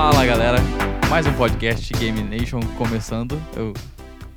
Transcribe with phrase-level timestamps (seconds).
[0.00, 0.58] Fala galera,
[1.10, 3.36] mais um podcast Game Nation começando.
[3.56, 3.74] Eu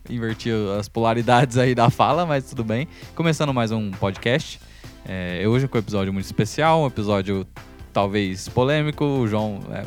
[0.09, 0.49] inverti
[0.79, 2.88] as polaridades aí da fala, mas tudo bem.
[3.13, 4.59] Começando mais um podcast.
[5.07, 7.45] É, hoje com um episódio muito especial, um episódio
[7.93, 9.05] talvez polêmico.
[9.05, 9.84] O João é,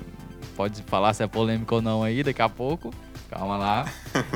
[0.56, 2.94] pode falar se é polêmico ou não aí daqui a pouco.
[3.28, 3.84] Calma lá.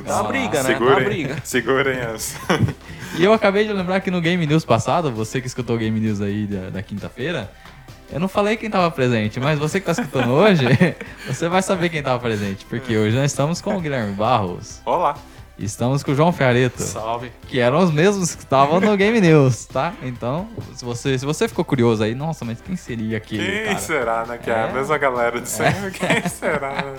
[0.05, 0.73] É uma briga, né?
[0.73, 1.36] É uma Segurem, briga.
[1.46, 2.36] segurem as.
[3.16, 6.00] E eu acabei de lembrar que no Game News passado, você que escutou o Game
[6.00, 7.48] News aí da, da quinta-feira,
[8.11, 10.64] eu não falei quem tava presente, mas você que tá escutando hoje,
[11.26, 15.17] você vai saber quem tava presente, porque hoje nós estamos com o Guilherme Barros, Olá.
[15.58, 17.31] estamos com o João Ferreto, Salve.
[17.48, 19.93] que eram os mesmos que estavam no Game News, tá?
[20.03, 23.79] Então, se você, se você ficou curioso aí, nossa, mas quem seria aquele Quem cara?
[23.79, 24.39] será, né?
[24.39, 24.62] Que é, É.
[24.64, 25.90] a mesma galera de sempre.
[25.98, 26.75] Quem será?
[26.82, 26.95] né?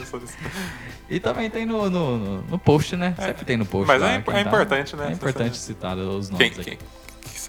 [1.09, 3.15] E também tem no, no, no- post, né?
[3.19, 3.87] Sempre tem no post.
[3.87, 5.07] Mas lá, é, quem é tá- importante, né?
[5.09, 6.69] É importante citar os Quem, nomes aqui.
[6.69, 6.77] quem,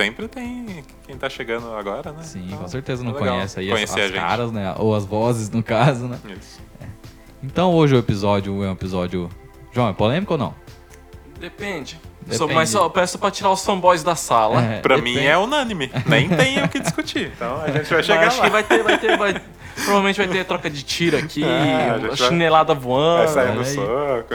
[0.05, 2.23] sempre tem quem tá chegando agora, né?
[2.23, 4.75] Sim, Então, com certeza não é conhece aí as, conhecer as caras, né?
[4.79, 6.19] Ou as vozes, no caso, né?
[6.39, 6.61] Isso.
[7.43, 9.29] Então hoje o episódio é um episódio.
[9.73, 10.55] João, é polêmico ou não?
[11.39, 11.99] Depende.
[12.31, 14.63] Só- mas só peço pra tirar os fanboys da sala.
[14.63, 15.19] É, Pra depende.
[15.21, 15.91] mim é unânime.
[16.07, 17.33] Nem tem o que discutir.
[17.35, 18.45] Então a gente vai Mas chegar acho lá.
[18.45, 19.43] que vai ter, vai ter, vai.
[19.77, 23.29] Provavelmente vai ter troca de tiro aqui, É, vai- chinelada Vai voando.
[23.33, 23.75] sair no aí.
[23.75, 24.35] soco.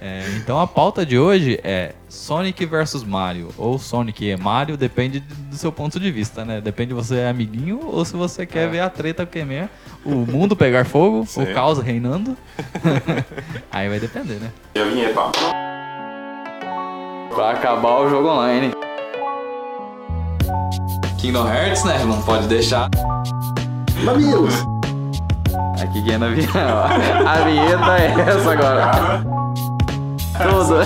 [0.00, 3.48] É, então a pauta de hoje é Sonic versus Mario.
[3.56, 6.60] Ou Sonic e Mario, depende do seu ponto de vista, né?
[6.60, 8.68] Depende se você é amiguinho ou se você quer É.
[8.68, 9.70] ver a treta que é mesmo.
[10.04, 11.44] O mundo pegar fogo, Sim.
[11.44, 12.36] o caos reinando.
[13.72, 14.50] Aí vai depender, né?
[14.74, 15.20] E a vinheta?
[17.34, 18.72] Pra acabar o jogo online.
[21.18, 21.98] Kingdom Hearts, né?
[22.04, 22.88] Não pode deixar.
[24.04, 24.54] Mamilos!
[25.82, 26.52] Aqui quem é na vinheta.
[27.26, 29.24] A vinheta é essa agora.
[30.38, 30.76] Tudo.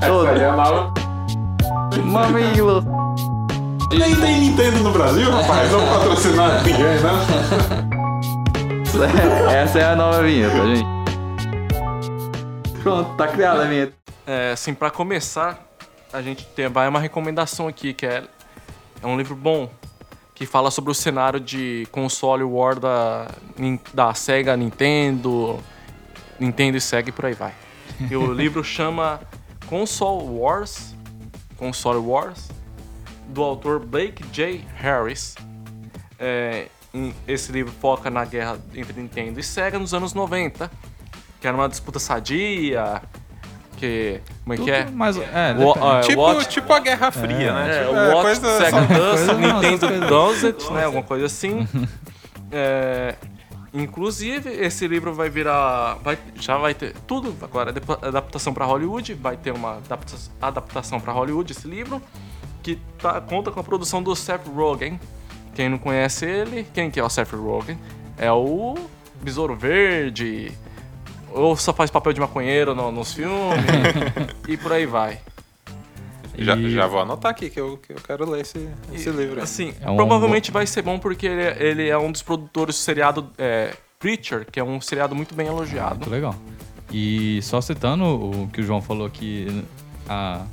[0.06, 2.04] Tudo.
[2.04, 2.84] Mamilo.
[3.92, 5.72] Nem tem Nintendo no Brasil, rapaz.
[5.72, 7.10] Não patrocinar ninguém, né?
[9.62, 10.86] Essa é a nova vinheta, gente.
[12.80, 13.92] Pronto, tá criada a vinheta.
[14.26, 15.58] É, assim, pra começar,
[16.12, 18.24] a gente tem, vai uma recomendação aqui, que é,
[19.02, 19.70] é um livro bom,
[20.34, 23.28] que fala sobre o cenário de console war da,
[23.92, 25.58] da Sega, Nintendo,
[26.38, 27.54] Nintendo e Sega e por aí vai.
[28.10, 29.20] E o livro chama
[29.66, 30.94] Console Wars,
[31.56, 32.48] Console Wars,
[33.28, 34.64] do autor Blake J.
[34.76, 35.34] Harris.
[36.18, 36.68] É,
[37.28, 40.70] esse livro foca na guerra entre Nintendo e Sega nos anos 90,
[41.40, 43.02] que era uma disputa sadia,
[43.80, 44.20] que...
[44.44, 44.86] Como é que é?
[44.92, 45.94] Mas, é, Wo- depende.
[45.96, 47.70] é, Tipo, Watch- tipo a Guerra Fria, né?
[47.70, 50.84] É, Tipo, o What coisa- Sega coisa- Nintendo It, né?
[50.84, 51.66] Alguma coisa assim.
[52.52, 53.14] É,
[53.72, 55.98] inclusive, esse livro vai virar.
[56.02, 57.72] Vai, já vai ter tudo agora.
[58.02, 59.14] Adaptação pra Hollywood.
[59.14, 62.02] Vai ter uma adapta- adaptação pra Hollywood esse livro.
[62.62, 64.98] Que tá- conta com a produção do Seth Rogen.
[65.54, 67.78] Quem não conhece ele, quem que é o Seth Rogen?
[68.18, 68.74] É o
[69.22, 70.52] Besouro Verde.
[71.32, 73.58] Ou só faz papel de maconheiro no- nos filmes.
[74.48, 75.18] e por aí vai.
[76.38, 79.12] Já, E- já vou anotar aqui que eu, que eu quero ler esse, esse E,
[79.12, 79.36] livro.
[79.36, 79.42] aí.
[79.42, 82.74] Assim, É um- provavelmente vai ser bom porque ele, é- ele é um dos produtores
[82.76, 85.96] do seriado é, Preacher, que é um seriado muito bem elogiado.
[85.96, 86.34] Muito legal.
[86.90, 89.62] E só citando o que o João falou que
[90.08, 90.44] a,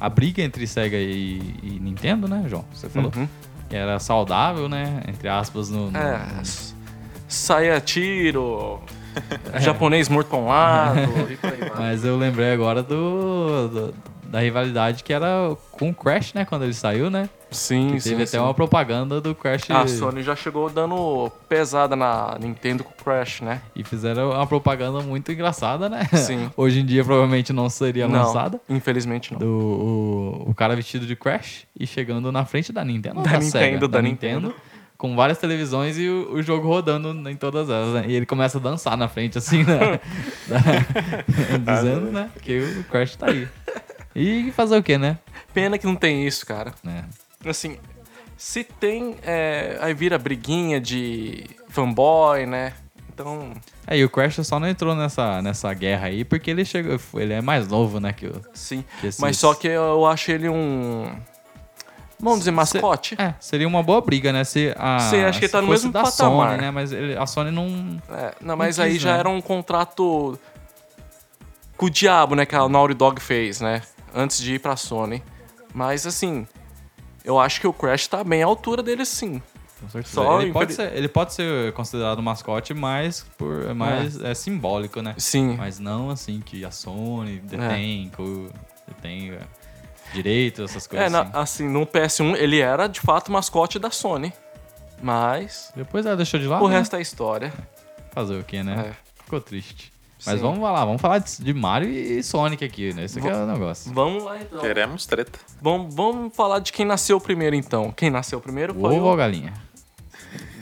[0.00, 2.64] a briga entre Sega e, e Nintendo, né, João?
[2.72, 3.28] Você falou Uhum.
[3.68, 5.02] que era saudável, né?
[5.06, 5.90] Entre aspas, no.
[5.90, 6.18] no- É,
[7.28, 8.80] saia tiro,
[9.60, 10.98] japonês morto pra um lado,
[11.30, 11.78] e por aí vai.
[11.78, 13.94] Mas eu lembrei agora do, do-
[14.24, 16.44] da rivalidade que era com o Crash, né?
[16.44, 17.28] Quando ele saiu, né?
[17.52, 18.36] Sim, Que sim, teve sim.
[18.36, 19.70] até uma propaganda do Crash.
[19.70, 23.60] A Sony já chegou dando pesada na Nintendo com o Crash, né?
[23.76, 26.04] E fizeram uma propaganda muito engraçada, né?
[26.14, 26.50] Sim.
[26.56, 28.60] Hoje em dia provavelmente não seria não, lançada.
[28.68, 29.38] infelizmente não.
[29.38, 33.18] Do, o, o cara vestido de Crash e chegando na frente da Nintendo.
[33.18, 33.88] ou Da Nintendo, Sega?
[33.88, 34.52] da Nintendo.
[35.04, 38.04] Com várias televisões e o, o jogo rodando em todas elas, né?
[38.08, 40.00] E ele começa a dançar na frente, assim, né?
[41.62, 42.30] Dizendo, né?
[42.40, 43.46] Que o Crash tá aí.
[44.16, 45.18] E fazer o quê, né?
[45.52, 46.72] Pena que não tem isso, cara.
[46.86, 47.04] É.
[47.50, 47.76] Assim,
[48.34, 52.72] se tem, é, aí vira briguinha de fanboy, né?
[53.12, 53.52] Então,
[53.86, 56.98] Aí o Crash só não entrou nessa, nessa guerra aí porque ele chegou.
[57.16, 58.10] Ele é mais novo, né?
[58.14, 58.82] Que, o- sim.
[59.02, 61.14] que esses- Mas só que eu acho ele um.
[62.24, 63.14] Vamos dizer, mascote?
[63.18, 64.42] É, seria uma boa briga, né?
[64.44, 64.98] Se a.
[64.98, 66.50] Sim, acho que se tá no fosse mesmo da patamar.
[66.52, 66.70] Sony, né?
[66.70, 68.00] Mas ele- a Sony não.
[68.10, 69.18] É, não, mas Não aí quis, já né?
[69.18, 70.38] era um contrato
[71.76, 72.46] com o diabo, né?
[72.46, 73.82] Que a Naughty Dog fez, né?
[74.14, 75.22] Antes de ir pra Sony.
[75.74, 76.46] Mas assim,
[77.24, 79.42] eu acho que o Crash tá bem à altura dele sim.
[79.80, 80.14] Com certeza.
[80.14, 84.32] Só ele, pode ser, ele pode ser considerado mascote, mas por, mais é.
[84.32, 85.14] simbólico, né?
[85.18, 85.56] Sim.
[85.58, 88.48] Mas não assim que a Sony detém, co-
[88.88, 89.40] detém é,
[90.14, 91.64] direitos, essas coisas É, na- assim.
[91.64, 94.32] assim, no PS1 ele era de fato mascote da Sony.
[95.02, 96.64] Mas Depois ela deixou de lado.
[96.64, 96.78] o né?
[96.78, 97.52] resto é história.
[98.12, 98.90] Fazer o quê, né?
[98.90, 99.22] É.
[99.24, 99.92] Ficou triste.
[100.24, 100.40] Mas Sim.
[100.42, 103.04] vamos lá, vamos falar de de Mario e Sonic aqui, né?
[103.04, 103.92] Esse aqui é o negócio.
[103.92, 104.58] Vamos lá então.
[104.60, 105.38] Queremos treta.
[105.60, 107.92] Vamos, vamos falar de quem nasceu primeiro então.
[107.92, 109.52] Quem nasceu primeiro O foi ovo ou galinha?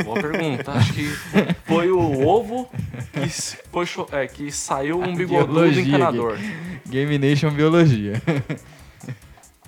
[0.05, 0.72] Boa pergunta.
[0.72, 1.05] Acho que
[1.64, 2.69] foi o ovo
[3.12, 3.28] que,
[3.70, 6.37] foi é, que saiu um bigodudo encanador.
[6.88, 8.20] Game Nation Biologia.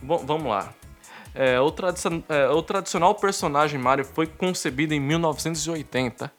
[0.05, 0.71] Bom, vamos lá.
[1.35, 6.31] É, o, tradicion- é, o tradicional personagem Mario foi concebido em 1980.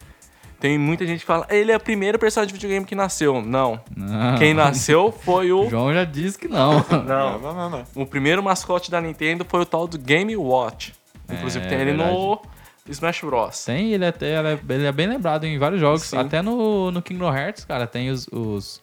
[0.59, 3.41] Tem muita gente que fala, ele é o primeiro personagem de videogame que nasceu.
[3.41, 3.79] Não.
[3.95, 4.37] Não.
[4.37, 5.65] Quem nasceu foi o.
[5.65, 6.83] O João já disse que não.
[6.89, 7.39] Não.
[7.39, 7.83] Não, não, não.
[7.93, 10.93] O primeiro mascote da Nintendo foi o tal do Game Watch.
[11.29, 12.39] Inclusive É, tem ele no
[12.87, 13.65] Smash Bros.
[13.65, 16.03] Tem, ele, até, ele, é, ele é bem lembrado em vários jogos.
[16.03, 16.17] Sim.
[16.17, 18.81] Até no, no Kingdom Hearts, cara, tem os, os,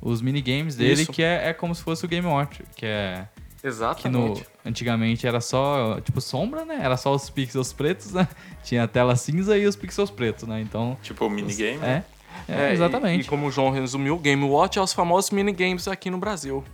[0.00, 1.12] os minigames dele Isso.
[1.12, 2.62] que é, é como se fosse o Game Watch.
[2.76, 3.28] Que é.
[3.60, 4.46] Que no, Exatamente.
[4.64, 6.78] antigamente era só, tipo, sombra, né?
[6.82, 8.26] Era só os pixels pretos, né?
[8.64, 10.60] Tinha a tela cinza e os pixels pretos, né?
[10.60, 11.78] Então, Tipo o minigame.
[11.84, 12.02] é.
[12.48, 13.24] É, É, e- exatamente.
[13.26, 16.64] E, como o João resumiu, o Game Watch é os famosos minigames aqui no Brasil.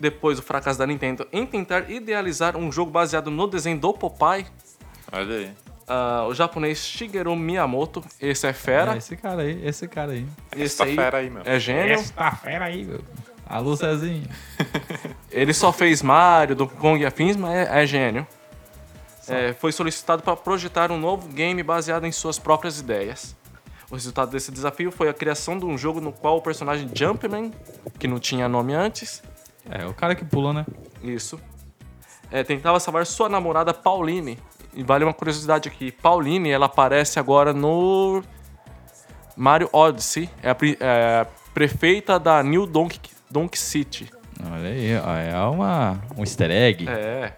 [0.00, 4.46] Depois do fracasso da Nintendo em tentar idealizar um jogo baseado no desenho do Popeye,
[5.10, 5.50] Olha aí.
[5.88, 10.26] ah, o japonês Shigeru Miyamoto, esse é fera, É esse cara aí, esse cara aí.
[10.52, 11.42] esse Essa aí fera aí, meu.
[11.44, 11.94] é gênio.
[11.94, 13.00] Esta fera aí, meu.
[13.48, 14.28] Alô, Cezinho.
[15.30, 18.26] Ele só fez Mario, Donkey Kong e afins, mas é, é gênio.
[19.26, 23.36] É, foi solicitado para projetar um novo game baseado em suas próprias ideias.
[23.90, 27.52] O resultado desse desafio foi a criação de um jogo no qual o personagem Jumpman,
[27.98, 29.22] que não tinha nome antes,
[29.70, 30.66] É, o cara que pula, né?
[31.02, 31.38] isso,
[32.30, 34.38] é, tentava salvar sua namorada Pauline.
[34.74, 38.22] E vale uma curiosidade aqui: Pauline ela aparece agora no
[39.36, 44.10] Mario Odyssey, é a, pri- é a prefeita da New Donkey, Donkey City.
[44.52, 46.88] Olha aí, é uma, um easter egg.
[46.88, 47.32] É.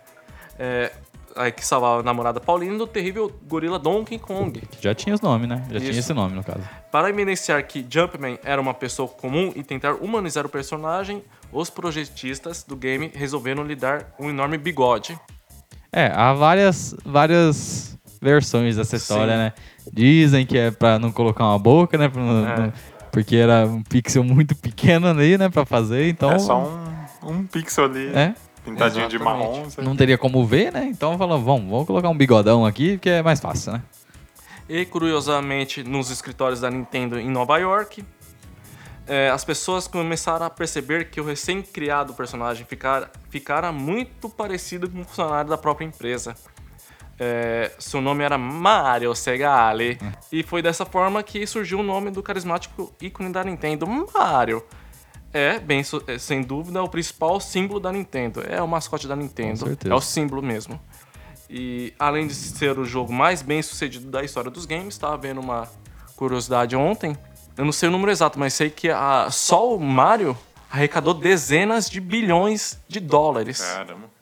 [0.58, 0.92] é
[1.36, 4.62] aí que salvava a namorada Pauline do terrível gorila Donkey Kong.
[4.80, 5.64] Já tinha os nomes, né?
[5.70, 6.00] Já tinha Isso.
[6.00, 6.60] esse nome, no caso.
[6.90, 11.22] Para evidenciar que Jumpman era uma pessoa comum e tentar humanizar o personagem,
[11.52, 15.18] os projetistas do game resolveram lhe dar um enorme bigode.
[15.92, 19.38] É, há várias, várias versões dessa história, Sim.
[19.38, 19.52] né?
[19.92, 22.08] Dizem que é pra não colocar uma boca, né?
[22.08, 22.56] Pra não- É.
[22.58, 22.72] não-
[23.10, 25.48] porque era um pixel muito pequeno ali, né?
[25.48, 26.30] Pra fazer, então...
[26.32, 26.58] É só
[27.22, 28.34] um, um pixel ali, É,
[28.64, 29.42] pintadinho de Exatamente.
[29.46, 29.64] marrom.
[29.64, 30.86] você- não teria como ver, né?
[30.90, 33.82] Então falou, vamos, vamos colocar um bigodão aqui, que é mais fácil, né?
[34.68, 38.04] E curiosamente, nos escritórios da Nintendo em Nova York,
[39.06, 45.00] é, as pessoas começaram a perceber que o recém-criado personagem ficara, ficara muito parecido com
[45.00, 46.36] um funcionário da própria empresa.
[47.22, 49.98] É, seu nome era Mario Segale.
[50.32, 54.64] E foi dessa forma que surgiu o nome do carismático ícone da Nintendo, Mario.
[55.30, 58.42] É, bem, é, sem dúvida, o principal símbolo da Nintendo.
[58.48, 59.76] É o mascote da Nintendo.
[59.84, 60.80] É o símbolo mesmo.
[61.48, 65.40] E além de ser o jogo mais bem sucedido da história dos games, estava vendo
[65.40, 65.68] uma
[66.16, 67.14] curiosidade ontem.
[67.54, 70.36] Eu não sei o número exato, mas sei que a, só o Mario
[70.70, 73.60] arrecadou dezenas de bilhões de dólares.
[73.60, 74.19] Caramba.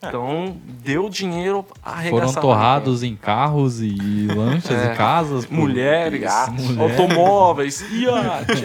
[0.00, 2.40] Então deu dinheiro Foram arregaçado.
[2.40, 3.96] torrados em carros e
[4.28, 4.92] lanchas É.
[4.92, 5.44] e casas.
[5.44, 6.20] por- Mulheres,
[6.60, 6.78] Mulheres.
[6.98, 8.62] automóveis, iate.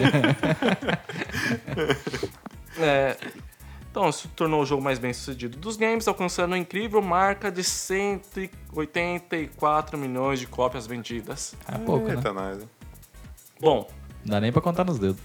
[2.80, 3.18] É,
[3.90, 7.64] então, se tornou o jogo mais bem sucedido dos games, alcançando uma incrível marca de
[7.64, 11.56] 184 milhões de cópias vendidas.
[11.68, 12.16] É pouco, né?
[12.16, 12.60] Eita, nós.
[13.60, 13.88] Bom,
[14.26, 15.22] Não dá nem pra contar nos dedos.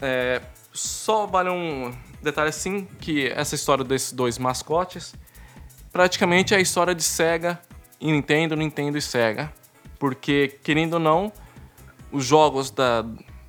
[0.00, 0.40] é,
[0.72, 5.14] só vale um detalhe assim, que essa história desses dois mascotes
[5.92, 7.60] praticamente é a história de Sega
[8.00, 9.52] e Nintendo, Nintendo e Sega.
[9.98, 11.32] Porque, querendo ou não,
[12.12, 13.04] os jogos da-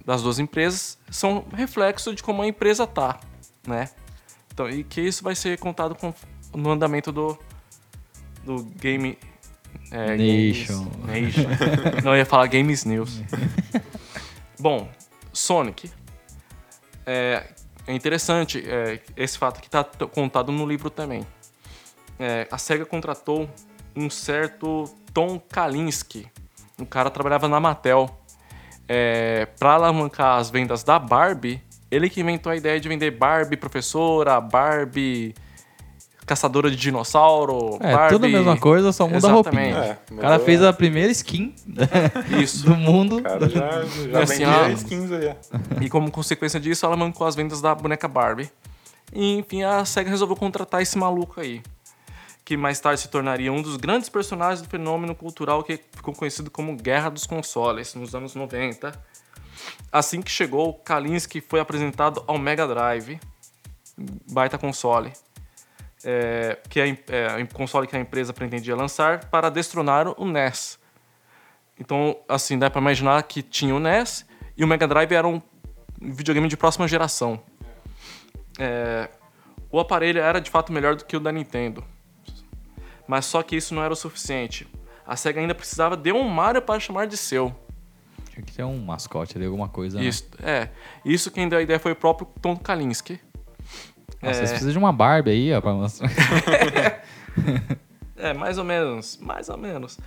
[0.05, 3.19] das duas empresas são reflexo de como a empresa tá,
[3.67, 3.89] né?
[4.51, 6.13] Então, e que isso vai ser contado com-
[6.55, 7.37] no andamento do,
[8.43, 9.17] do Game...
[9.91, 10.85] é, Nation.
[11.05, 11.49] Games- Nation.
[12.03, 13.21] Não, ia falar Games News.
[14.59, 14.89] Bom,
[15.31, 15.91] Sonic.
[17.05, 17.47] É,
[17.89, 21.25] é interessante é, esse fato que está contado no livro também.
[22.19, 23.49] É, a SEGA contratou
[23.95, 26.27] um certo Tom Kalinske.
[26.77, 28.07] O cara trabalhava na Mattel.
[28.87, 33.57] É, para alavancar as vendas da Barbie, ele que inventou a ideia de vender Barbie
[33.57, 35.33] professora, Barbie
[36.29, 38.13] caçadora de dinossauro, É, Barbie...
[38.13, 39.73] tudo a mesma coisa, só muda a Exatamente.
[39.73, 39.99] roupinha.
[40.09, 41.53] É, O cara mudou, fez a primeira skin
[42.41, 42.65] Isso.
[42.69, 43.17] do mundo.
[43.17, 43.81] O cara já,
[44.11, 44.69] já Assim, vendia ó.
[44.69, 45.27] skins aí.
[45.27, 45.81] ó.
[45.83, 48.49] E como consequência disso, ela mancou as vendas da boneca Barbie.
[49.11, 51.61] E, enfim, a SEGA resolveu contratar esse maluco aí.
[52.45, 56.49] Que mais tarde se tornaria um dos grandes personagens do fenômeno cultural que ficou conhecido
[56.51, 58.91] como Guerra dos Consoles, nos anos 90.
[59.91, 63.19] Assim que chegou, Kalinske foi apresentado ao Mega Drive,
[64.31, 65.11] baita console,
[66.03, 70.79] é, que é, a é, console que a empresa pretendia lançar para destronar o NES.
[71.79, 74.25] Então, assim, dá pra imaginar que tinha o NES
[74.57, 75.41] e o Mega Drive era um
[76.01, 77.41] videogame de próxima geração.
[78.57, 79.09] É,
[79.71, 81.83] o aparelho era de fato melhor do que o da Nintendo.
[83.07, 84.67] Mas só que isso não era o suficiente.
[85.05, 87.55] A SEGA ainda precisava de um Mario para chamar de seu.
[88.31, 89.97] Tinha que ter um mascote ali, alguma coisa.
[89.97, 90.05] né?
[90.05, 90.69] Isso, é.
[91.03, 93.19] Isso quem deu a ideia foi o próprio Tom Kalinske.
[94.21, 94.33] Nossa, É.
[94.39, 96.09] vocês precisam de uma Barbie aí, ó, pra mostrar.
[98.17, 99.97] É, mais ou menos, mais ou menos.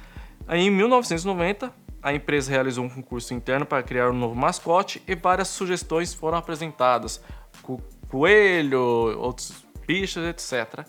[0.47, 5.15] Aí, em 1990, a empresa realizou um concurso interno para criar um novo mascote e
[5.15, 7.23] várias sugestões foram apresentadas.
[7.63, 8.79] Co- Coelho,
[9.19, 10.85] outros bichos, etc.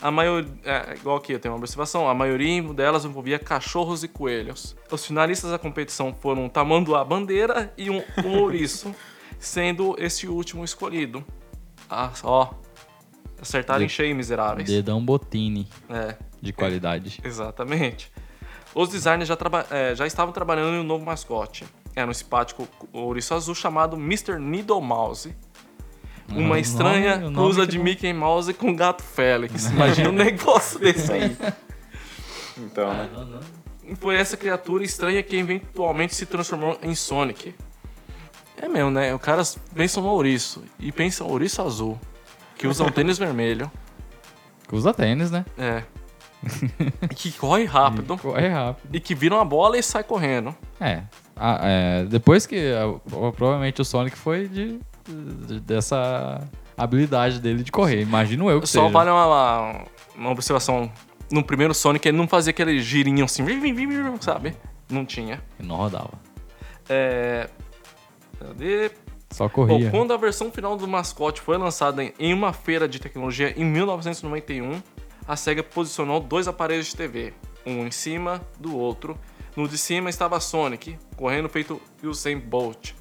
[0.00, 4.08] A maioria, é, igual aqui, eu tenho uma observação, a maioria delas envolvia cachorros e
[4.08, 4.76] coelhos.
[4.88, 8.94] Os finalistas da competição foram um tamanduá bandeira e um, um ouriço,
[9.40, 11.24] sendo esse último escolhido.
[11.92, 12.48] Ah, ó,
[13.40, 14.68] acertaram em De- cheio, miseráveis.
[14.68, 16.16] Dedão Botini É.
[16.40, 17.20] de qualidade.
[17.22, 18.10] Exatamente.
[18.74, 21.64] Os designers já, traba- eh, já estavam trabalhando em um novo mascote.
[21.94, 24.38] Era um simpático ouriço azul chamado Mr.
[24.38, 25.34] Needle Mouse.
[26.30, 29.66] Uma Ah, estranha nome- cruza de não- Mickey Mouse com gato Félix.
[29.66, 31.36] Imagina um negócio desse aí.
[32.56, 33.10] Então, né?
[33.84, 37.54] E Foi essa criatura estranha que eventualmente se transformou em Sonic.
[38.62, 39.12] É mesmo, né?
[39.12, 39.42] O cara
[39.74, 41.98] pensa no ouriço e pensa ouriço azul,
[42.56, 43.70] que usa um tênis vermelho.
[44.68, 45.44] Que Usa tênis, né?
[45.58, 45.82] É.
[47.10, 48.16] E que corre rápido.
[48.16, 48.88] Corre rápido.
[48.94, 50.54] E que vira uma bola e sai correndo.
[50.80, 51.02] É.
[51.36, 52.56] Ah, é, Depois que.
[52.72, 52.98] ah,
[53.32, 54.78] provavelmente o Sonic foi de,
[55.46, 56.40] de- dessa
[56.76, 58.00] habilidade dele de correr.
[58.00, 58.92] Imagino eu que Só seja.
[58.92, 59.84] vale uma, uma,
[60.16, 60.90] uma observação.
[61.30, 63.44] No primeiro Sonic ele não fazia aquele girinho assim,
[64.20, 64.56] sabe?
[64.90, 65.40] Não tinha.
[65.58, 66.10] Ele Não rodava.
[66.88, 67.48] É.
[68.42, 68.90] Cadê?
[69.30, 69.90] Só Bom, corria.
[69.90, 73.64] quando a versão final do mascote foi lançada em- em uma feira de tecnologia em
[73.64, 74.82] 1991,
[75.26, 77.32] a SEGA posicionou dois aparelhos de TV,
[77.64, 79.18] um em cima do outro.
[79.56, 82.92] No de cima estava Sonic, correndo feito Usain Bolt.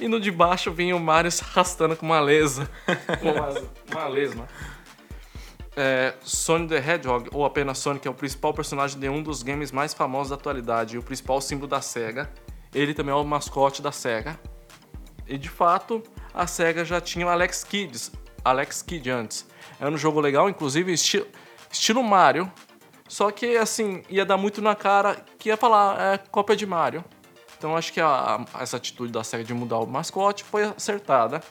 [0.00, 2.70] E no de baixo vinha o Mario se arrastando com uma lesa.
[3.20, 3.48] com uma,
[3.90, 4.46] uma lesma.
[5.76, 9.70] É, Sonic the Hedgehog, ou apenas Sonic, é o principal personagem de um dos games
[9.70, 12.30] mais famosos da atualidade e o principal símbolo da SEGA.
[12.74, 14.38] Ele também é o mascote da SEGA.
[15.28, 18.10] E de fato, a SEGA já tinha o Alex Kidd,
[18.44, 19.46] Alex Kidd antes.
[19.80, 21.24] Era um jogo legal, inclusive esti
[21.70, 22.50] estilo Mario.
[23.06, 27.04] Só que assim, ia dar muito na cara que ia falar, é cópia de Mario.
[27.56, 31.42] Então acho que a- a- essa atitude da SEGA de mudar o mascote foi acertada.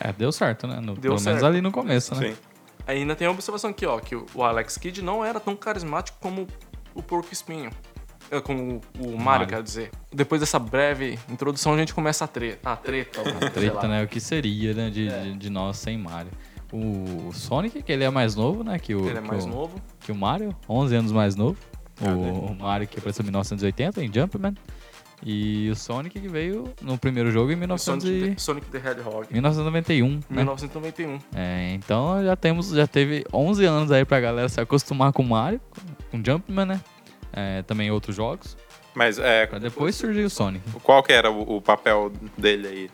[0.00, 0.76] É, deu certo, né?
[0.76, 1.46] No- Deu pelo menos certo.
[1.46, 2.28] ali no começo, né?
[2.30, 2.36] Sim.
[2.86, 6.18] Ainda tem a observação aqui, ó, que o o Alex Kidd não era tão carismático
[6.20, 6.46] como
[6.94, 7.70] o Porco Espinho.
[8.32, 9.46] É, Como o Mario, Mario.
[9.46, 9.90] quero dizer.
[10.10, 12.70] Depois dessa breve introdução, a gente começa a treta.
[12.70, 13.50] A treta, lá.
[13.50, 14.02] Treta, né?
[14.04, 14.88] O que seria, né?
[14.90, 16.30] De, de, de nós sem Mario.
[16.72, 18.78] O Sonic, que ele é mais novo, né?
[18.78, 19.78] Que o, Ele é que mais o- novo.
[20.00, 21.58] que o Mario, 11 anos mais novo.
[22.00, 24.54] O, o Mario que apareceu em 1980 em Jumpman.
[25.24, 29.26] E o Sonic que veio no primeiro jogo em 1900 Sonic, the, Sonic the Hedgehog.
[29.30, 30.08] 1991.
[30.08, 30.20] né?
[30.30, 31.18] 1991.
[31.36, 35.28] É, então já temos, já teve 11 anos aí pra galera se acostumar com o
[35.28, 35.60] Mario,
[36.10, 36.80] com o Jumpman, né?
[37.32, 38.56] É, também outros jogos.
[38.94, 40.62] Mas é, Pra depois surgir o Sonic.
[40.82, 42.90] qual que era o, o papel dele aí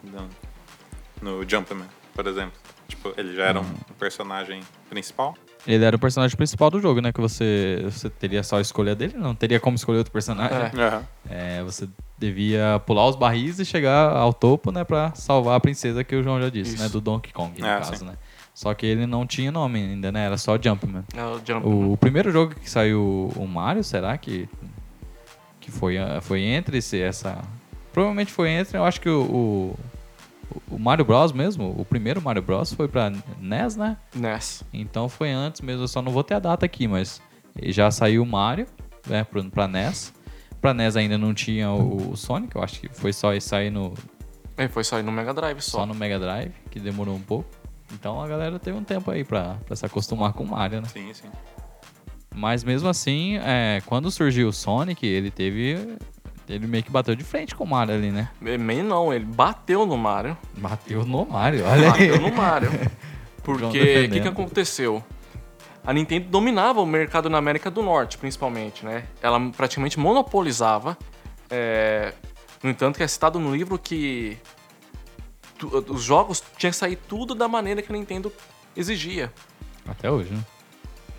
[1.22, 2.52] no, no Jumpman, por exemplo?
[2.86, 3.64] Tipo, ele já era um
[3.98, 5.34] personagem principal?
[5.66, 7.12] Ele era o personagem principal do jogo, né?
[7.12, 10.56] Que você, você teria só a escolha dele, não teria como escolher outro personagem.
[11.28, 11.58] É.
[11.58, 14.84] É, você devia pular os barris e chegar ao topo, né?
[14.84, 16.82] Pra salvar a princesa que o João já disse, Isso.
[16.82, 16.88] né?
[16.88, 18.04] Do Donkey Kong, no É, caso, sim.
[18.06, 18.14] né?
[18.58, 20.26] Só que ele não tinha nome ainda, né?
[20.26, 21.04] Era só Jumpman.
[21.14, 21.64] É o Jump.
[21.64, 24.48] O, primeiro jogo que saiu o Mario, será que
[25.60, 27.40] que foi, ah, foi entre esse, essa...
[27.92, 29.78] Provavelmente foi entre, eu acho que o, o,
[30.74, 33.96] o Mario Bros mesmo, o primeiro Mario Bros foi pra NES, né?
[34.12, 34.64] NES.
[34.72, 37.22] Então foi antes mesmo, eu só não vou ter a data aqui, mas
[37.66, 38.66] já saiu o Mario,
[39.06, 40.12] né, pra, pra NES.
[40.60, 43.70] Pra NES ainda não tinha o, o Sonic, eu acho que foi só isso aí
[43.70, 43.94] no,
[44.58, 45.78] Ele foi sair no Mega Drive só.
[45.78, 47.57] só no Mega Drive, que demorou um pouco.
[47.92, 50.88] Então a galera teve um tempo aí pra, pra se acostumar com o Mario, né?
[50.88, 51.28] Sim, sim.
[52.34, 55.96] Mas mesmo assim, é, quando surgiu o Sonic, ele teve.
[56.48, 58.30] Ele meio que bateu de frente com o Mario ali, né?
[58.40, 60.36] Meio não, ele bateu no Mario.
[60.56, 62.08] Bateu no Mario, olha aí.
[62.08, 62.70] Bateu no Mario.
[63.42, 65.02] Porque o que, que aconteceu?
[65.84, 69.04] A Nintendo dominava o mercado na América do Norte, principalmente, né?
[69.22, 70.96] Ela praticamente monopolizava.
[71.50, 72.12] é,
[72.62, 74.36] No entanto, que é citado no livro que
[75.66, 78.32] os jogos tinham que sair tudo da maneira que a Nintendo
[78.76, 79.32] exigia.
[79.88, 80.44] Até hoje, né?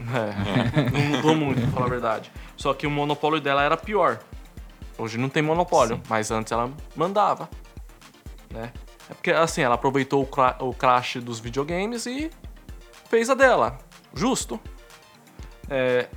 [0.01, 2.31] É, não mudou muito, pra falar a verdade.
[2.55, 4.19] Só que o monopólio dela era pior.
[4.97, 6.03] Hoje não tem monopólio, Sim.
[6.09, 7.49] mas antes ela mandava.
[8.49, 8.71] Né?
[9.09, 12.29] É porque, assim, ela aproveitou o, cra- o crash dos videogames e
[13.09, 13.77] fez a dela.
[14.13, 14.59] Justo.
[15.69, 16.07] É,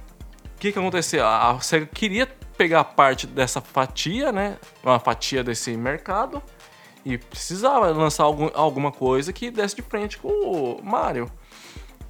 [0.56, 1.26] O que que aconteceu?
[1.26, 2.26] A a SEGA queria
[2.56, 4.56] pegar parte dessa fatia, né?
[4.82, 6.42] Uma fatia desse mercado.
[7.04, 11.30] E precisava lançar algum, alguma coisa que desse de frente com o Mario.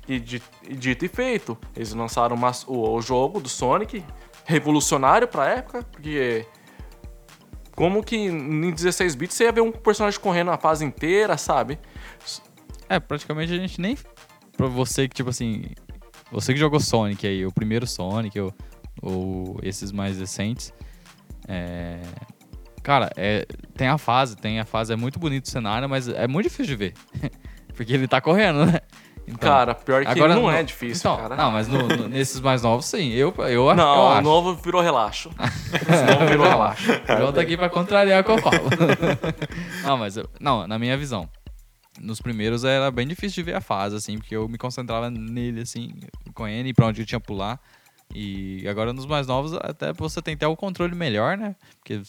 [0.09, 4.05] E, di- e dito e feito, eles lançaram uma- o, o jogo do Sonic,
[4.45, 6.45] revolucionário pra época, porque
[7.75, 11.79] como que em 16 bits você ia ver um personagem correndo a fase inteira, sabe?
[12.89, 13.97] É, praticamente a gente nem.
[14.57, 15.65] Pra você que, tipo assim.
[16.31, 18.53] Você que jogou Sonic aí, o primeiro Sonic, ou,
[19.01, 20.73] ou esses mais recentes.
[21.49, 22.01] É.
[22.83, 23.47] Cara, é,
[23.77, 26.67] tem a fase, tem a fase, é muito bonito o cenário, mas é muito difícil
[26.67, 26.95] de ver.
[27.77, 28.81] Porque ele tá correndo, né?
[29.27, 31.37] Então, Cara, pior que agora não é difícil, então, cara.
[31.37, 33.11] Não, mas no- no- nesses mais novos, sim.
[33.13, 34.19] Eu, eu, eu Não, acho.
[34.19, 35.31] o novo virou relaxo.
[35.39, 36.91] novo virou relaxo.
[37.09, 38.69] Eu tô aqui pra contrariar o que eu falo.
[39.85, 41.29] não, mas eu- não, na minha visão.
[42.01, 45.61] Nos primeiros era bem difícil de ver a fase, assim, porque eu me concentrava nele,
[45.61, 45.93] assim,
[46.35, 47.61] com ele e pra onde eu tinha pular.
[48.15, 51.55] E agora nos mais novos, até você tem até o controle melhor, né?
[51.79, 52.03] Porque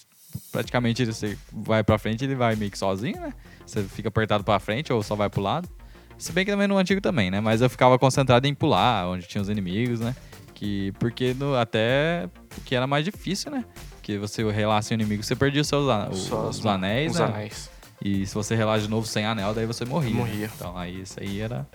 [0.52, 3.34] praticamente ele- você vai pra frente, ele vai meio que sozinho, né?
[3.66, 5.68] Você fica apertado pra frente ou só vai pro lado.
[6.18, 7.40] Se bem que também no antigo também, né?
[7.42, 10.16] Mas eu ficava concentrado em pular, onde tinha os inimigos, né?
[10.54, 12.30] Que, porque no, até
[12.66, 13.66] que era mais difícil, né?
[13.96, 17.26] Porque você relaxa o inimigo, você perdia os seus os, Só os anéis, Os né?
[17.26, 17.70] anéis.
[18.04, 20.14] E se você relaxa de novo sem anel, daí você morria.
[20.14, 20.50] Morria.
[20.56, 21.68] Então aí isso aí era.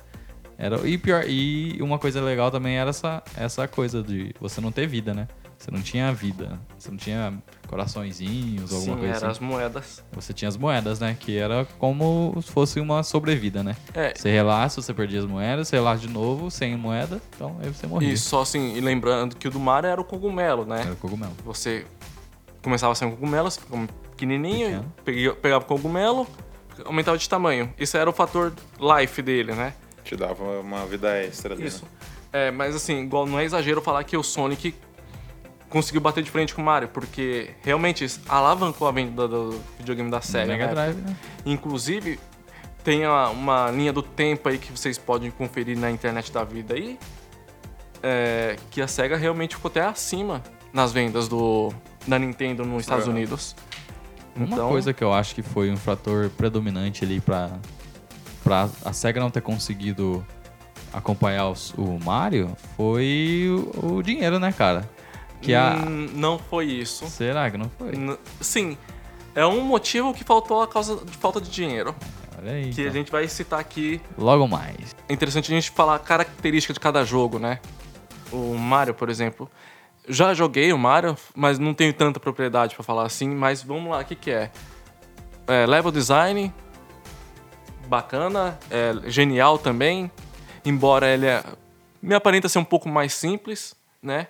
[0.56, 4.70] era e pior, e uma coisa legal também era essa, essa coisa de você não
[4.70, 5.26] ter vida, né?
[5.58, 6.60] Você não tinha vida.
[6.78, 9.44] Você não tinha coraçõezinhos alguma Sim, coisa eram assim.
[9.44, 10.04] as moedas.
[10.12, 11.16] Você tinha as moedas, né?
[11.18, 13.76] Que era como se fosse uma sobrevida, né?
[13.94, 17.68] É, Você relaxa, você perdia as moedas, você relaxa de novo, sem moeda, então aí
[17.72, 18.12] você morria.
[18.12, 20.82] e só assim, e lembrando que o do Mario era o cogumelo, né?
[20.82, 21.32] Era cogumelo.
[21.44, 21.87] Você
[22.62, 25.37] começava sem um cogumelo, você ficava pequenininho, Pequeno.
[25.37, 26.26] pegava o cogumelo,
[26.84, 27.72] aumentava de tamanho.
[27.78, 29.75] Isso era o fator life dele, né?
[30.04, 31.54] Te dava uma vida extra.
[31.54, 31.84] Isso.
[31.84, 31.90] né?
[32.30, 34.75] É, mas assim, igual não é exagero falar que o Sonic
[35.68, 40.10] conseguiu bater de frente com o Mario, porque realmente isso alavancou a venda do videogame
[40.10, 40.47] da SEGA.
[40.47, 40.73] Mega né?
[40.73, 41.16] Drive, né?
[41.45, 42.19] Inclusive,
[42.82, 46.75] tem uma, uma linha do tempo aí que vocês podem conferir na internet da vida
[46.75, 46.99] aí,
[48.02, 51.73] é, que a SEGA realmente ficou até acima nas vendas do,
[52.06, 53.12] da Nintendo nos Estados Uhum.
[53.12, 53.56] Unidos.
[54.36, 57.50] Uma Então, coisa que eu acho que foi um fator predominante ali pra,
[58.45, 60.25] pra a SEGA não ter conseguido
[60.93, 63.49] acompanhar os- o Mario foi
[63.82, 64.88] o, o dinheiro, né, cara?
[65.40, 65.74] Que a...
[65.74, 67.06] hum, não foi isso.
[67.08, 67.94] Será que não foi?
[67.94, 68.76] N- Sim,
[69.34, 71.94] é um motivo que faltou a causa de falta de dinheiro.
[72.38, 72.70] Olha aí.
[72.72, 72.94] Que a então.
[72.94, 74.00] gente vai citar aqui.
[74.16, 74.94] Logo mais.
[75.08, 77.60] É interessante a gente falar a característica de cada jogo, né?
[78.32, 79.50] O Mario, por exemplo.
[80.08, 83.28] Já joguei o Mario, mas não tenho tanta propriedade pra falar assim.
[83.28, 84.50] Mas vamos lá, o que, que é?
[85.46, 85.66] é?
[85.66, 86.52] Level design,
[87.86, 90.10] bacana, é genial também.
[90.64, 91.42] Embora ele é,
[92.02, 94.28] me aparenta ser um pouco mais simples, né?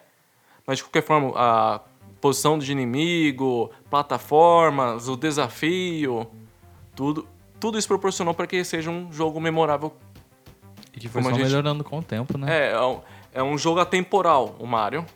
[0.68, 1.80] Mas de qualquer forma, a
[2.20, 6.30] posição de inimigo, plataformas, o desafio,
[6.94, 7.26] tudo,
[7.58, 9.96] tudo isso proporcionou para que seja um jogo memorável
[10.94, 12.46] E que foi só gente- melhorando com o tempo, né?
[12.68, 13.00] é, é um,
[13.32, 15.06] é um jogo atemporal, o Mario,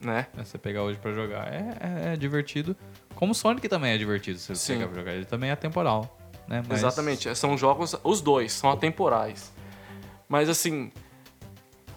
[0.00, 0.28] né?
[0.38, 2.76] É, Você pegar hoje pra jogar é, é- é divertido.
[3.16, 4.74] Como o Sonic também é divertido se você Sim.
[4.74, 5.12] pegar pra jogar.
[5.14, 6.62] Ele também é temporal, né?
[6.68, 9.52] Mas- Exatamente, são jogos, os dois, são atemporais.
[10.28, 10.92] Mas assim,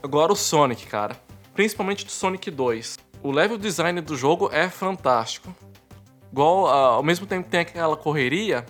[0.02, 1.16] agora o Sonic, cara,
[1.60, 2.98] principalmente do Sonic 2.
[3.22, 5.54] O level design do jogo é fantástico.
[6.32, 8.66] Igual, ah, ao mesmo tempo que tem aquela correria,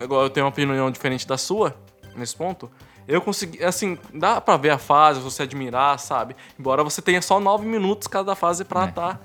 [0.00, 1.76] igual eu tenho uma opinião diferente da sua,
[2.16, 2.68] nesse ponto,
[3.06, 6.34] eu consegui, assim, dá pra ver a fase, você admirar, sabe?
[6.58, 8.88] Embora você tenha só 9 minutos cada fase pra É.
[8.88, 9.20] estar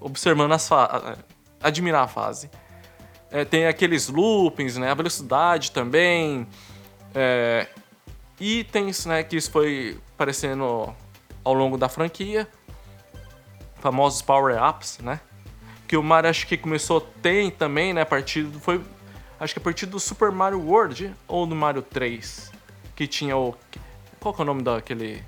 [0.00, 1.18] observando as fases,
[1.62, 2.50] admirar a fase.
[3.30, 4.90] É, tem aqueles loopings, né?
[4.90, 6.44] A velocidade também.
[7.14, 7.68] É,
[8.40, 9.22] itens, né?
[9.22, 10.92] Que isso foi aparecendo
[11.44, 12.48] ao longo da franquia.
[13.76, 15.20] Famosos power-ups, né?
[15.86, 18.00] Que o Mario acho que começou a ter também, né?
[18.00, 18.80] A partir do, foi,
[19.38, 22.50] acho que a partir do Super Mario World ou do Mario 3.
[22.96, 23.54] Que tinha o...
[24.18, 25.22] Qual que é o nome daquele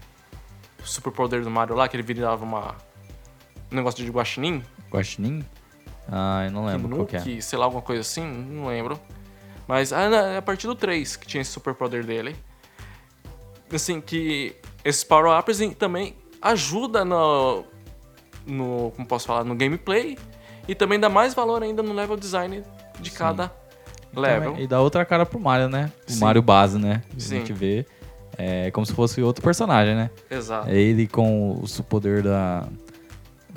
[0.82, 1.86] super poder do Mario lá?
[1.86, 2.74] Que ele virava uma...
[3.70, 4.64] Um negócio de guaxinim?
[4.90, 5.44] Guaxinim?
[6.08, 7.40] Ah, eu não lembro qual que é.
[7.40, 8.98] Sei lá, alguma coisa assim, não lembro.
[9.66, 12.36] Mas ah, não, é a partir do 3 que tinha esse super poder dele.
[13.72, 14.54] Assim, que
[14.88, 17.64] esses power-ups também ajuda no,
[18.46, 18.92] no.
[18.94, 19.44] Como posso falar?
[19.44, 20.16] No gameplay.
[20.68, 22.62] E também dá mais valor ainda no level design
[23.00, 23.52] de cada
[24.14, 24.50] level.
[24.52, 25.92] Também- E dá outra cara pro Mario, né?
[26.08, 26.20] O Sim.
[26.20, 27.02] Mario base, né?
[27.16, 27.38] A Sim.
[27.38, 27.86] gente vê.
[28.38, 30.10] É como se fosse outro personagem, né?
[30.30, 30.68] Exato.
[30.68, 32.66] É ele com o poder da.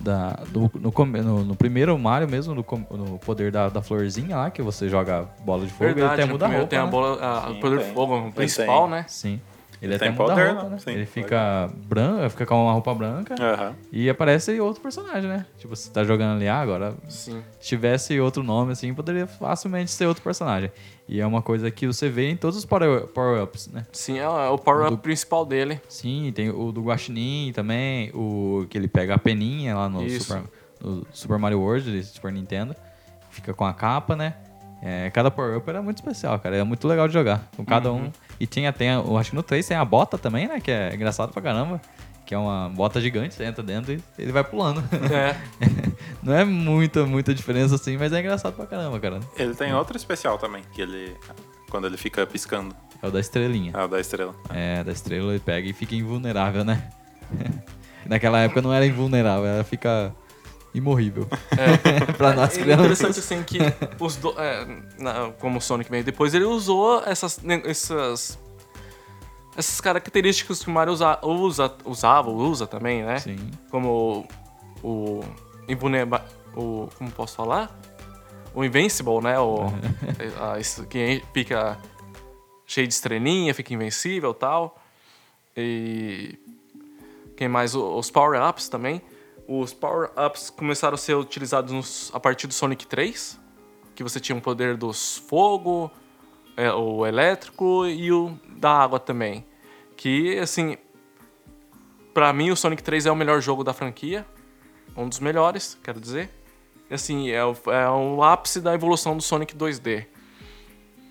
[0.01, 0.91] da do- no,
[1.23, 5.23] no, no primeiro Mario mesmo, no, no poder da, da florzinha lá, que você joga
[5.43, 6.67] bola de fogo, ele até muda a roupa.
[6.67, 6.91] tem a né?
[6.91, 7.87] bola, a- o Sim, poder tem.
[7.87, 8.91] de fogo principal, tem.
[8.91, 9.05] né?
[9.09, 9.41] Sim.
[9.81, 10.77] Ele Tem até muda poder, roupa, né?
[10.79, 13.75] Sim, ele fica branco, fica com uma roupa branca Aham.
[13.93, 15.45] e aparece outro personagem, né?
[15.57, 17.41] Tipo, você tá jogando ali, ah, agora Sim.
[17.59, 20.69] se tivesse outro nome assim, poderia facilmente ser outro personagem.
[21.07, 23.85] E é uma coisa que você vê em todos os power- power-ups, né?
[23.93, 25.79] Sim, é o power-up principal dele.
[25.87, 30.07] Sim, tem o do Guaxinim também, o que ele pega a peninha lá no.
[30.09, 30.43] Super,
[30.81, 32.75] no Super Mario World de Super Nintendo.
[33.31, 34.33] Fica com a capa, né?
[34.83, 36.57] É, cada power-up era muito especial, cara.
[36.57, 38.05] É muito legal de jogar com cada Uhum.
[38.07, 38.11] um.
[38.39, 40.59] E tinha, tem, eu acho que no 3 tem a bota também, né?
[40.59, 41.81] Que é engraçado pra caramba.
[42.25, 44.83] Que é uma bota gigante, você entra dentro e ele vai pulando.
[45.11, 45.35] É.
[46.21, 49.19] Não é muita, muita diferença assim, mas é engraçado pra caramba, cara.
[49.35, 51.15] Ele tem outro especial também, que ele.
[51.69, 52.75] Quando ele fica piscando.
[53.01, 53.71] É o da estrelinha.
[53.73, 54.35] Ah, o da estrela.
[54.51, 56.89] É, da estrela ele pega e fica invulnerável, né?
[58.05, 60.13] Naquela época não era invulnerável, ela fica
[60.73, 61.27] imorrível.
[62.17, 62.85] pra nós É crianças.
[62.85, 63.57] interessante assim que
[63.99, 64.65] os do, é,
[64.99, 68.37] na- como o Sonic veio depois, ele usou essas, ne- essas,
[69.57, 73.17] essas características que o Mario usa, usa, usava, usa também, né?
[73.19, 73.37] Sim.
[73.71, 74.27] Como
[74.83, 75.23] o, o
[76.55, 77.79] o como posso falar?
[78.53, 79.39] O Invincible, né?
[79.39, 79.65] O,
[80.41, 81.77] a- isso que fica
[82.65, 84.79] cheio de estrelinha, fica invencível e tal.
[85.57, 86.39] E
[87.35, 87.73] quem mais?
[87.75, 89.01] Os power-ups também.
[89.51, 93.39] Os power-ups começaram a ser utilizados nos- a partir do Sonic 3,
[93.95, 95.89] que você tinha o poder dos fogo,
[96.55, 99.43] é, o elétrico e o da água também.
[99.97, 100.77] Que, assim,
[102.13, 104.23] pra mim o Sonic 3 é o melhor jogo da franquia.
[104.95, 106.29] Um dos melhores, quero dizer.
[106.91, 110.05] Assim, é o, é o ápice da evolução do Sonic 2D.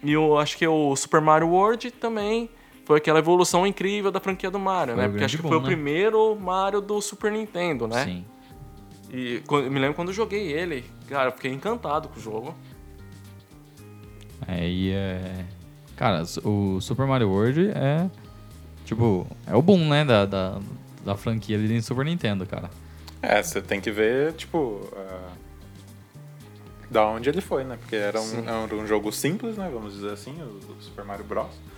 [0.05, 2.49] E eu acho que o Super Mario World também
[2.89, 5.11] foi aquela evolução incrível da franquia do Mario, Foi né?
[5.11, 5.67] Porque acho que foi o né?
[5.67, 8.03] primeiro Mario do Super Nintendo, né?
[8.03, 8.25] Sim.
[9.11, 12.55] E eu me lembro quando eu joguei ele, cara, eu fiquei encantado com o jogo.
[14.47, 15.45] Aí é.
[15.97, 18.09] Cara, o Super Mario World é.
[18.87, 20.03] Tipo, é o boom, né?
[20.03, 20.59] Da, da,
[21.05, 22.71] da franquia ali em Super Nintendo, cara.
[23.21, 24.89] É, você tem que ver, tipo.
[24.97, 25.29] ah,
[26.91, 27.77] da onde ele foi, né?
[27.77, 29.69] Porque era um, era um jogo simples, né?
[29.71, 31.69] Vamos dizer assim, o, o Super Mario Bros.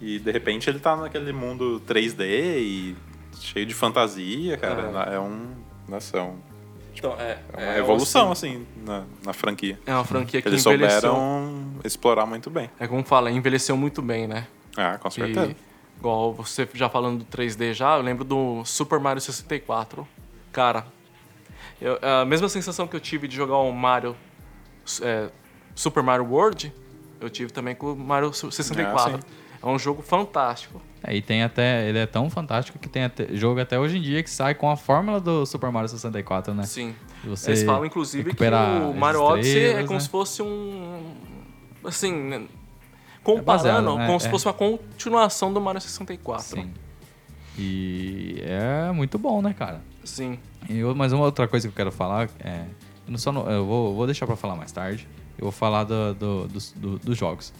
[0.00, 2.22] E de repente ele tá naquele mundo 3D
[2.58, 2.96] e
[3.40, 5.10] cheio de fantasia, cara.
[5.12, 5.48] É, um.
[5.88, 6.36] Nossa, é, um-
[6.94, 9.78] Então, é, é uma evolução, assim, na, na franquia.
[9.86, 11.00] É uma franquia que Eles envelheceu.
[11.12, 12.70] souberam explorar muito bem.
[12.78, 14.46] É como fala, envelheceu muito bem, né?
[14.76, 15.46] Ah, com certeza.
[15.52, 15.56] E,
[15.98, 20.06] igual você já falando do 3D já, eu lembro do Super Mario 64.
[20.52, 20.86] Cara,
[21.80, 24.16] eu- a mesma sensação que eu tive de jogar o Mario
[25.02, 25.28] é,
[25.74, 26.72] Super Mario World,
[27.20, 29.16] eu tive também com o Mario 64.
[29.16, 29.43] Ah.
[29.64, 30.80] É um jogo fantástico.
[31.02, 31.88] Aí tem até.
[31.88, 34.70] Ele é tão fantástico que tem até, jogo até hoje em dia que sai com
[34.70, 36.62] a fórmula do Super Mario 64, né?
[36.64, 36.94] Sim.
[37.24, 40.00] Você Eles falam, inclusive, que o Mario Odyssey é estrelas, como né?
[40.00, 41.14] se fosse um.
[41.84, 42.12] Assim.
[42.12, 42.46] né,
[43.22, 44.06] Comparando, baseado, né?
[44.06, 44.30] como se É.
[44.30, 46.44] fosse uma continuação do Mario 64.
[46.44, 46.70] Sim.
[47.58, 49.80] E é muito bom, né, cara?
[50.04, 50.38] Sim.
[50.68, 52.64] E eu- mas uma outra coisa que eu quero falar é.
[53.06, 55.06] Eu, não eu vou, vou deixar pra falar mais tarde.
[55.38, 57.52] Eu vou falar do, do- dos, do- dos jogos.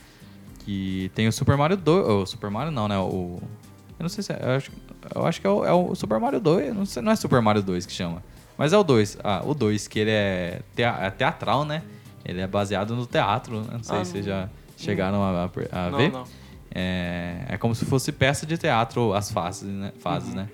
[0.65, 2.07] Que tem o Super Mario 2.
[2.09, 2.99] O Super Mario não, né?
[2.99, 3.39] O.
[3.99, 4.39] Eu não sei se é.
[4.43, 4.73] Eu acho,
[5.15, 6.75] eu acho que é o, é o Super Mario 2.
[6.75, 8.23] Não, sei, não é Super Mario 2 que chama.
[8.57, 9.19] Mas é o 2.
[9.23, 11.83] Ah, o 2, que ele é, tea- é teatral, né?
[12.25, 13.61] Ele é baseado no teatro.
[13.61, 13.67] né?
[13.73, 16.11] Não sei Ah, se vocês já chegaram a, a Não, ver.
[16.13, 16.25] não.
[16.75, 19.93] É, é como se fosse peça de teatro as fases, né?
[19.99, 20.37] Fases, Uhum.
[20.37, 20.49] né?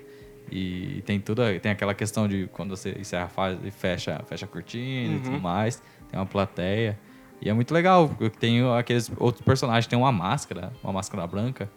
[0.51, 4.45] E tem tudo, tem aquela questão de quando você encerra a fase e fecha, fecha
[4.45, 5.21] a cortina e Uhum.
[5.23, 5.81] tudo mais.
[6.09, 6.99] Tem uma plateia.
[7.41, 11.69] E é muito legal, tem aqueles outros personagens, tem uma máscara, uma máscara branca,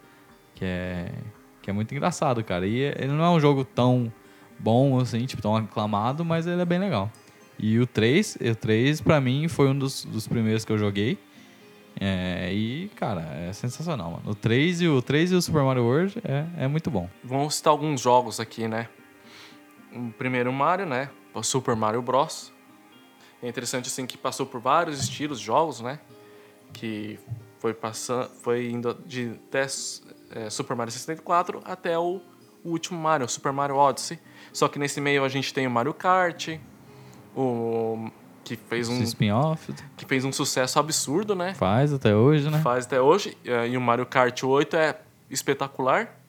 [0.53, 1.11] que é,
[1.61, 2.67] que é muito engraçado, cara.
[2.67, 4.13] E ele não é um jogo tão
[4.59, 7.11] bom assim, tipo, tão aclamado, mas ele é bem legal.
[7.57, 11.17] E o 3, o 3 pra mim foi um dos, dos primeiros que eu joguei.
[11.99, 14.23] É, e, cara, é sensacional, mano.
[14.31, 17.09] O 3 e o 3 e o Super Mario World é, é muito bom.
[17.23, 18.89] Vamos citar alguns jogos aqui, né?
[19.93, 21.09] O primeiro Mario, né?
[21.33, 22.53] O Super Mario Bros.
[23.45, 25.99] É interessante assim que passou por vários estilos de jogos, né?
[26.73, 27.19] Que
[27.59, 29.67] foi passando, foi indo de até
[30.31, 32.21] é, Super Mario 64 até o,
[32.63, 34.19] o último Mario, Super Mario Odyssey.
[34.51, 36.57] Só que nesse meio a gente tem o Mario Kart,
[37.35, 38.09] o
[38.43, 41.53] que fez um spin-off que fez um sucesso absurdo, né?
[41.53, 42.59] faz até hoje, né?
[42.61, 43.37] Faz até hoje.
[43.45, 46.19] eh, E o Mario Kart 8 é espetacular.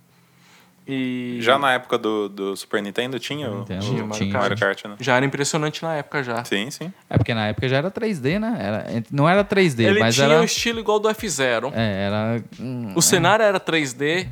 [0.88, 4.33] E Já na época do, do Super Nintendo tinha o Nintendo Tinha o Mario tinha.
[4.33, 4.42] Kart.
[4.51, 4.96] Mario Kart, né?
[5.01, 6.44] já era impressionante na época já.
[6.44, 6.92] Sim, sim.
[7.11, 8.57] É porque na época já era 3D, né?
[8.61, 10.40] Era, não era 3D, Ele mas tinha era.
[10.40, 11.72] o estilo igual do F0.
[11.75, 12.42] É, era.
[12.61, 14.29] hum, O cenário era 3D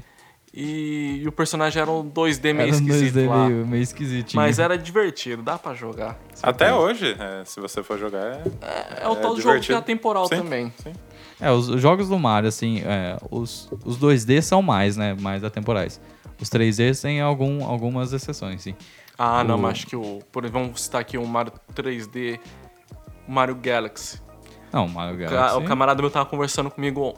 [0.57, 3.49] E, e o personagem era um 2D meio Era um esquisito 2D lá.
[3.49, 4.41] meio, meio esquisitinho.
[4.41, 6.17] Mas era divertido, dá pra jogar.
[6.41, 8.43] Até hoje, é, se você for jogar, é,
[9.03, 10.37] É, o É tal do jogo que é atemporal Sim.
[10.37, 10.73] também.
[10.81, 10.93] sim.
[11.41, 15.17] É, os os jogos do Mario, assim, é, os, os 2D são mais, né?
[15.21, 16.01] Mais atemporais.
[16.41, 18.75] Os 3D têm algum, algumas exceções, sim.
[19.19, 20.19] Ah, não, O- mas acho que o.
[20.33, 22.41] Por exemplo, vamos citar aqui o Mario 3D,
[23.29, 24.21] o Mario Galaxy.
[24.73, 25.57] Não, Mario Galaxy...
[25.57, 27.15] O camarada meu tava conversando comigo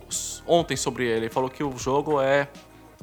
[0.46, 1.24] ontem sobre ele.
[1.26, 2.46] Ele falou que o jogo é.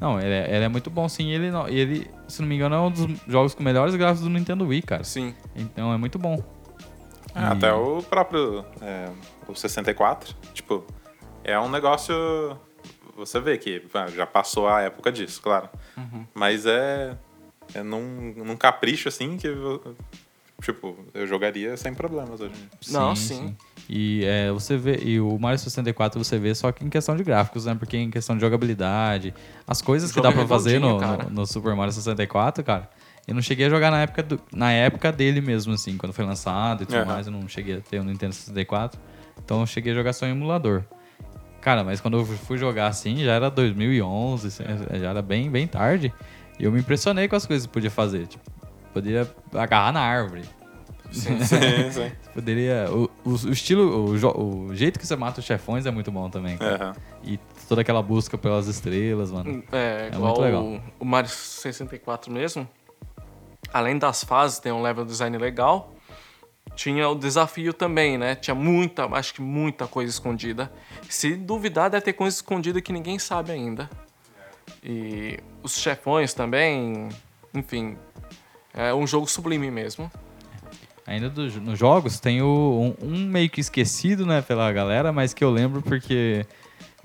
[0.00, 1.30] Não, ele é, ele é muito bom, sim.
[1.30, 4.30] Ele, não- ele, se não me engano, é um dos jogos com melhores gráficos do
[4.30, 5.02] Nintendo Wii, cara.
[5.02, 5.34] Sim.
[5.56, 6.40] Então é muito bom.
[7.34, 9.08] Ah, Até o próprio é,
[9.48, 10.84] o 64, tipo,
[11.42, 12.14] é um negócio.
[13.16, 13.82] Você vê que
[14.14, 15.68] já passou a época disso, claro.
[16.34, 17.16] Mas é,
[17.74, 19.46] é num, num capricho assim que.
[19.48, 19.96] eu-
[20.62, 22.54] Tipo, eu jogaria sem problemas hoje.
[22.88, 23.54] Não, sim.
[23.88, 27.24] E é, você vê, e o Mario 64 você vê só que em questão de
[27.24, 27.74] gráficos, né?
[27.74, 29.34] Porque em questão de jogabilidade,
[29.66, 32.88] as coisas que dá é pra fazer no, no, no Super Mario 64, cara.
[33.26, 36.24] Eu não cheguei a jogar na época, do- na época dele mesmo, assim, quando foi
[36.24, 37.04] lançado e tudo Aham.
[37.04, 37.26] mais.
[37.26, 38.98] Eu não cheguei a ter o Nintendo 64.
[39.44, 40.84] Então eu cheguei a jogar só em emulador.
[41.64, 44.64] Cara, mas quando eu fui jogar assim, já era 2011, assim,
[45.00, 46.12] já era bem, bem tarde.
[46.60, 48.26] E eu me impressionei com as coisas que podia fazer.
[48.26, 48.44] Tipo,
[48.92, 50.42] podia agarrar na árvore.
[51.10, 51.38] Sim,
[51.90, 52.12] sim.
[52.34, 52.86] Poderia.
[52.90, 56.28] O, o, o estilo, o, o jeito que você mata os chefões é muito bom
[56.28, 56.58] também.
[56.58, 56.74] cara.
[56.74, 56.94] Aham.
[57.24, 59.64] E toda aquela busca pelas estrelas, mano.
[59.72, 60.62] É, É igual muito legal.
[60.64, 62.68] o, o Mario 64 mesmo.
[63.72, 65.93] Além das fases, tem um level design legal.
[66.74, 68.34] Tinha o desafio também, né?
[68.34, 70.72] Tinha muita, acho que muita coisa escondida.
[71.08, 73.88] Se duvidar, deve ter coisa escondida que ninguém sabe ainda.
[74.82, 77.08] E os chefões também,
[77.54, 77.96] enfim,
[78.72, 80.10] é um jogo sublime mesmo.
[81.06, 85.32] Ainda do- nos jogos tem o, um, um meio que esquecido, né, pela galera, mas
[85.34, 86.44] que eu lembro porque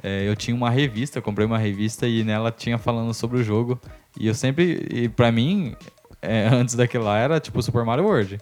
[0.01, 3.79] é, eu tinha uma revista, comprei uma revista e nela tinha falando sobre o jogo.
[4.19, 5.75] E eu sempre, e pra mim,
[6.21, 8.39] é, antes daquilo lá era tipo Super Mario World.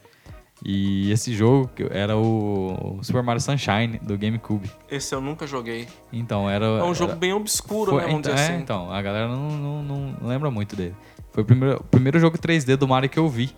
[0.66, 4.70] E esse jogo que era o Super Mario Sunshine do GameCube.
[4.90, 5.88] Esse eu nunca joguei.
[6.12, 6.66] Então era.
[6.66, 8.08] É um jogo era- bem obscuro, Foi- né?
[8.08, 8.64] Vamos então, dizer é, assim.
[8.64, 9.84] então, a galera não, não,
[10.20, 10.96] não lembra muito dele.
[11.32, 13.52] Foi o primeiro, o primeiro jogo 3D do Mario que eu vi.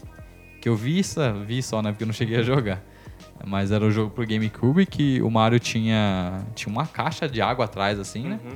[0.62, 1.02] Que eu vi,
[1.48, 1.92] vi só, né?
[1.92, 2.84] Porque eu não cheguei a jogar.
[3.48, 7.64] Mas era o jogo pro GameCube que o Mario tinha, tinha uma caixa de água
[7.64, 8.40] atrás, assim, né?
[8.44, 8.52] Uhum.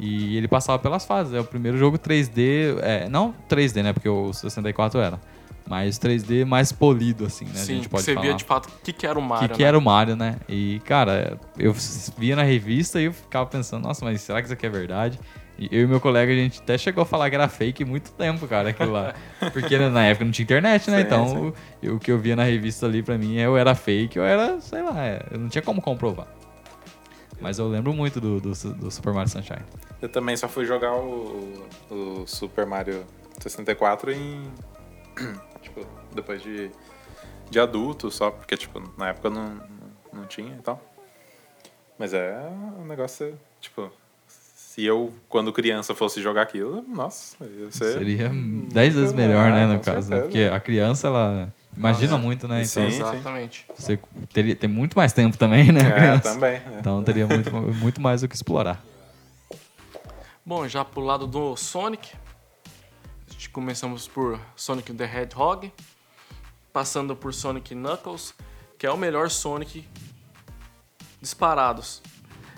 [0.00, 1.34] E ele passava pelas fases.
[1.34, 2.78] É o primeiro jogo 3D.
[2.80, 3.92] É, não 3D, né?
[3.92, 5.20] Porque o 64 era.
[5.68, 7.52] Mas 3D mais polido, assim, né?
[7.54, 9.28] a Sim, gente pode você falar via de fato o que, que era o que,
[9.28, 9.56] Mario.
[9.56, 9.68] que né?
[9.68, 10.36] era o Mario, né?
[10.48, 11.74] E, cara, eu
[12.18, 15.18] via na revista e eu ficava pensando, nossa, mas será que isso aqui é verdade?
[15.58, 18.10] E eu e meu colega, a gente até chegou a falar que era fake muito
[18.12, 19.14] tempo, cara, aquilo lá.
[19.52, 20.98] Porque né, na época não tinha internet, né?
[21.00, 21.36] Sim, então, sim.
[21.38, 24.24] O, eu- o que eu via na revista ali, pra mim, eu era fake ou
[24.24, 26.26] era, sei lá, é, eu não tinha como comprovar.
[27.40, 29.62] Mas eu lembro muito do, do, do Super Mario Sunshine.
[30.00, 33.04] Eu também só fui jogar o, o Super Mario
[33.40, 34.42] 64 em.
[35.62, 36.70] tipo, depois de,
[37.50, 39.60] de adulto só, porque, tipo, na época não,
[40.12, 40.80] não, tinha e tal.
[41.98, 42.34] Mas é
[42.78, 43.90] um negócio, tipo.
[44.26, 47.92] Se eu, quando criança, fosse jogar aquilo, nossa, ia ser.
[47.92, 50.10] Seria 10 vezes melhor, né, no caso.
[50.10, 50.20] né?
[50.22, 52.62] Porque a criança, ela imagina muito, né?
[52.62, 52.96] Então, Sim.
[52.96, 53.66] Exatamente.
[53.76, 53.98] você
[54.32, 55.80] teria, tem muito mais tempo também, né?
[56.14, 56.54] É, também.
[56.54, 56.62] é.
[56.78, 58.82] Então teria muito, muito mais o que explorar.
[60.44, 62.10] Bom, já pro lado do Sonic,
[63.50, 65.72] começamos por Sonic the Hedgehog,
[66.72, 68.34] passando por Sonic Knuckles,
[68.78, 69.86] que é o melhor Sonic
[71.20, 72.02] disparados.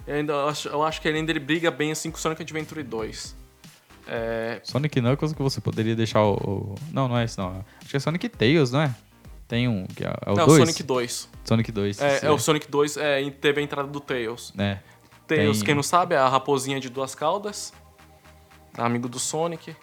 [0.07, 2.83] Eu, ainda acho, eu acho que ele ainda ele briga bem assim com Sonic Adventure
[2.83, 3.37] 2.
[4.07, 6.35] É, Sonic Knuckles que você poderia deixar o.
[6.35, 7.65] o- Não, não é esse não.
[7.81, 8.95] Acho que é Sonic Tails, não é?
[9.49, 10.59] Tem um, que é, é o não, 2?
[10.61, 11.29] Sonic 2.
[11.45, 12.01] Sonic 2.
[12.01, 14.53] É, é o Sonic 2 é, teve a entrada do Tails.
[14.59, 14.79] É.
[15.27, 17.73] Tails, Tem- quem não sabe, é a raposinha de duas caudas,
[18.77, 19.75] amigo do Sonic.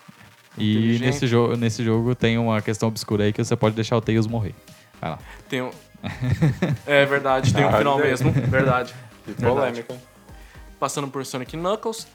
[0.57, 4.01] E nesse jogo, nesse jogo tem uma questão obscura aí que você pode deixar o
[4.01, 4.53] Tails morrer.
[4.99, 5.19] Vai lá.
[5.49, 5.71] Tem um...
[6.85, 8.93] é verdade, tem um final mesmo, verdade.
[9.23, 9.55] Que Verdade.
[9.55, 9.97] polêmico.
[10.79, 12.07] passando por Sonic Knuckles,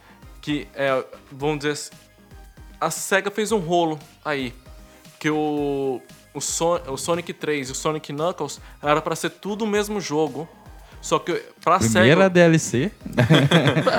[0.42, 1.90] que é, vamos dizer assim,
[2.80, 4.52] a SEGA fez um rolo aí,
[5.20, 6.02] que o,
[6.34, 10.00] o, Son- o Sonic 3 e o Sonic Knuckles era pra ser tudo o mesmo
[10.00, 10.48] jogo,
[11.00, 11.32] só que
[11.64, 12.30] pra Primeira SEGA...
[12.30, 12.90] DLC.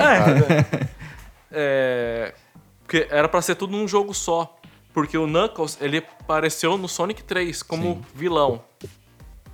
[1.50, 2.34] É,
[2.88, 4.56] porque era pra ser tudo num jogo só,
[4.94, 8.04] porque o Knuckles, ele apareceu no Sonic 3 como Sim.
[8.14, 8.64] vilão.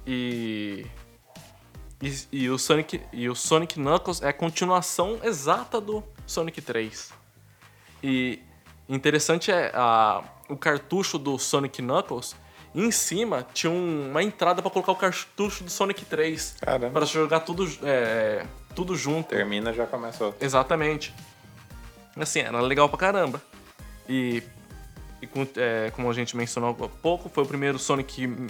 [0.06, 0.86] E...
[2.00, 7.12] E, e o Sonic, e o Sonic Knuckles é a continuação exata do Sonic 3.
[8.04, 8.40] E
[8.88, 12.36] interessante é a, o cartucho do Sonic Knuckles.
[12.72, 16.56] Em cima tinha um- uma entrada pra colocar o cartucho do Sonic 3.
[16.60, 16.90] Caramba.
[16.92, 19.30] Pra jogar tudo, é, tudo junto.
[19.30, 20.44] Termina já começa outro.
[20.44, 21.12] Exatamente.
[22.16, 23.40] Assim, era legal pra caramba.
[24.08, 24.42] E,
[25.20, 28.46] e com- é, como a gente mencionou há pouco, foi o primeiro Sonic que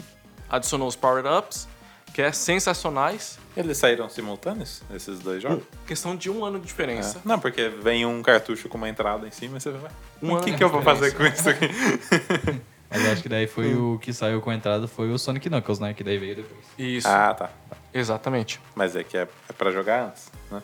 [0.48, 1.66] adicionou os power-ups,
[2.12, 3.38] que é sensacionais.
[3.56, 5.64] Eles saíram simultâneos, esses dois jogos?
[5.86, 7.18] Questão de um ano de diferença.
[7.18, 7.28] É.
[7.28, 9.90] Não, porque vem um cartucho com uma entrada em cima e você vai.
[10.22, 11.68] Um o ano que, que eu vou fazer com isso aqui?
[12.90, 13.94] Mas acho que daí foi Hum.
[13.94, 15.92] o que saiu com a entrada foi o Sonic Knuckles, né?
[15.94, 16.64] Que daí veio depois.
[16.78, 17.50] Isso, ah, tá.
[17.92, 18.60] exatamente.
[18.76, 20.62] Mas é que é, é pra jogar antes, né?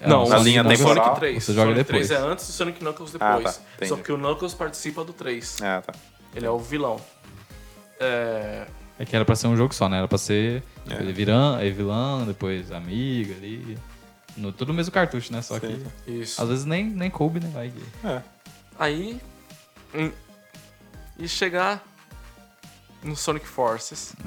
[0.00, 1.42] Não, o na o linha Sonic temporal, 3.
[1.44, 2.08] você joga Sonic depois.
[2.08, 3.36] 3 é antes do Sonic Knuckles Ah, tá.
[3.36, 3.60] depois.
[3.76, 3.88] Entendi.
[3.88, 5.56] Só que o Knuckles participa do 3.
[5.62, 5.92] Ah, tá.
[6.34, 7.00] Ele é o vilão.
[7.98, 8.66] É,
[8.98, 9.98] É que era pra ser um jogo só, né?
[9.98, 11.02] Era pra ser tipo, É.
[11.02, 13.78] ele virão, aí vilão, depois amiga ali.
[14.36, 15.40] No, tudo no mesmo cartucho, né?
[15.42, 15.82] Só Sim.
[16.04, 16.40] que isso.
[16.42, 17.50] às vezes nem, nem coube, né?
[17.54, 17.72] Vai
[18.04, 18.22] É.
[18.78, 19.20] Aí.
[21.18, 21.82] e chegar
[23.02, 24.14] no Sonic Forces.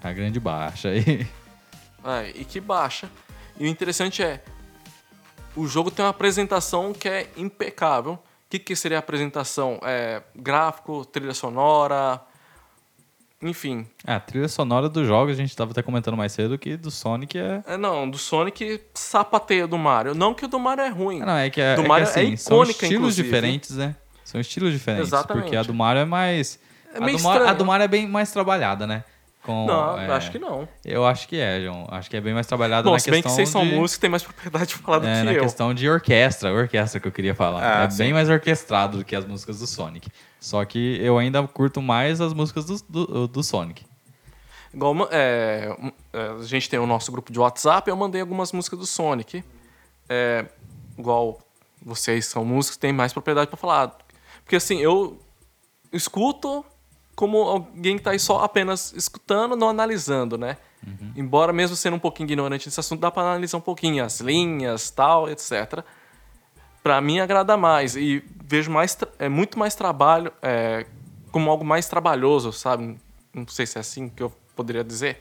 [0.00, 1.26] É, a grande baixa aí.
[2.04, 3.10] É, e que baixa.
[3.58, 4.40] E o interessante é.
[5.58, 8.12] O jogo tem uma apresentação que é impecável.
[8.12, 8.18] O
[8.48, 9.80] que, que seria a apresentação?
[9.82, 12.20] É, gráfico, trilha sonora.
[13.42, 13.84] Enfim.
[14.06, 16.92] Ah, a trilha sonora dos jogos, a gente tava até comentando mais cedo que do
[16.92, 17.62] Sonic é.
[17.66, 20.14] É, não, do Sonic sapateia do Mario.
[20.14, 21.18] Não que o do Mario é ruim.
[21.18, 23.28] Não, é que, é, Do é que Mario é assim, são icônica, estilos inclusive.
[23.28, 23.96] diferentes, né?
[24.24, 25.08] São estilos diferentes.
[25.08, 25.42] Exatamente.
[25.42, 26.60] Porque a do Mario é mais.
[26.94, 29.02] É a, do Mario, a do Mario é bem mais trabalhada, né?
[29.48, 30.68] Com, não, é, acho que não.
[30.84, 31.88] Eu acho que é, João.
[31.90, 33.72] Acho que é bem mais trabalhada Bom, na se bem questão que vocês são de...
[33.74, 35.42] músicos, tem mais propriedade de falar do É, que na eu.
[35.42, 37.80] questão de orquestra, orquestra que eu queria falar.
[37.80, 37.96] Ah, é sim.
[37.96, 40.10] bem mais orquestrado do que as músicas do Sonic.
[40.38, 43.86] Só que eu ainda curto mais as músicas do, do, do Sonic.
[44.74, 45.74] Igual, é,
[46.12, 49.42] é, a gente tem o nosso grupo de WhatsApp, eu mandei algumas músicas do Sonic.
[50.10, 50.44] É,
[50.98, 51.40] igual
[51.82, 53.96] vocês são músicos, tem mais propriedade pra falar.
[54.44, 55.18] Porque assim, eu
[55.90, 56.62] escuto
[57.18, 60.56] como alguém que tá aí só apenas escutando, não analisando, né?
[61.16, 64.88] Embora mesmo sendo um pouquinho ignorante nesse assunto, dá pra analisar um pouquinho as linhas,
[64.90, 65.82] tal, etc.
[66.80, 70.86] Pra mim agrada mais e vejo mais é muito mais trabalho é,
[71.32, 72.96] como algo mais trabalhoso, sabe?
[73.34, 75.20] Não sei se é assim que eu poderia dizer.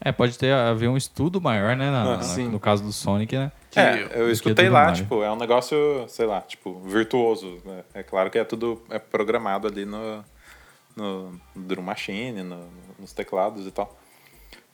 [0.00, 1.90] É, pode ter haver um estudo maior, né?
[1.90, 2.48] na- na- Sim.
[2.48, 3.52] no caso do Sonic, né?
[3.76, 5.76] É, eu do escutei lá, tipo, é um negócio,
[6.08, 7.60] sei lá, tipo, virtuoso.
[7.64, 7.84] né?
[7.94, 10.24] É claro que é tudo é programado ali no,
[10.98, 13.96] no Drum Machine, no- nos teclados e tal.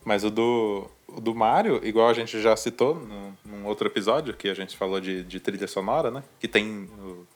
[0.04, 4.34] Mas o do, o do Mario, igual a gente já citou no, num outro episódio,
[4.34, 6.22] que a gente falou de, de trilha sonora, né?
[6.40, 6.88] Que tem.
[6.98, 7.26] o-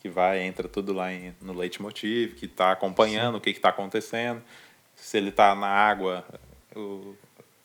[0.00, 3.68] que vai, entra tudo lá em, no leitmotiv, que tá acompanhando o que, que tá
[3.68, 4.40] acontecendo.
[4.96, 6.24] Se ele tá na água,
[6.74, 7.14] o,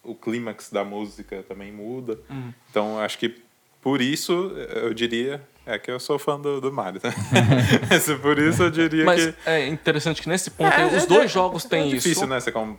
[0.03, 2.19] o clímax da música também muda.
[2.29, 2.53] Uhum.
[2.69, 3.41] Então, acho que
[3.85, 5.39] por isso eu diria.
[5.67, 7.11] É que eu sou fã do, do Mario, né?
[7.89, 9.33] Mas por isso eu diria Mas que.
[9.47, 12.11] é interessante que nesse ponto É, aí, os é- dois é- jogos é têm difícil,
[12.11, 12.27] isso.
[12.27, 12.39] né?
[12.39, 12.75] Você com-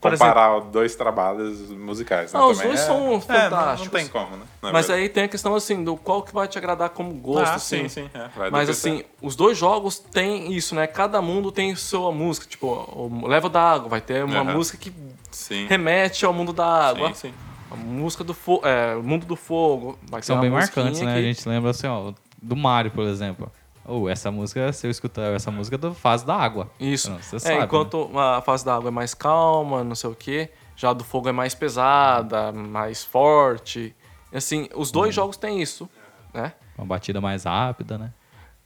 [0.00, 2.32] comparar dois trabalhos musicais.
[2.34, 2.40] Né?
[2.40, 4.00] Ah, os dois é- são é, não- Não, fantásticos.
[4.00, 4.42] tem como, né?
[4.62, 4.92] Mas verdade.
[5.02, 7.88] aí tem a questão assim, do qual que vai te agradar como gosto, Ah, assim.
[7.88, 8.10] sim, sim.
[8.14, 10.86] é, Mas assim, os dois jogos têm isso, né?
[10.86, 12.46] Cada mundo tem sua música.
[12.46, 14.92] Tipo, o Level da Água vai ter uma música que
[15.30, 15.66] Sim.
[15.68, 17.08] remete ao mundo da água.
[17.14, 17.34] Sim, sim.
[17.70, 19.98] A música do fogo, é, o mundo do fogo.
[20.08, 21.12] Vai São bem marcantes, né?
[21.14, 23.50] que- A gente lembra assim, ó, do Mario, por exemplo.
[23.84, 26.70] Ou essa música, se eu escutar essa música do Fase da Água.
[26.78, 27.10] Isso.
[27.10, 27.64] Não, você é, sabe, né?
[27.64, 30.50] enquanto a fase da água é mais calma, não sei o quê.
[30.76, 33.94] Já a do fogo é mais pesada, mais forte.
[34.32, 35.22] Assim, os dois Uhum.
[35.22, 35.88] jogos têm isso,
[36.34, 36.52] né?
[36.76, 38.12] Uma batida mais rápida, né?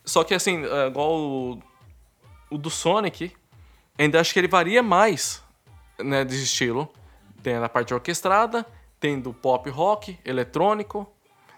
[0.04, 1.62] Só que assim, é, igual o,
[2.50, 3.30] o do Sonic,
[3.98, 5.42] ainda acho que ele varia mais,
[5.98, 6.88] né, de estilo.
[7.42, 8.66] Tem a parte orquestrada,
[9.00, 11.10] tem do pop rock, eletrônico,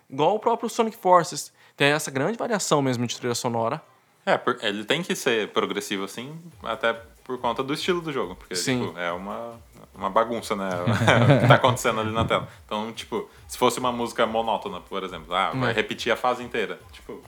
[0.09, 1.53] igual o próprio Sonic Forces.
[1.77, 3.83] Tem essa grande variação mesmo de trilha sonora.
[4.25, 6.93] É, ele tem que ser progressivo assim, até
[7.25, 8.37] por conta do estilo do jogo.
[8.37, 8.87] Porque, Sim.
[8.87, 9.59] tipo, é uma,
[9.95, 10.69] uma bagunça, né?
[11.37, 12.49] o que tá acontecendo ali na tela.
[12.65, 15.75] Então, tipo, se fosse uma música monótona, por exemplo, ah, vai É.
[15.75, 16.79] repetir a fase inteira.
[16.93, 17.21] Tipo,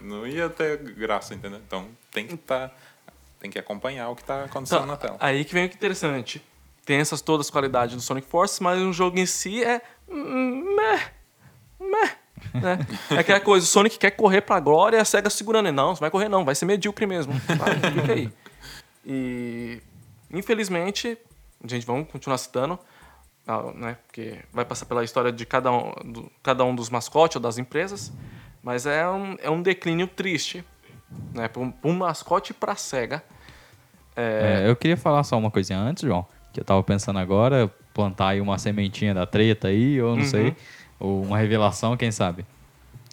[0.00, 1.60] não ia ter graça, entendeu?
[1.66, 2.70] Então tem que tá.
[3.40, 5.16] Tem que acompanhar o que tá acontecendo Então, na tela.
[5.20, 6.42] aí que vem o que é interessante.
[6.84, 9.80] Tem essas todas as qualidades do Sonic Forces, mas o jogo em si é.
[10.08, 11.00] Meh,
[11.80, 12.16] meh,
[12.60, 12.78] né?
[13.10, 15.72] É aquela coisa, o Sonic quer correr pra glória e a SEGA segurando.
[15.72, 17.32] Não, não vai correr não, vai ser medíocre mesmo.
[17.32, 18.30] Vai, fica aí.
[19.06, 19.80] E
[20.32, 21.16] infelizmente,
[21.64, 22.78] gente, vamos continuar citando,
[23.46, 23.96] ah, né?
[24.06, 27.56] Porque vai passar pela história de cada um, do- cada um dos mascotes ou das
[27.58, 28.12] empresas,
[28.62, 30.64] mas é um, é um declínio triste,
[31.34, 31.48] né?
[31.48, 33.22] Para um, um mascote e pra SEGA.
[34.16, 38.28] É, eu queria falar só uma coisinha antes, João, que eu tava pensando agora, plantar
[38.28, 40.28] aí uma sementinha da treta aí, ou não Uhum.
[40.28, 40.56] sei,
[40.98, 42.46] ou uma revelação, quem sabe.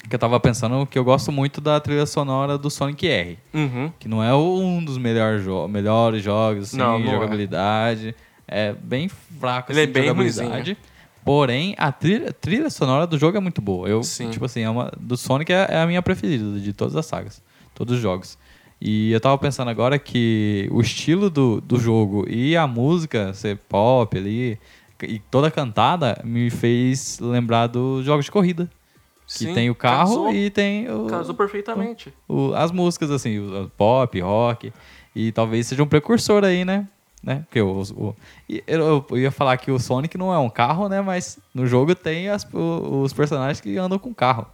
[0.10, 3.92] Que eu tava pensando que eu gosto muito da trilha sonora do Sonic R, Uhum.
[4.00, 7.12] que não é um dos melhores, jo melhores jogos, assim, Não, não é.
[7.12, 8.16] jogabilidade.
[8.48, 8.74] É.
[8.74, 10.78] bem fraco, Ele é assim, bem jogabilidade.
[11.24, 13.88] Porém, a trilha, trilha sonora do jogo é muito boa.
[13.88, 14.30] Eu, Sim.
[14.32, 17.42] tipo assim, é uma, do Sonic é, é a minha preferida de todas as sagas,
[17.76, 18.38] todos os jogos.
[18.82, 23.58] E eu tava pensando agora que o estilo do, do jogo e a música, ser
[23.70, 24.58] pop ali,
[25.04, 28.70] e toda cantada, me fez lembrar dos jogos de corrida.
[29.28, 32.12] Que Sim, tem o carro casou, e tem o, casou perfeitamente.
[32.28, 34.74] o- as músicas, assim, o, o pop, rock.
[35.16, 36.88] E talvez seja um precursor aí, né?
[37.24, 37.44] né?
[37.48, 38.16] Porque o, o-
[38.68, 41.02] eu, eu ia falar que o Sonic não é um carro, né?
[41.02, 44.48] Mas no jogo tem as- o- os personagens que andam com carro.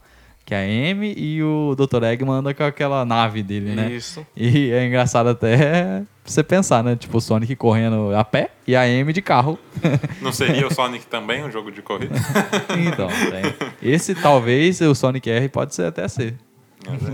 [0.47, 2.01] Que é a Amy e o Dr.
[2.05, 3.91] Eggman andam com aquela nave dele, né?
[3.91, 4.25] Isso.
[4.33, 6.95] E é engraçado até você pensar, né?
[6.95, 9.59] Tipo, o Sonic correndo a pé e a Amy de carro.
[10.21, 12.15] Não seria o Sonic também um jogo de corrida?
[12.87, 13.91] então, tem.
[13.91, 16.35] Esse talvez o Sonic R pode ser até ser.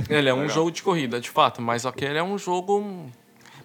[0.07, 0.53] Ele é um Legal.
[0.53, 3.07] jogo de corrida, de fato, mas aquele é um jogo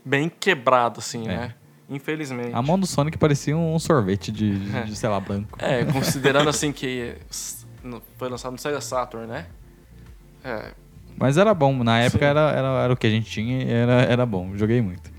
[0.03, 1.37] bem quebrado, assim, É.
[1.37, 1.55] né?
[1.91, 2.55] Infelizmente.
[2.55, 5.59] A mão do Sonic parecia um sorvete de, de, de, sei lá, branco.
[5.63, 7.17] É, considerando assim que
[8.17, 9.47] foi lançado no Sega Saturn, né?
[10.45, 10.73] É,
[11.17, 12.31] Mas era bom, na época Sim.
[12.31, 14.57] era, era, era o que a gente tinha e era, era bom.
[14.57, 15.11] Joguei muito.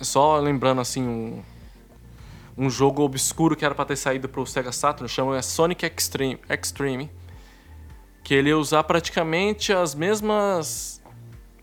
[0.00, 1.42] só lembrando assim um,
[2.56, 7.10] um jogo obscuro que era pra ter saído pro Sega Saturn, chama Sonic Extreme, Extreme,
[8.22, 11.02] que ele ia usar praticamente as mesmas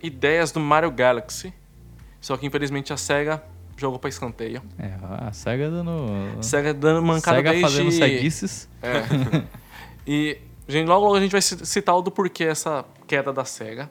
[0.02, 1.52] ideias do Mario Galaxy,
[2.20, 3.42] só que infelizmente a Sega
[3.78, 4.60] jogou pra escanteio.
[4.78, 6.42] É, a SEGA dando.
[6.42, 7.62] Sega dando mancada SEGA desde...
[7.64, 8.68] fazendo ceguices.
[8.82, 9.44] É.
[10.06, 13.44] e, gente, logo, logo a gente vai ci- citar o do porquê essa queda da
[13.44, 13.90] SEGA.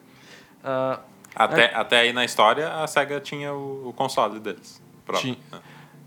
[0.64, 1.00] Ah,
[1.36, 4.82] Até, até aí na história, a SEGA tinha o, o console deles.
[5.20, 5.38] Tinha.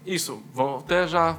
[0.04, 1.38] isso, vamos até já.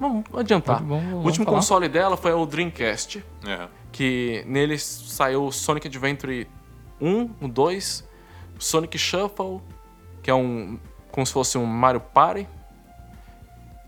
[0.00, 0.82] Vamos adiantar.
[0.82, 1.56] Vamos- vamos o último falar.
[1.58, 3.68] console dela foi o Dreamcast, É.
[3.92, 6.48] que nele saiu o Sonic Adventure
[7.00, 8.04] 1, o 2,
[8.58, 9.60] o Sonic Shuffle,
[10.22, 10.78] que é um.
[11.12, 12.48] como se fosse um Mario Party.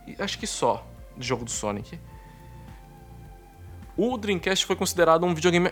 [0.06, 0.84] E acho que só,
[1.16, 1.98] de jogo do Sonic.
[4.02, 5.70] O Dreamcast foi considerado um videogame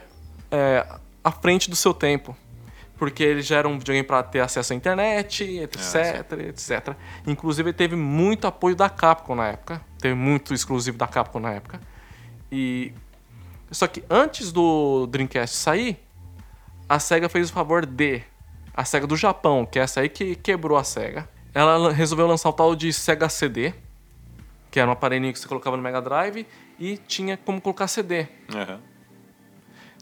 [0.50, 0.86] é,
[1.24, 2.36] à frente do seu tempo.
[2.98, 6.94] Porque ele já era um videogame para ter acesso à internet, etc, etc.
[7.26, 9.80] Inclusive, ele teve muito apoio da Capcom na época.
[9.98, 11.80] Teve muito exclusivo da Capcom na época.
[12.52, 12.92] E.
[13.70, 15.98] Só que antes do Dreamcast sair,
[16.86, 18.20] a SEGA fez o favor de.
[18.74, 21.26] A SEGA do Japão, que é essa aí que quebrou a SEGA.
[21.54, 23.72] Ela resolveu lançar o tal de SEGA CD,
[24.70, 26.46] que era um aparelhinho que você colocava no Mega Drive
[26.78, 28.26] e tinha como colocar CD.
[28.54, 28.78] Aham.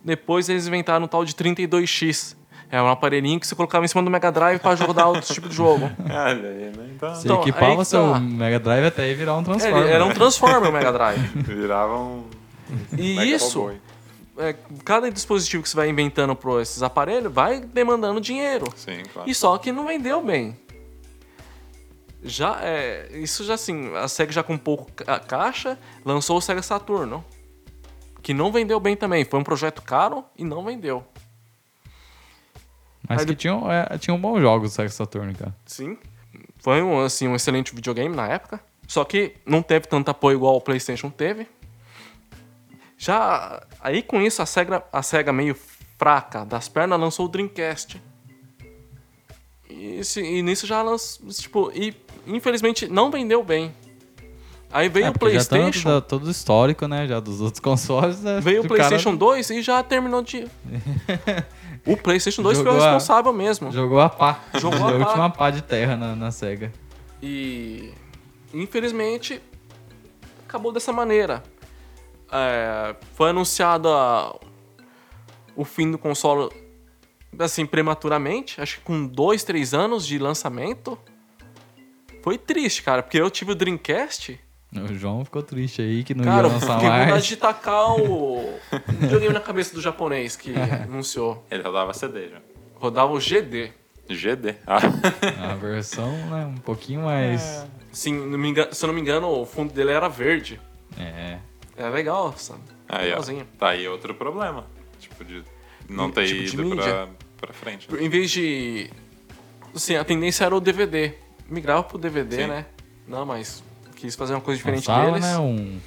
[0.04, 2.36] Depois eles inventaram o tal de 32X.
[2.70, 5.48] É um aparelhinho que você colocava em cima do Mega Drive para jogar outro tipo
[5.48, 5.88] de jogo.
[6.04, 6.90] Olha aí, né?
[6.94, 8.20] Então, Você Então, equipava seu tá.
[8.20, 9.82] Mega Drive até aí virar um É, Transformer.
[9.82, 11.20] ele era um Transformer o Mega Drive.
[11.42, 12.24] virava um
[12.98, 13.72] E mega isso,
[14.38, 14.54] é,
[14.84, 18.66] cada dispositivo que você vai inventando para esses aparelhos vai demandando dinheiro.
[18.76, 19.28] Sim, claro.
[19.30, 20.56] E só que não vendeu bem.
[22.26, 26.60] Já é, isso já assim, a Sega já com pouco ca- caixa, lançou o Sega
[26.62, 27.24] Saturno,
[28.22, 31.06] que não vendeu bem também, foi um projeto caro e não vendeu.
[33.08, 35.54] Mas Aí que de- tinham, é, tinham bons jogos o Sega Saturn, cara.
[35.64, 35.96] Sim.
[36.58, 38.60] Foi um, assim, um excelente videogame na época.
[38.88, 41.46] Só que não teve tanto apoio igual o PlayStation teve.
[42.98, 45.56] Já aí com isso a Sega, a Sega meio
[45.98, 48.02] fraca das pernas lançou o Dreamcast.
[49.68, 51.92] E, e nisso já lançou, tipo, e
[52.26, 53.74] infelizmente não vendeu bem.
[54.72, 57.06] Aí veio É, o porque já tá PlayStation, todo histórico, né?
[57.06, 58.20] Já dos outros consoles.
[58.20, 60.46] né, veio o do cara PlayStation 2 e já terminou de
[61.86, 63.70] O PlayStation 2 foi o Jogou a- responsável mesmo.
[63.70, 64.40] Jogou a pá.
[64.58, 65.06] Jogou a a pá.
[65.06, 66.72] última pá de terra na, na SEGA.
[67.22, 67.92] E
[68.52, 69.40] infelizmente
[70.48, 71.42] acabou dessa maneira.
[72.30, 73.88] É, foi anunciado
[75.54, 76.50] o fim do console
[77.38, 80.98] assim prematuramente, acho que com dois, três anos de lançamento.
[82.26, 84.36] Foi triste, cara, porque eu tive o Dreamcast.
[84.74, 87.24] O João ficou triste aí que não Cara, ia eu lançar fiquei com vontade mais.
[87.26, 88.58] de tacar o
[88.98, 90.52] videogame na cabeça do japonês que
[90.82, 91.46] anunciou.
[91.48, 92.38] Ele rodava CD já.
[92.74, 93.70] Rodava o GD.
[94.10, 94.56] GD.
[94.66, 94.80] Ah.
[95.52, 96.46] A versão, né?
[96.46, 97.64] Um pouquinho mais.
[97.92, 100.60] Sim, não me engano- se eu não me engano, o fundo dele era verde.
[100.98, 101.38] É.
[101.76, 102.62] É legal, sabe?
[102.88, 103.22] Aí, ó.
[103.56, 104.66] Tá aí outro problema.
[104.98, 105.44] Tipo, de
[105.88, 106.82] não ter Tipo de ido mídia.
[106.82, 107.08] pra,
[107.46, 107.88] pra frente.
[107.88, 108.02] né?
[108.02, 108.90] Em vez de.
[109.72, 111.14] Assim, a tendência era o DVD.
[111.48, 112.46] Migrava pro DVD, Sim.
[112.48, 112.66] né?
[113.06, 113.62] Não, mas
[113.94, 115.26] quis fazer uma coisa diferente Lançava, deles.
[115.26, 115.38] né?
[115.38, 115.80] Um,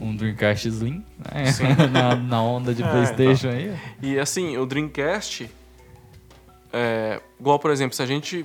[0.00, 1.04] um Dreamcast Slim.
[1.18, 1.52] Né?
[1.52, 1.64] Sim.
[1.92, 3.76] na, na onda de É, Playstation aí.
[4.02, 5.50] E assim, o Dreamcast.
[6.72, 8.44] É, igual, por exemplo, se a gente.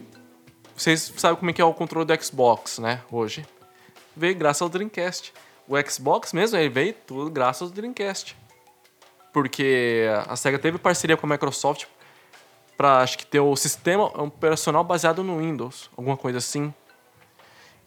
[0.76, 3.02] Vocês sabem como é que é o controle do Xbox, né?
[3.12, 3.46] Hoje.
[4.16, 5.34] Veio graças ao Dreamcast.
[5.68, 8.36] O Xbox mesmo, ele veio tudo graças ao Dreamcast.
[9.32, 11.86] Porque a SEGA teve parceria com a Microsoft
[12.80, 15.90] pra, acho que, ter o sistema operacional baseado no Windows.
[15.98, 16.74] Alguma coisa assim.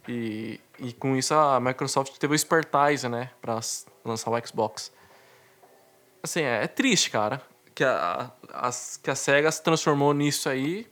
[0.06, 3.30] E, e com isso a Microsoft teve o expertise, né?
[3.40, 4.92] Pra s- lançar o Xbox.
[6.22, 7.40] Assim, é, é triste, cara.
[7.74, 8.70] Que a, a,
[9.02, 10.86] que a SEGA se transformou nisso aí.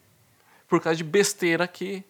[0.66, 2.03] por causa de besteira que.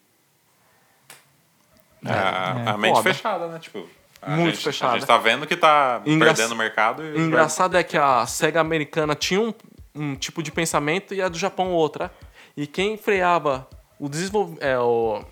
[2.04, 3.12] É, a, é a mente foda.
[3.12, 3.58] fechada, né?
[3.58, 3.88] Tipo,
[4.22, 4.92] a Muito gente, fechada.
[4.92, 7.96] A gente tá vendo que tá Engra- perdendo o mercado e O engraçado é que
[7.98, 9.52] a SEGA americana tinha um,
[9.94, 12.12] um tipo de pensamento e a do Japão outra.
[12.56, 13.68] E quem freava
[13.98, 14.56] o desenvolv...
[14.60, 15.24] é, o,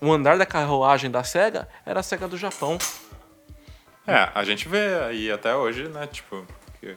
[0.00, 2.78] o andar da carruagem da SEGA era a SEGA do Japão.
[4.06, 6.06] É, a gente vê aí até hoje, né?
[6.06, 6.46] Tipo,
[6.80, 6.96] que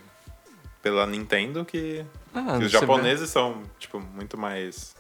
[0.81, 4.95] pela Nintendo que, Ah, que os japoneses são, tipo, muito mais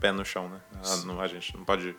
[0.00, 0.60] pé no chão, né?
[0.84, 1.96] A, não- a gente não pode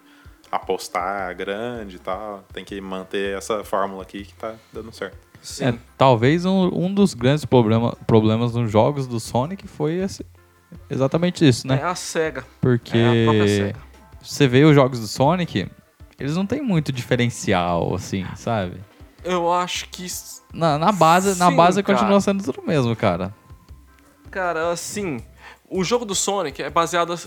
[0.51, 2.43] apostar grande e tal.
[2.53, 5.17] Tem que manter essa fórmula aqui que tá dando certo.
[5.47, 5.65] Sim.
[5.65, 10.25] É, talvez um, um dos grandes problema, problemas nos jogos do Sonic foi esse-
[10.89, 11.79] exatamente isso, né?
[11.81, 12.45] É a SEGA.
[12.59, 13.79] Porque É a própria SEGA.
[14.21, 15.69] você vê os jogos do Sonic,
[16.19, 18.77] eles não tem muito diferencial, assim, sabe?
[19.23, 20.05] Eu acho que.
[20.53, 21.97] Na, na base, na Sim, base cara.
[21.97, 23.33] continua sendo tudo mesmo, cara.
[24.29, 25.21] Cara, assim.
[25.69, 27.17] O jogo do Sonic é baseado.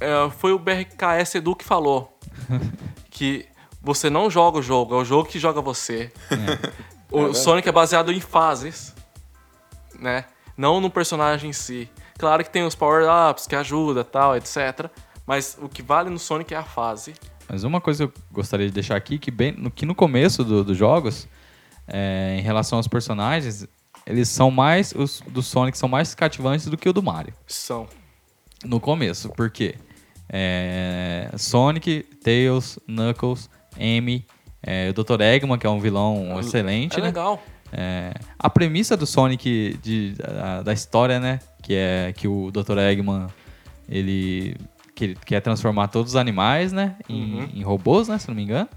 [0.00, 2.18] é, foi o BRKS Edu que falou.
[3.10, 3.46] que
[3.82, 6.10] você não joga o jogo, é o jogo que joga você.
[7.16, 8.94] O Sonic é baseado em fases,
[9.98, 10.24] né?
[10.56, 11.88] Não no personagem em si.
[12.18, 14.88] Claro que tem os power-ups que ajuda, tal, etc.
[15.26, 17.14] Mas o que vale no Sonic é a fase.
[17.48, 20.44] Mas uma coisa que eu gostaria de deixar aqui, que, bem, no, que no começo
[20.44, 21.26] do- dos jogos,
[21.86, 23.66] é, em relação aos personagens,
[24.06, 24.92] eles são mais.
[24.92, 27.34] Os do Sonic são mais cativantes do que o do Mario.
[27.46, 27.86] São.
[28.64, 29.74] No começo, por quê?
[30.28, 34.26] É, Sonic, Tails, Knuckles, Amy,
[34.66, 35.20] é, o Dr.
[35.20, 37.06] Eggman, que é um vilão excelente, É né?
[37.08, 37.42] legal.
[37.72, 41.40] É, a premissa do Sonic de, da, da história, né?
[41.62, 42.78] Que é que o Dr.
[42.78, 43.26] Eggman
[43.88, 44.56] ele,
[44.94, 46.96] que ele quer transformar todos os animais, né?
[47.08, 47.48] Em, Uhum.
[47.54, 48.18] em robôs, né?
[48.18, 48.68] Se não me engano.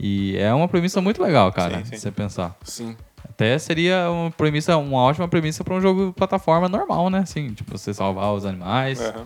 [0.00, 1.90] E é uma premissa muito legal, cara, Sim, sim.
[1.96, 2.54] se você pensar.
[2.62, 2.96] Sim.
[3.28, 7.20] Até seria uma premissa, uma ótima premissa para um jogo de plataforma normal, né?
[7.20, 9.00] Assim, tipo, você salvar os animais.
[9.00, 9.24] Aham.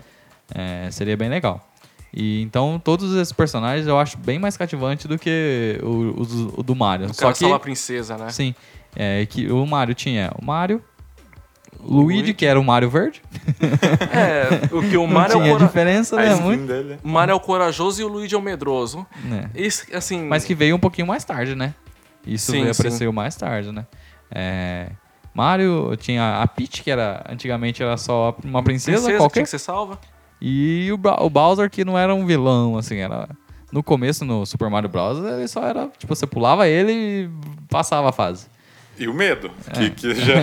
[0.53, 1.65] É, seria bem legal.
[2.13, 6.53] E então todos esses personagens eu acho bem mais cativante do que o, o do-
[6.59, 7.05] o do Mario.
[7.07, 8.29] O Só cara que a princesa, né?
[8.29, 8.53] Sim.
[8.95, 10.83] É que o Mario tinha o Mario,
[11.79, 13.21] o Luigi, que era o Mario verde.
[14.11, 16.35] É, o que o Não Mario é o tinha cora- diferença, né?
[16.35, 16.65] Muito.
[16.67, 16.99] dele.
[17.03, 19.05] o Mario é o corajoso e o Luigi é o medroso.
[19.23, 19.49] né?
[19.55, 20.21] Isso, assim.
[20.25, 21.73] Mas que veio um pouquinho mais tarde, né?
[22.27, 22.81] Isso Sim, veio sim.
[22.81, 23.85] apareceu mais tarde, né?
[24.29, 24.89] É,
[25.33, 29.33] Mario tinha a Peach, que era antigamente era só uma princesa, princesa qualquer.
[29.35, 29.97] tinha que ser salva.
[30.41, 33.29] E o, Ba- o Bowser, que não era um vilão, assim, era.
[33.71, 35.87] No começo, no Super Mario Bros., ele só era.
[35.97, 37.29] Tipo, você pulava ele e
[37.69, 38.47] passava a fase.
[38.97, 39.71] E o medo, É.
[39.71, 40.33] que, que já.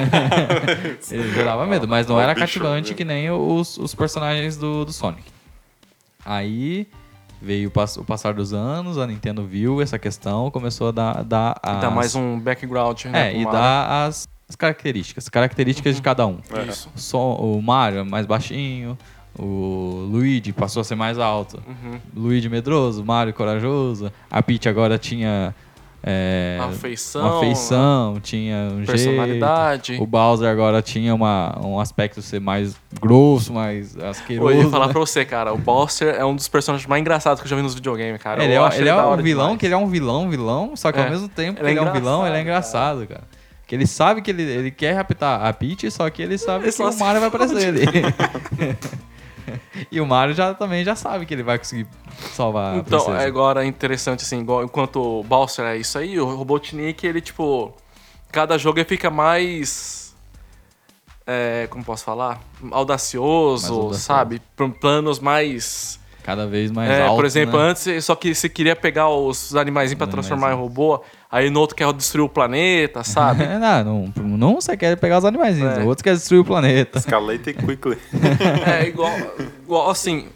[1.12, 2.96] Ele gerava medo, mas não era cativante viu?
[2.96, 5.22] que nem os, os personagens do, do Sonic.
[6.24, 6.88] Aí
[7.40, 11.22] veio o, pass- o passar dos anos, a Nintendo viu essa questão, começou a dar,
[11.24, 11.80] dar as...
[11.80, 13.32] Dá mais um background, né?
[13.32, 16.38] É, e dá as, as características, características de cada um.
[16.53, 16.64] É.
[16.68, 16.90] Isso.
[16.96, 18.99] Só o Mario é mais baixinho,
[19.39, 21.61] o Luigi passou a ser mais alto.
[21.66, 21.99] Uhum.
[22.14, 24.12] Luigi medroso, Mario corajoso.
[24.31, 25.55] A Peach agora tinha
[26.03, 29.89] é, Uma feição, uma feição, tinha um personalidade.
[29.89, 30.03] jeito.
[30.03, 34.53] O Bowser agora tinha uma, um aspecto ser mais grosso, mais asqueroso.
[34.53, 34.93] Eu ia falar né?
[34.93, 37.62] pra você, cara, o Bowser é um dos personagens mais engraçados que eu já vi
[37.62, 38.43] nos videogames, cara.
[38.43, 39.59] Ele é, acho ele é um vilão, demais.
[39.59, 41.05] que ele é um vilão, vilão, só que É.
[41.05, 43.39] ao mesmo tempo Ele é ele é um vilão, ele é engraçado, engraçado, cara.
[43.66, 46.72] Que ele sabe que ele, ele quer raptar a Peach, só que ele sabe Ele
[46.72, 47.85] que o Mario vai aparecer ele.
[49.90, 51.86] e o Mario já também já sabe que ele vai conseguir
[52.34, 56.26] salvar a Então, é agora interessante, assim, igual- enquanto o Bowser é isso aí, o
[56.34, 57.72] Robotnik, ele, tipo,
[58.32, 60.14] cada jogo ele fica mais.
[61.26, 62.40] É, como posso falar?
[62.70, 63.99] Audacioso, audacioso.
[64.01, 64.42] sabe?
[64.80, 66.01] Planos mais.
[66.29, 67.70] Cada vez mais É, alto, por exemplo, né?
[67.70, 71.74] antes, só que você queria pegar os animaizinhos pra transformar em robô, aí no outro
[71.74, 73.47] quer destruir o planeta, sabe?
[73.59, 75.81] Não, não, não você quer pegar os animaizinhos, É.
[75.83, 76.99] o outro quer destruir o planeta.
[76.99, 77.97] Escalate quickly.
[78.66, 79.11] É, igual,
[79.64, 80.29] igual assim.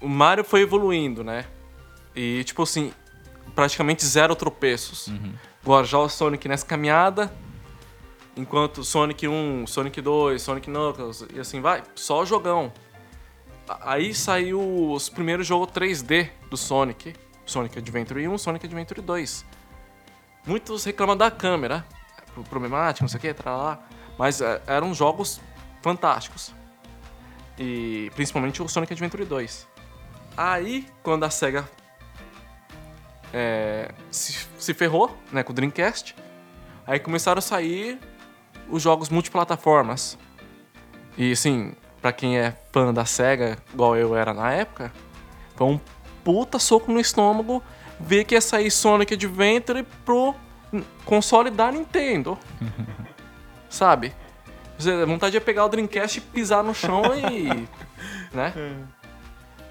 [0.00, 1.44] O Mario foi evoluindo, né?
[2.16, 2.92] E, tipo assim,
[3.54, 5.08] praticamente zero tropeços.
[5.64, 7.32] Agora já o Sonic nessa caminhada.
[8.36, 12.72] Enquanto Sonic 1, Sonic 2, Sonic Knuckles e assim vai, só jogão.
[13.80, 17.14] Aí saiu os primeiros jogos 3D do Sonic.
[17.46, 19.44] Sonic Adventure 1, Sonic Adventure 2.
[20.46, 21.84] Muitos reclamam da câmera.
[22.34, 23.78] pro- Problemático, não sei o que, lá.
[24.18, 25.40] Mas é, eram jogos
[25.82, 26.54] fantásticos.
[27.58, 29.68] E principalmente o Sonic Adventure 2.
[30.36, 31.68] Aí, quando a SEGA
[33.32, 36.14] é, se, se ferrou né, com o Dreamcast,
[36.86, 37.98] aí começaram a sair
[38.68, 40.18] os jogos multiplataformas.
[41.16, 41.74] E assim,
[42.04, 44.92] pra quem é fã da SEGA, igual eu era na época,
[45.56, 45.80] foi um
[46.22, 47.62] puta soco no estômago
[47.98, 50.34] ver que ia sair Sonic Adventure pro
[51.06, 52.38] console da Nintendo.
[53.70, 54.12] Sabe?
[54.76, 57.66] Você, vontade é pegar o Dreamcast e pisar no chão e.
[58.36, 58.52] né?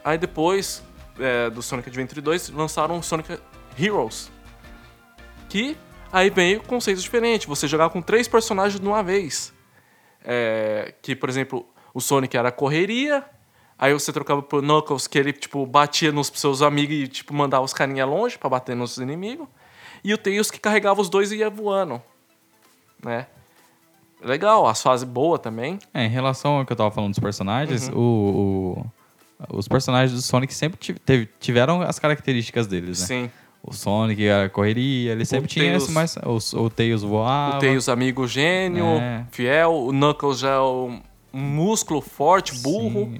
[0.04, 0.84] Aí depois
[1.20, 3.38] é, do Sonic Adventure 2 lançaram o Sonic
[3.80, 4.32] Heroes.
[5.48, 5.78] Que
[6.12, 7.46] aí veio conceitos diferentes.
[7.46, 9.54] Você jogava com três personagens de uma vez.
[10.26, 13.24] É, que, por exemplo, o Sonic era correria.
[13.78, 17.64] Aí você trocava pro Knuckles, que ele, tipo, batia nos seus amigos e, tipo, mandava
[17.66, 19.48] os carinha longe pra bater nos inimigos.
[20.04, 22.02] E o Tails que carregava os dois e ia voando.
[23.04, 23.26] Né?
[24.24, 25.80] Legal, as fases boas também.
[25.94, 27.96] É, em relação ao que eu tava falando dos personagens, Uhum.
[27.98, 28.86] o,
[29.50, 33.06] o- os personagens do Sonic sempre teve- tiveram as características deles, né?
[33.06, 33.32] Sim.
[33.62, 36.16] O Sonic, a correria, ele sempre tinha Tails- esse mais.
[36.18, 37.58] O, o Tails voava.
[37.58, 39.26] O Tails amigo gênio, É.
[39.32, 39.74] fiel.
[39.74, 41.02] O Knuckles já é um
[41.34, 43.06] músculo forte, burro.
[43.12, 43.18] Sim,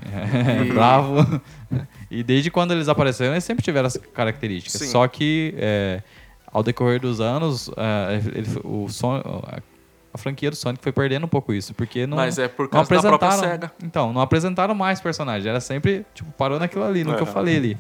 [0.58, 1.42] é, E- bravo.
[2.12, 4.80] E desde quando eles apareceram, eles sempre tiveram as características.
[4.82, 4.88] Sim.
[4.88, 6.02] Só que é,
[6.52, 9.22] ao decorrer dos anos, é, ele- o Son-
[10.14, 12.18] a, franquia do Sonic foi perdendo um pouco isso, porque não.
[12.18, 13.72] Mas é por não causa da própria apresentaram- SEGA.
[13.84, 15.46] Então, não apresentaram mais personagens.
[15.48, 17.32] Era sempre, tipo, parou naquilo ali, no que eu É.
[17.32, 17.78] falei ali.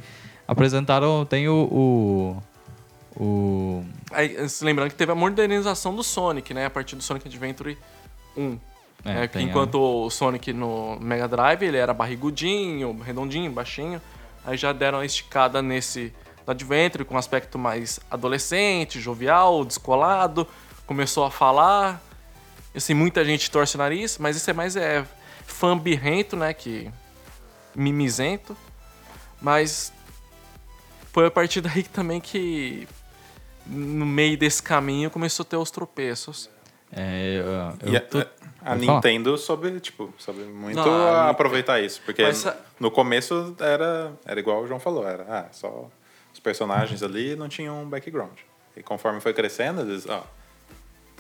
[0.48, 2.38] Apresentaram, tem o.
[3.16, 6.66] o, o- Aí, lembrando que teve a modernização do Sonic, né?
[6.66, 7.78] A partir do Sonic Adventure
[8.36, 8.58] 1.
[9.06, 14.02] É, É, tem enquanto o Sonic no Mega Drive ele era barrigudinho, redondinho, baixinho.
[14.46, 16.14] Aí já deram a esticada nesse
[16.46, 20.48] do Adventure com um aspecto mais adolescente, jovial, descolado.
[20.86, 22.02] Começou a falar.
[22.76, 25.06] Assim, muita gente torce o nariz, mas isso é mais é,
[25.46, 26.54] fã birrento, né?
[26.54, 26.90] Que
[27.76, 28.58] mimizento.
[29.42, 29.94] Mas
[31.12, 32.88] foi a partir daí também que
[33.66, 36.50] no meio desse caminho começou a ter os tropeços.
[36.96, 37.36] É,
[37.84, 38.24] eu, eu a, tô- a
[38.62, 38.76] falar.
[38.76, 42.02] Nintendo soube, tipo, soube muito Não, a a aproveitar isso.
[42.06, 45.90] Porque Mas a- no começo era, era igual o João falou, era ah, só
[46.34, 48.38] os personagens ali não tinham um background.
[48.78, 50.26] E conforme foi crescendo, eles, ó,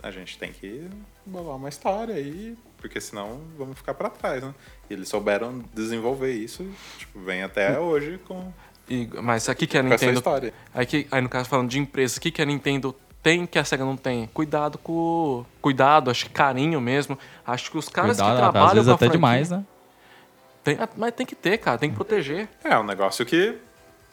[0.01, 0.89] a gente tem que
[1.25, 4.53] bolar uma história aí, porque senão vamos ficar pra trás, né?
[4.89, 8.51] E eles souberam desenvolver isso e, tipo, vem até hoje com,
[8.89, 10.21] E, mas aqui que a Nintendo.
[10.73, 12.93] Aqui, aí no caso falando de empresa, o que, que a Nintendo
[13.23, 14.27] tem que a SEGA não tem?
[14.33, 15.43] Cuidado com.
[15.61, 17.17] Cuidado, acho que carinho mesmo.
[17.47, 19.63] Acho que os caras cuidado, que trabalham às vezes com a até franquia- demais, né?
[20.63, 22.47] Tem- mas tem que ter, cara, tem que proteger.
[22.63, 23.57] É um negócio que,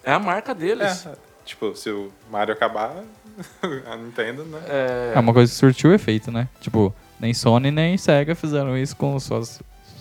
[0.03, 1.07] É a marca deles.
[1.07, 1.13] é,
[1.45, 2.93] tipo, se o Mario acabar,
[3.91, 4.61] a Nintendo, né?
[4.69, 6.49] É, É uma coisa que surtiu efeito, né?
[6.61, 9.61] Tipo, nem Sony nem Sega fizeram isso com suas,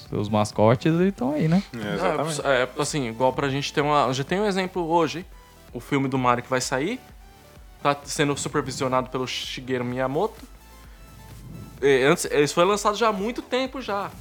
[0.10, 1.62] seus mascotes e estão aí, né?
[1.74, 2.42] É, exatamente.
[2.46, 4.12] É, é, assim, igual pra gente ter uma.
[4.14, 5.26] Já tem um exemplo hoje.
[5.72, 7.00] O filme do Mario que vai sair.
[7.82, 10.42] Tá sendo supervisionado pelo Shigeru Miyamoto.
[11.82, 14.12] E antes, ele foi lançado já há muito tempo já.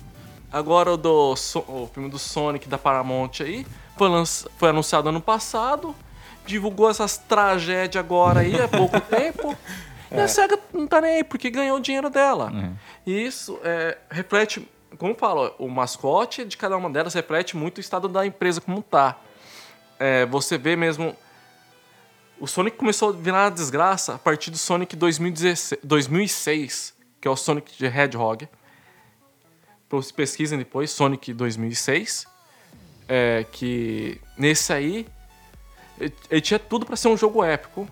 [0.52, 5.20] Agora o, do, o filme do Sonic da Paramount aí foi, lança- foi anunciado ano
[5.20, 5.94] passado.
[6.46, 9.56] Divulgou essas tragédias agora aí há pouco tempo.
[10.11, 12.50] E a SEGA não tá nem aí, porque ganhou o dinheiro dela.
[12.54, 12.70] É.
[13.11, 17.78] E isso é, reflete, como eu falo, o mascote de cada uma delas reflete muito
[17.78, 19.18] o estado da empresa como tá.
[19.98, 21.14] É, você vê mesmo.
[22.41, 27.30] O Sonic começou a virar uma desgraça a partir do Sonic 2016, 2006, que é
[27.30, 28.49] o Sonic de Hedgehog.
[29.91, 32.26] Vocês Pesquisem depois, Sonic 2006.
[33.09, 35.07] É, que nesse aí.
[35.99, 37.89] Ele, tinha tudo pra ser um jogo épico.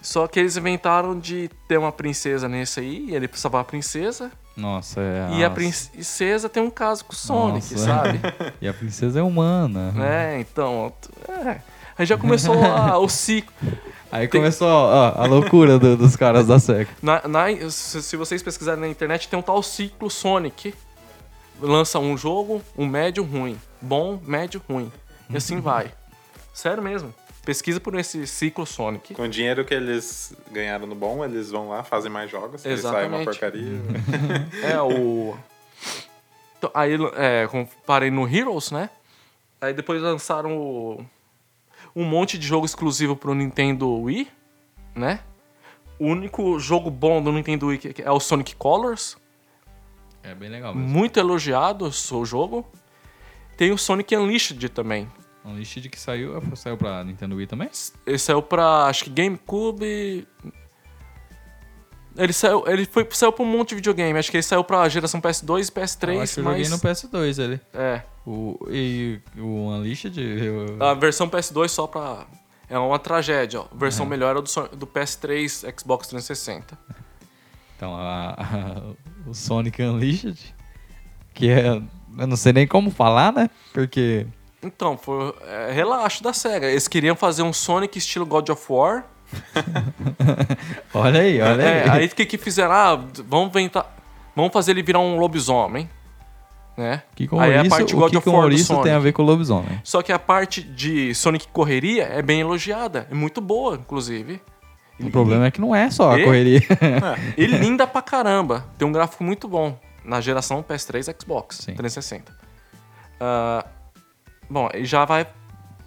[0.00, 4.32] Só que eles inventaram de ter uma princesa nesse aí, e ele precisava da princesa.
[4.56, 5.34] Nossa, é.
[5.34, 7.84] E a princesa tem um caso com o Sonic, Nossa.
[7.84, 8.20] sabe?
[8.62, 9.92] E a princesa é humana.
[10.02, 10.90] É, então.
[11.28, 11.60] É.
[11.98, 13.52] Aí já começou a- o ciclo.
[14.12, 16.88] Aí Tem- começou ó, a loucura do- dos caras da SEGA.
[17.02, 20.74] Na, na- se, se vocês pesquisarem na internet, tem um tal ciclo Sonic.
[21.60, 23.58] Lança um jogo, um médio, ruim.
[23.80, 24.90] Bom, médio, ruim.
[25.28, 25.92] E assim vai.
[26.54, 27.14] Sério mesmo.
[27.44, 29.14] Pesquisa por esse ciclo Sonic.
[29.14, 32.80] Com o dinheiro que eles ganharam no bom, eles vão lá, fazem mais jogos, eles
[32.80, 33.24] saem uma Exatamente.
[33.24, 33.80] porcaria.
[34.74, 35.36] É, o.
[36.58, 37.46] Então, Aí, é,
[38.10, 38.90] no Heroes, né?
[39.60, 41.04] Aí depois lançaram o-
[41.94, 44.28] um monte de jogo exclusivo pro Nintendo Wii,
[44.94, 45.20] né?
[45.98, 49.16] O único jogo bom do Nintendo Wii é o Sonic Colors.
[50.22, 50.88] É bem legal mesmo.
[50.88, 52.66] Muito elogiado o jogo.
[53.56, 55.10] Tem o Sonic Unleashed também.
[55.44, 57.70] De que saiu, saiu pra Nintendo Wii também?
[58.06, 60.26] Ele saiu pra, acho que GameCube...
[62.22, 64.18] Ele saiu, ele foi, saiu pra um monte de videogame.
[64.18, 66.68] Acho que ele saiu pra geração PS2 e PS3, eu acho que eu mas...
[66.68, 67.60] joguei no PS2 ele.
[67.72, 68.02] É.
[68.26, 72.26] O, e o Unleashed, eu, A versão PS2 só pra.
[72.68, 73.64] É uma tragédia, ó.
[73.72, 76.78] A versão melhor é do, do PS3 Xbox 360.
[77.76, 78.82] Então, a- a-
[79.26, 80.54] o Sonic Unleashed,
[81.34, 81.68] que é.
[82.18, 83.48] Eu não sei nem como falar, né?
[83.72, 84.26] Porque.
[84.62, 86.66] Então, foi é, relaxo da SEGA.
[86.66, 89.06] Eles queriam fazer um Sonic estilo God of War.
[90.94, 91.90] Olha aí, olha É, aí.
[92.00, 92.72] aí o que, que fizeram?
[92.72, 93.96] Ah, vamos inventar.
[94.34, 95.88] Vamos fazer ele virar um lobisomem,
[96.76, 97.02] né?
[97.14, 98.84] Que com Aí é a isso, parte o que isso Sonic.
[98.84, 99.80] tem a ver com o lobisomem?
[99.84, 104.40] Só que a parte de Sonic correria é bem elogiada, é muito boa, inclusive.
[105.00, 106.24] O problema é que não é só a E?
[106.24, 106.60] correria.
[107.36, 108.66] E linda pra caramba.
[108.76, 111.74] Tem um gráfico muito bom na geração PS3 e Xbox Sim.
[111.74, 112.32] 360.
[113.18, 113.64] Ah,
[114.48, 115.26] bom, e já vai.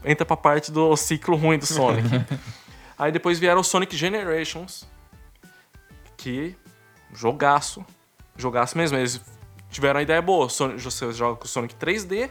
[0.03, 2.09] Entra pra parte do ciclo ruim do Sonic.
[3.03, 4.87] Aí depois vieram o Sonic Generations.
[6.15, 6.55] Que.
[7.13, 7.85] Jogaço.
[8.37, 8.97] Jogaço mesmo.
[8.97, 9.19] Eles
[9.69, 10.47] tiveram a ideia boa.
[10.47, 12.29] Sonic- Você joga com o Sonic 3D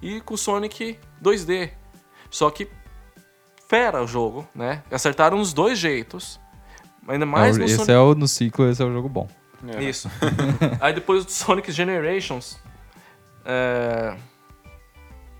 [0.00, 1.70] e com o Sonic 2D.
[2.30, 2.68] Só que.
[3.66, 4.84] Fera o jogo, né?
[4.92, 6.38] Acertaram os dois jeitos.
[7.08, 9.28] Ainda mais no esse Sonic é o no ciclo, esse é o jogo bom.
[9.66, 9.82] É.
[9.82, 10.08] isso.
[10.80, 12.58] Aí depois do Sonic Generations,
[13.44, 14.16] é,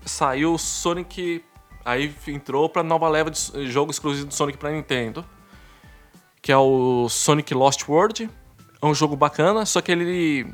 [0.03, 1.45] saiu o Sonic.
[1.85, 5.23] Aí entrou pra nova leva de s- jogo exclusivo do Sonic pra Nintendo.
[6.41, 8.27] Que é o Sonic Lost World.
[8.81, 10.51] É um jogo bacana, só que ele.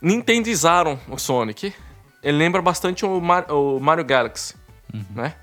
[0.00, 1.74] Nintendizaram o Sonic.
[2.22, 4.54] Ele lembra bastante o, Mar- o Mario Galaxy,
[5.10, 5.34] né?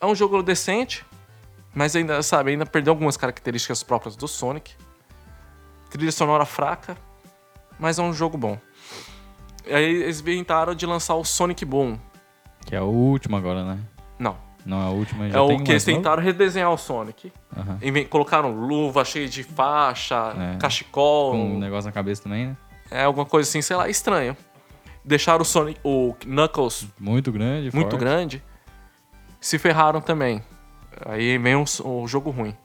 [0.00, 1.04] É um jogo decente,
[1.74, 4.72] mas ainda, sabe, ainda perdeu algumas características próprias do Sonic.
[5.90, 6.96] Trilha sonora fraca,
[7.78, 8.58] mas é um jogo bom.
[9.64, 11.98] E aí eles inventaram de lançar o Sonic Boom.
[12.66, 13.78] Que é o último agora, né?
[14.18, 14.36] Não.
[14.64, 15.96] Não é o último, já é o tem que eles novo?
[15.98, 17.32] tentaram redesenhar o Sonic.
[17.56, 17.78] Aham.
[17.80, 20.58] Inven- Colocaram luva cheia de faixa, É.
[20.58, 21.30] cachecol.
[21.32, 22.56] Com um negócio na cabeça também, né?
[22.90, 24.36] É alguma coisa assim, sei lá, estranho.
[25.04, 28.00] Deixaram o Sonic, o Knuckles Muito grande, muito forte.
[28.00, 28.42] grande.
[29.40, 30.42] Se ferraram também.
[31.04, 32.56] Aí vem um, um jogo ruim.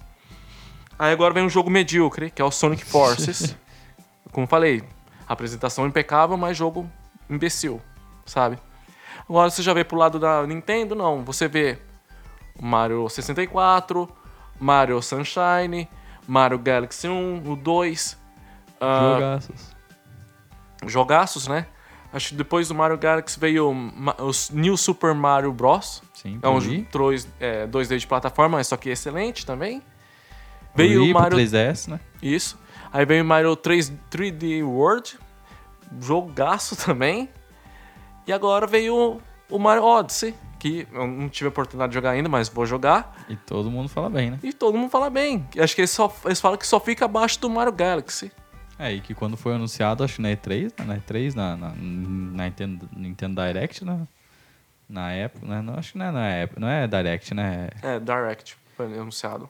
[0.98, 3.56] Aí agora vem um jogo medíocre, que é o Sonic Forces.
[4.32, 4.82] Como falei,
[5.28, 6.90] apresentação impecável, mas jogo
[7.30, 7.80] imbecil,
[8.26, 8.58] sabe?
[9.32, 11.24] Agora você já vê pro lado da Nintendo, não.
[11.24, 11.78] Você vê
[12.62, 14.10] Mario 64,
[14.60, 15.88] Mario Sunshine,
[16.28, 18.18] Mario Galaxy 1, o 2.
[18.82, 19.76] ah, Jogaços.
[20.86, 21.66] jogaços, né?
[22.12, 26.04] Acho que depois do Mario Galaxy veio o New Super Mario Bros.
[26.14, 29.82] Sim, É um pro Wii, jo- trois- é, 2D de plataforma, só que excelente também.
[30.76, 31.38] Veio o Mario.
[31.38, 32.02] 3DS, né?
[32.22, 32.60] Isso.
[32.92, 35.18] Aí veio o Mario 3, 3D World.
[36.02, 37.30] Jogaço também.
[38.28, 40.36] E agora veio o, Mario Odyssey.
[40.60, 43.26] Que eu não tive a oportunidade de jogar ainda, mas vou jogar.
[43.28, 44.40] E todo mundo fala bem, né?
[44.44, 45.48] E todo mundo fala bem.
[45.58, 48.32] Acho que eles, só, eles falam que só fica abaixo do Mario Galaxy.
[48.78, 50.86] É, e que quando foi anunciado, acho que na E3, né?
[50.86, 54.08] na E3, na, na, na Nintendo, Nintendo Direct, né?
[54.88, 55.62] Na época, né?
[55.62, 57.70] Não, acho que não é na época, não é Direct, né?
[57.82, 59.50] É, Direct foi anunciado.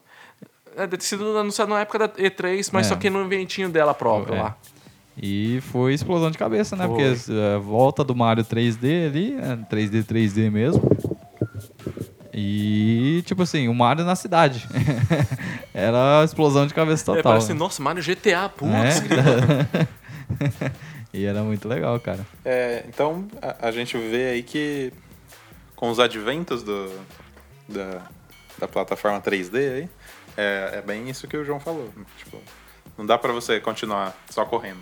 [0.75, 2.89] É, deve ter sido anunciado na época da E3, mas É.
[2.89, 4.41] só que no eventinho dela própria É.
[4.43, 4.57] lá.
[5.17, 6.87] E foi explosão de cabeça, né?
[6.87, 6.95] Foi.
[6.95, 9.59] Porque a volta do Mario 3D ali, né?
[9.69, 10.81] 3D, 3D mesmo.
[12.33, 14.65] E, tipo assim, o Mario na cidade.
[15.73, 17.23] Era explosão de cabeça É, total.
[17.33, 17.59] parece, né?
[17.59, 19.87] nossa, Mario GTA, putz, É.
[21.13, 22.25] e era muito legal, cara.
[22.45, 24.93] É, então a, a gente vê aí que
[25.75, 26.89] com os adventos do,
[27.67, 28.01] da,
[28.57, 29.89] da plataforma 3D aí,
[30.37, 31.89] é, é bem isso que o João falou.
[32.17, 32.37] Tipo,
[32.97, 34.79] não dá pra você continuar só correndo.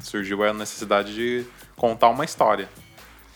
[0.00, 1.44] Surgiu a necessidade de
[1.76, 2.68] contar uma história.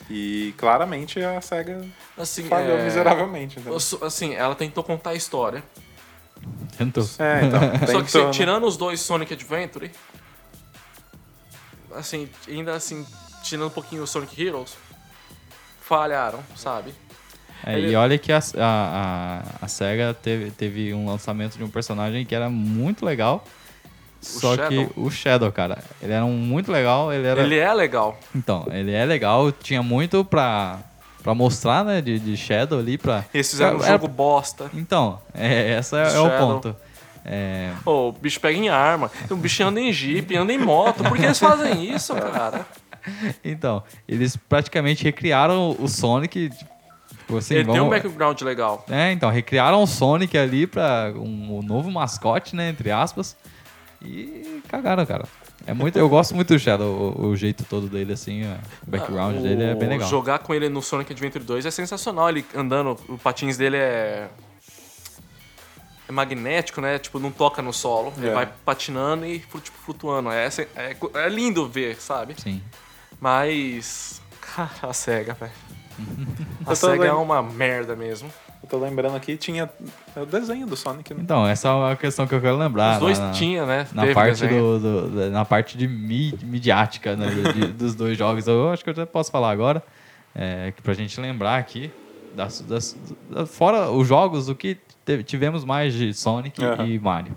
[0.08, 1.84] E claramente a SEGA
[2.18, 3.56] Assim, falhou é, miseravelmente.
[4.02, 5.62] Assim, ela tentou contar a história.
[6.76, 7.08] Tentou.
[7.18, 7.60] É, então.
[7.70, 8.30] Só que tentou, assim, né?
[8.30, 9.90] tirando os dois Sonic Adventure,
[11.94, 13.06] assim, ainda assim,
[13.42, 14.76] tirando um pouquinho o Sonic Heroes,
[15.80, 16.94] falharam, sabe?
[17.64, 21.64] É, Ele- e olha que a, a, a, a SEGA teve, teve um lançamento de
[21.64, 23.44] um personagem que era muito legal.
[24.20, 24.68] Só Shadow?
[24.68, 27.12] que o Shadow, cara, ele era um muito legal.
[27.12, 27.40] Ele era.
[27.42, 28.18] Ele é legal.
[28.34, 30.78] Então, ele é legal, tinha muito pra,
[31.22, 33.24] pra mostrar, né, de, de Shadow ali pra.
[33.32, 34.70] Eles fizeram um Era- jogo bosta.
[34.74, 36.76] Então, é, essa é, é o ponto.
[37.24, 41.02] É, Ô, o bicho pega em arma, o bicho anda em jeep, anda em moto.
[41.04, 42.64] Por que eles fazem isso, cara?
[43.44, 46.50] então, eles praticamente recriaram o Sonic.
[46.50, 48.84] Tipo assim, Ele tem um vamos- background legal.
[48.90, 53.36] É, então, recriaram o Sonic ali pra um, um novo mascote, né, entre aspas.
[54.02, 55.24] E cagaram, cara.
[55.66, 58.54] É muito, eu gosto muito do Shadow, o, o jeito todo dele, assim, ó,
[58.86, 60.08] o background Ah, dele é o- bem legal.
[60.08, 62.28] Jogar com ele no Sonic Adventure 2 é sensacional.
[62.30, 64.28] Ele andando, o patins dele é.
[66.08, 66.98] É magnético, né?
[66.98, 68.12] Tipo, não toca no solo.
[68.16, 68.34] Ele É.
[68.34, 70.30] vai patinando e tipo, flutuando.
[70.30, 72.34] É, é, é lindo ver, sabe?
[72.40, 72.60] Sim.
[73.20, 74.20] Mas.
[74.56, 75.52] Cara, a SEGA, velho.
[76.66, 78.32] A SEGA é uma merda mesmo.
[78.72, 79.68] Eu tô lembrando aqui, tinha
[80.16, 81.20] o desenho do Sonic, né?
[81.24, 82.94] Então, essa é a questão que eu quero lembrar.
[82.94, 83.84] Os dois na, tinha, né?
[83.92, 88.46] na Teve parte, do, do- na parte de mi- midiática né, de- dos dois jogos.
[88.46, 89.82] Eu acho que eu já posso falar agora.
[90.32, 91.90] É, que pra gente lembrar aqui,
[92.36, 92.96] das, das-
[93.28, 96.86] da- fora os jogos, o que teve- tivemos mais de Sonic Aham.
[96.86, 97.36] e Mario.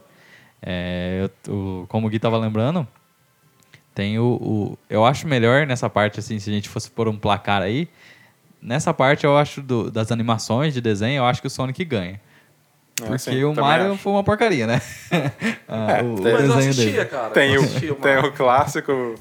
[0.61, 2.87] É, eu- o- como o Gui tava lembrando,
[3.95, 7.17] tem o, o- Eu acho melhor nessa parte, assim, se a gente fosse pôr um
[7.17, 7.87] placar aí.
[8.63, 12.19] Nessa parte, eu acho do- das animações de desenho, eu acho que o Sonic ganha.
[13.01, 13.97] É, Porque sim, o Mario acho.
[14.03, 14.79] foi uma porcaria, né?
[15.67, 17.05] Ah, É, o tem- Mas eu desenho assistia, dele.
[17.05, 17.29] cara.
[17.31, 19.15] Tem eu o, assistia, tem o clássico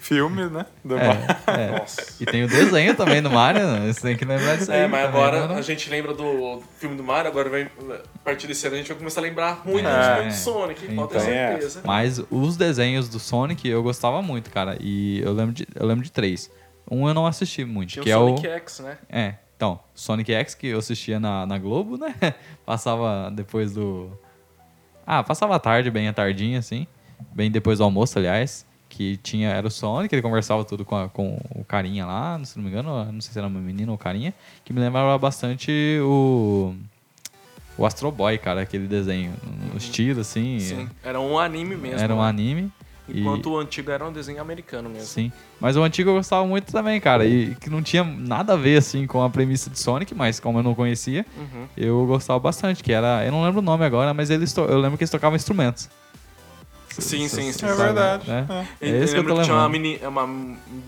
[0.00, 0.66] filme, né?
[0.84, 1.22] Do Mario.
[1.46, 1.78] É, é.
[1.78, 2.02] Nossa.
[2.20, 3.90] E tem o desenho também do Mario, né?
[3.92, 4.80] Você tem que lembrar disso aí.
[4.80, 5.56] É, mas também, agora né?
[5.58, 8.88] a gente lembra do filme do Mario, agora vai, a partir desse ano a gente
[8.88, 10.26] vai começar a lembrar muito É.
[10.26, 11.20] do Sonic, pode ter Então.
[11.20, 11.80] certeza.
[11.82, 14.76] Mas os desenhos do Sonic eu gostava muito, cara.
[14.78, 16.50] E eu lembro de, eu lembro de três.
[16.90, 18.50] Um eu não assisti muito, Tinha que o é Sonic o.
[18.50, 18.98] X, né?
[19.08, 22.14] É, então, Sonic X, que eu assistia na, na Globo, né?
[22.66, 24.10] Passava depois do.
[25.06, 26.86] Ah, passava à tarde, bem à tardinha, assim.
[27.34, 28.66] Bem depois do almoço, aliás.
[28.88, 29.50] Que tinha.
[29.50, 32.70] Era o Sonic, ele conversava tudo com, a- com o carinha lá, se não me
[32.70, 34.32] engano, não sei se era uma menina ou carinha.
[34.64, 35.70] Que me lembrava bastante
[36.02, 36.74] o.
[37.76, 39.34] O Astro Boy, cara, aquele desenho.
[39.72, 40.60] No estilo, assim.
[40.60, 42.00] Sim, era um anime mesmo.
[42.00, 42.28] Era um né?
[42.28, 42.72] anime.
[43.08, 45.06] E- Enquanto o antigo era um desenho americano mesmo.
[45.06, 45.30] Sim.
[45.60, 47.24] Mas o antigo eu gostava muito também, cara.
[47.26, 50.58] E que não tinha nada a ver, assim, com a premissa de Sonic, mas como
[50.58, 51.66] eu não conhecia, Uhum.
[51.76, 52.82] eu gostava bastante.
[52.82, 53.24] Que era.
[53.24, 55.88] Eu não lembro o nome agora, mas eles to- eu lembro que eles tocavam instrumentos.
[56.90, 57.66] Sim, sim, sim.
[57.66, 58.28] É verdade.
[58.30, 58.46] Né?
[58.80, 58.86] É.
[58.86, 59.82] É Eu, esse que eu lembro tô que tinha uma, lembrando.
[59.82, 60.26] meni- uma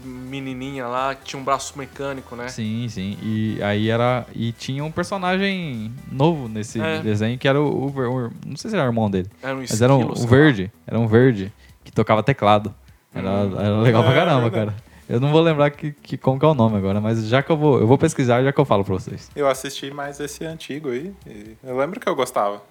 [0.04, 2.48] menininha lá que tinha um braço mecânico, né?
[2.48, 3.18] Sim, sim.
[3.22, 4.24] E aí era.
[4.32, 7.00] E tinha um personagem novo nesse É.
[7.00, 9.28] desenho que era o, o o- Não sei se era o irmão dele.
[9.42, 10.30] Era um Mas era um, esquilo, um lá.
[10.30, 10.72] verde.
[10.86, 11.52] Era um verde
[11.96, 12.72] tocava teclado.
[13.14, 13.58] Era, Hum.
[13.60, 14.74] era legal pra É, caramba, cara.
[15.08, 17.50] Eu não vou lembrar que, que, como que é o nome agora, mas já que
[17.50, 17.80] eu vou.
[17.80, 19.30] Eu vou pesquisar já que eu falo pra vocês.
[19.34, 21.14] Eu assisti mais esse antigo aí.
[21.26, 22.62] e eu lembro que eu gostava.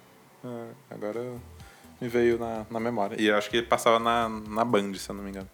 [0.44, 1.22] É, Agora
[2.00, 3.16] me veio na, na memória.
[3.20, 5.48] E eu acho que ele passava na, na Band, se eu não me engano.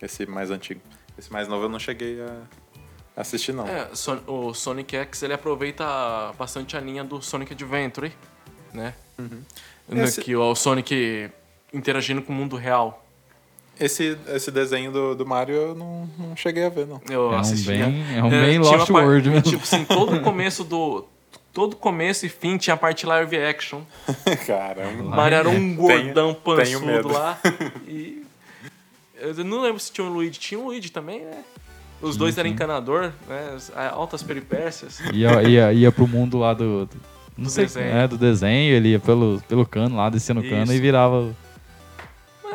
[0.00, 0.80] Esse mais antigo.
[1.18, 3.66] Esse mais novo eu não cheguei a assistir, não.
[3.66, 3.88] É,
[4.26, 5.84] o Sonic X ele aproveita
[6.38, 8.12] bastante a linha do Sonic Adventure,
[8.74, 8.94] né?
[9.88, 11.30] No- Esse- Que o Sonic
[11.72, 13.04] interagindo com o mundo real.
[13.80, 17.00] Esse, esse desenho do, do Mario eu não, não cheguei a ver, não.
[17.08, 17.86] Eu É um assistia.
[17.86, 19.42] bem- é um É, bem tinha Lost uma par- World mesmo.
[19.50, 21.04] Tipo assim, todo o começo do.
[21.54, 23.80] Todo começo e fim tinha a parte live action.
[24.46, 25.02] Caramba.
[25.02, 27.08] O Mario era um gordão tenho pançudo medo.
[27.12, 27.38] lá.
[27.88, 28.22] E.
[29.20, 30.38] Eu não lembro se tinha um Luigi.
[30.38, 31.38] Tinha um Luigi também, né?
[32.00, 33.52] Os dois eram encanador, né?
[33.54, 35.00] As- Altas peripécias.
[35.12, 36.86] Ia, ia, ia pro mundo lá do.
[36.86, 36.96] do-
[37.36, 37.86] não Do sei, desenho.
[37.86, 41.34] É, do desenho, ele ia pelo, pelo cano lá, descia no cano e virava.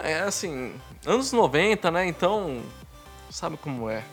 [0.07, 0.73] É assim,
[1.05, 2.07] anos 90, né?
[2.07, 2.63] Então,
[3.29, 4.05] sabe como é.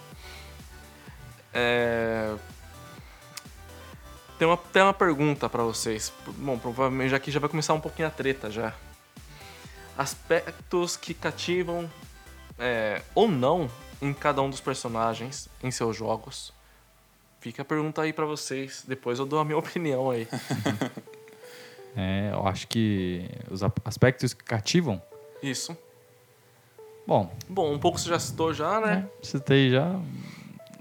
[1.53, 2.35] É...
[4.37, 6.13] Tem uma, tem uma pergunta pra vocês.
[6.37, 8.75] Bom, provavelmente já que já vai começar um pouquinho a treta já.
[9.97, 11.89] Aspectos que cativam
[12.59, 13.71] é, ou não
[14.03, 16.53] em cada um dos personagens em seus jogos.
[17.39, 18.85] Fica a pergunta aí pra vocês.
[18.85, 20.27] Depois eu dou a minha opinião aí.
[21.97, 25.01] É, eu acho que os aspectos que cativam.
[25.41, 25.79] Isso.
[27.07, 28.87] Bom, Bom, um pouco você já citou já, né?
[28.97, 29.05] né?
[29.23, 29.95] Citei já.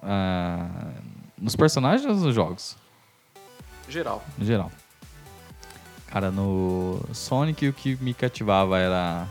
[0.01, 0.69] ah,
[1.37, 2.77] nos personagens ou nos jogos?
[3.89, 4.23] Geral.
[4.37, 4.71] No geral.
[6.07, 9.27] Cara, no Sonic o que me cativava era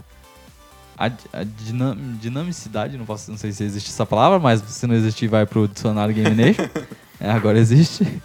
[0.99, 4.95] a, a dinam- dinamicidade, não, posso, não sei se existe essa palavra, mas se não
[4.95, 6.63] existir vai pro dicionário Game Nation.
[7.25, 8.21] É, agora existe.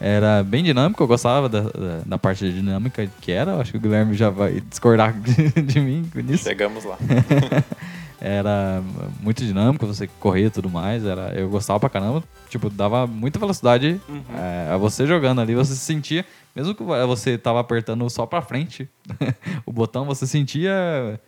[0.00, 3.52] Era bem dinâmico, eu gostava da, da, da parte de dinâmica que era.
[3.52, 6.42] eu Acho que o Guilherme já vai discordar de, de mim nisso.
[6.42, 6.98] Chegamos lá.
[8.20, 8.82] Era
[9.20, 11.04] muito dinâmico, você correr e tudo mais.
[11.06, 12.22] Era, eu gostava pra caramba.
[12.50, 14.22] Tipo, dava muita velocidade Uhum.
[14.36, 15.54] é, a você jogando ali.
[15.54, 18.88] Você se sentia, mesmo que você tava apertando só pra frente
[19.64, 21.18] o botão, você sentia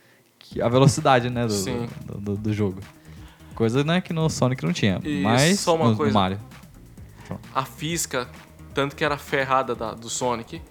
[0.61, 1.55] a velocidade, né, do,
[2.05, 2.79] do, do- do jogo.
[3.55, 4.99] Coisa né, que no Sonic não tinha.
[5.03, 6.13] E mas só uma no, no coisa.
[6.13, 6.39] Mario.
[7.55, 8.27] a física,
[8.73, 10.61] tanto que era ferrada da- do Sonic,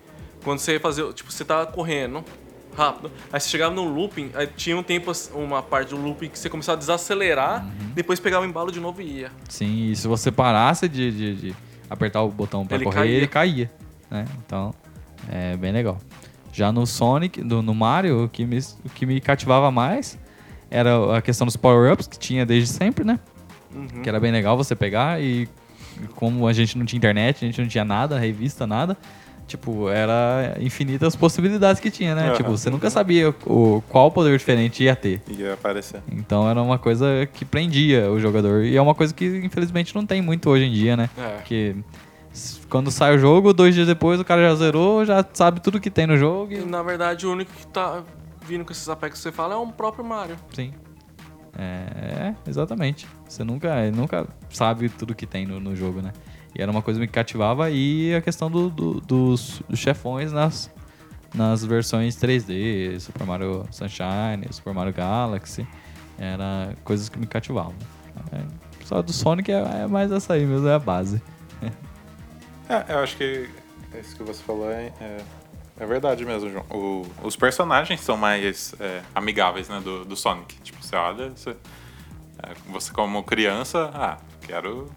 [0.44, 2.24] quando você ia fazer, tipo, você tava correndo
[2.76, 6.38] rápido, aí você chegava no looping, aí tinha um tempo, uma parte do looping que
[6.38, 7.90] você começava a desacelerar, Uhum.
[7.94, 9.30] depois pegava o embalo de novo e ia.
[9.48, 11.56] Sim, e se você parasse de, de- de
[11.90, 13.16] apertar o botão pra Ele correr, caía.
[13.16, 13.70] ele caía.
[14.10, 14.24] Né?
[14.46, 14.74] Então,
[15.30, 15.98] é bem legal.
[16.52, 20.18] Já no Sonic, no, no Mario, o que, me, o que me cativava mais
[20.70, 23.18] era a questão dos power-ups, que tinha desde sempre, né?
[23.74, 23.86] Uhum.
[24.02, 25.48] Que era bem legal você pegar e
[26.14, 28.96] como a gente não tinha internet, a gente não tinha nada, revista, nada,
[29.52, 32.28] tipo, era infinitas possibilidades que tinha, né?
[32.28, 32.36] Aham.
[32.36, 35.22] Tipo, você nunca sabia o, qual poder diferente ia ter.
[35.28, 36.02] Ia aparecer.
[36.10, 38.64] Então era uma coisa que prendia o jogador.
[38.64, 41.10] E é uma coisa que infelizmente não tem muito hoje em dia, né?
[41.16, 41.36] É.
[41.36, 41.76] Porque
[42.68, 45.90] quando sai o jogo, dois dias depois o cara já zerou, já sabe tudo que
[45.90, 46.52] tem no jogo.
[46.52, 46.64] E, E...
[46.64, 48.02] na verdade, o único que tá
[48.46, 50.36] vindo com esses aspectos que você fala é o próprio Mario.
[50.52, 50.72] Sim.
[51.58, 53.06] É, exatamente.
[53.28, 56.12] Você nunca, nunca sabe tudo que tem no, no jogo, né?
[56.54, 60.32] E era uma coisa que me cativava e a questão do- do- dos, dos chefões
[60.32, 60.70] nas,
[61.34, 65.66] nas versões 3D, Super Mario Sunshine, Super Mario Galaxy.
[66.18, 67.74] Era coisas que me cativavam.
[68.32, 68.40] É,
[68.84, 71.22] só do Sonic é, é mais essa aí mesmo, é a base.
[72.68, 73.48] É, eu acho que
[73.98, 74.92] isso que você falou é,
[75.78, 76.64] é, verdade mesmo, João.
[76.70, 80.54] O- os personagens são mais é, amigáveis, né, do, do Sonic.
[80.62, 84.90] Tipo, você olha, você, é, você como criança, ah, quero,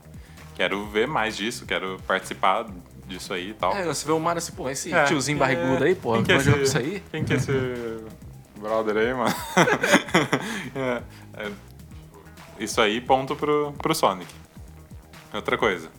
[0.55, 2.65] quero ver mais disso, quero participar
[3.05, 3.75] disso aí e tal.
[3.75, 6.31] É, você vê o Mario assim, pô, esse É, tiozinho é, barrigudo aí, pô, que
[6.31, 7.03] é jogar isso aí?
[7.11, 7.51] Quem que é esse
[8.57, 9.35] brother aí, mano?
[10.75, 11.01] É,
[11.45, 11.51] é,
[12.59, 14.33] isso aí, ponto pro, pro Sonic.
[15.33, 15.89] Outra coisa.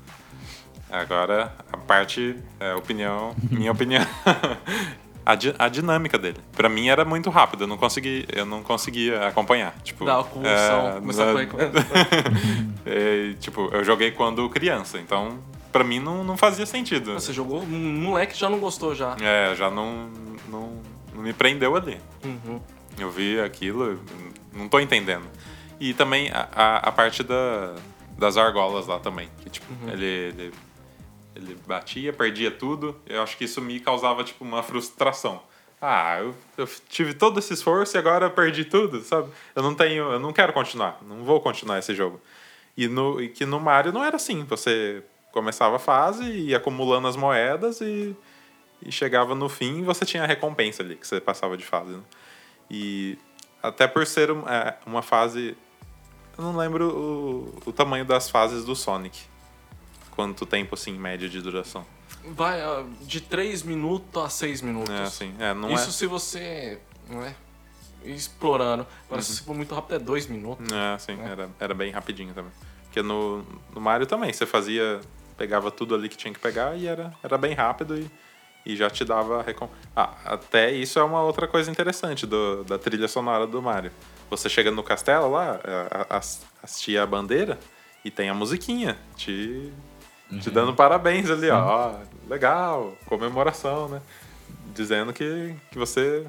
[0.90, 4.04] Agora, a parte, é, opinião, minha opinião.
[5.26, 6.38] A, di- a dinâmica dele.
[6.52, 9.74] Pra mim era muito rápido, eu não consegui, eu não conseguia acompanhar.
[9.82, 11.70] Tipo, Dá uma convulsão, começar a na- correr.
[12.86, 15.38] é, tipo, eu joguei quando criança, então
[15.72, 17.12] pra mim não, não fazia sentido.
[17.14, 19.16] Você jogou, um moleque já não gostou já.
[19.20, 20.08] É, já não,
[20.48, 20.80] não,
[21.14, 21.98] não me prendeu ali.
[22.24, 22.60] Uhum.
[22.98, 24.00] Eu vi aquilo,
[24.54, 25.24] não tô entendendo.
[25.78, 27.74] E também a, a, a parte da,
[28.16, 29.28] das argolas lá também.
[29.40, 30.52] Que, tipo, ele, ele,
[31.36, 32.96] ele batia, perdia tudo.
[33.06, 35.42] Eu acho que isso me causava, tipo, uma frustração.
[35.80, 39.30] Ah, eu, eu tive todo esse esforço e agora perdi tudo, sabe?
[39.54, 42.18] Eu não tenho, eu não quero continuar, não vou continuar esse jogo.
[42.76, 44.42] E, no, e que no Mario não era assim.
[44.44, 48.16] Você começava a fase, ia acumulando as moedas e,
[48.82, 51.92] e chegava no fim e você tinha a recompensa ali, que você passava de fase.
[51.92, 52.02] Né?
[52.70, 53.18] E
[53.62, 55.54] até por ser um- é, uma fase.
[56.38, 56.88] Eu não lembro
[57.64, 59.20] o, o tamanho das fases do Sonic.
[60.16, 61.86] Quanto tempo, assim, em média de duração.
[62.24, 64.90] Vai ah, de 3 minutos a 6 minutos.
[64.92, 65.92] É assim, é, não Isso é.
[65.92, 66.80] se você.
[67.08, 67.34] Não é?
[68.04, 68.86] Explorando.
[69.06, 70.66] Agora, se for muito rápido, é 2 minutos.
[70.72, 72.52] É, assim, era, era bem rapidinho também.
[72.84, 73.44] Porque no,
[73.74, 75.00] no Mario também, você fazia.
[75.36, 78.10] Pegava tudo ali que tinha que pegar e era, era bem rápido e,
[78.64, 79.68] e já te dava recom...
[79.94, 83.92] Ah, até isso é uma outra coisa interessante do, da trilha sonora do Mario.
[84.30, 87.58] Você chega no castelo lá, a- a- as- assistir a bandeira
[88.02, 89.70] e tem a musiquinha te,
[90.40, 91.58] te dando parabéns ali, ó.
[91.58, 91.94] Ó,
[92.28, 94.02] Legal, comemoração, né?
[94.74, 96.26] Dizendo que, que você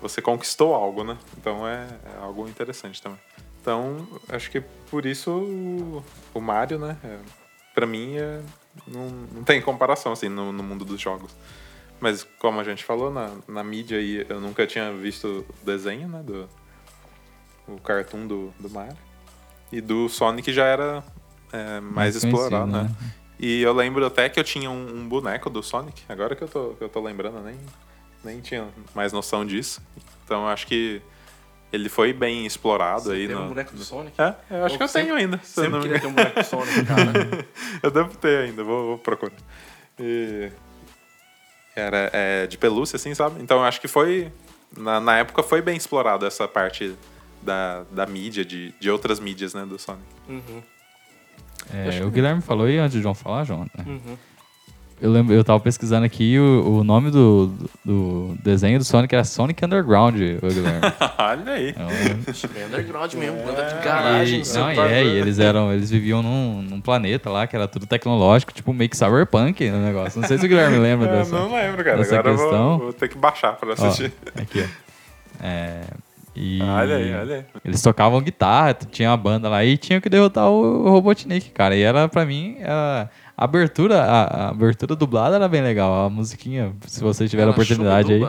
[0.00, 1.16] você conquistou algo, né?
[1.38, 3.18] Então é, é algo interessante também.
[3.60, 4.60] Então, acho que
[4.90, 6.04] por isso o,
[6.34, 6.96] o Mario, né?
[7.04, 7.18] É,
[7.72, 8.40] pra mim, é,
[8.86, 11.30] não, não tem comparação, assim, no, no mundo dos jogos.
[12.00, 16.08] Mas, como a gente falou, na, na mídia aí, eu nunca tinha visto o desenho,
[16.08, 16.20] né?
[16.24, 16.48] Do,
[17.68, 18.98] o cartoon do, do Mario.
[19.70, 21.04] E do Sonic já era
[21.52, 22.96] é, mais, Mais explorado, conhecido, né?
[23.00, 23.12] né?
[23.38, 26.48] E eu lembro até que eu tinha um, um boneco do Sonic, agora que eu
[26.48, 27.56] tô, que eu tô lembrando, eu nem,
[28.24, 29.82] nem tinha mais noção disso.
[30.24, 31.02] Então eu acho que
[31.72, 33.26] ele foi bem explorado aí.
[33.26, 33.42] Tem no...
[33.44, 34.14] um boneco do Sonic?
[34.20, 35.40] É, eu acho Eu que eu sempre- tenho ainda.
[35.42, 37.46] se eu Sempre não me queria ter um boneco do Sonic, cara.
[37.82, 39.32] eu devo ter ainda, vou, vou procurar.
[39.98, 40.50] E
[41.74, 43.42] era é, de pelúcia, assim, sabe?
[43.42, 44.30] Então eu acho que foi.
[44.76, 46.94] Na, na época foi bem explorado essa parte
[47.42, 50.04] da, da mídia, de, de outras mídias, né, do Sonic.
[50.28, 50.62] Uhum.
[51.72, 53.60] É, o Guilherme falou aí antes de João falar, João.
[53.76, 53.84] né?
[53.86, 54.16] Uhum.
[55.00, 57.52] Eu lembro, eu tava pesquisando aqui o, o nome do,
[57.84, 60.80] do desenho do Sonic era Sonic Underground, o Guilherme.
[61.18, 61.70] Olha aí.
[61.70, 61.88] Então,
[62.54, 64.42] Bem underground mesmo, banda de garagem.
[64.42, 67.66] e, não, tá- é, e eles eram, eles viviam num, num planeta lá que era
[67.66, 70.20] tudo tecnológico, tipo meio que cyberpunk o negócio.
[70.20, 71.34] Não sei se o Guilherme lembra Eu dessa.
[71.34, 71.96] não lembro, cara.
[71.96, 72.68] dessa Agora eu questão.
[72.68, 74.12] vou, vou ter que baixar pra Ó, assistir.
[74.36, 75.44] aqui, ó.
[75.44, 75.80] É,
[76.34, 77.44] e Olha aí, olha aí.
[77.64, 81.76] Eles tocavam guitarra, tinha uma banda lá e tinha que derrotar o Robotnik, cara.
[81.76, 86.06] E era, pra mim, era- a abertura, a, a abertura dublada era bem legal.
[86.06, 88.26] A musiquinha, se vocês tiverem a oportunidade aí,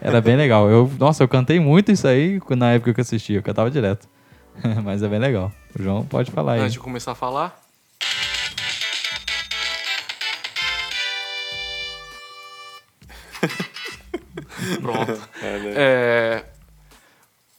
[0.00, 0.68] era bem legal.
[0.68, 4.08] Eu, nossa, eu cantei muito isso aí na época que eu assistia, eu cantava direto.
[4.84, 5.52] Mas é bem legal.
[5.78, 6.60] O João pode falar aí.
[6.60, 7.60] Antes de começar a falar.
[14.80, 15.12] Pronto.
[15.42, 15.74] Olha aí.
[15.76, 16.44] É,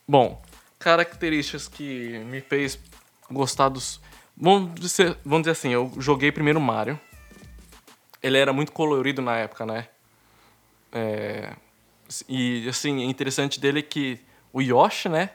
[0.08, 0.42] Bom,
[0.80, 2.80] características que me fez
[3.30, 4.00] gostar dos.
[4.36, 7.00] Vamos dizer, vamos dizer assim, eu joguei primeiro Mario.
[8.22, 9.88] Ele era muito colorido na época, né?
[10.92, 11.54] É,
[12.28, 14.20] E assim, o interessante dele é que
[14.54, 15.32] o Yoshi, né?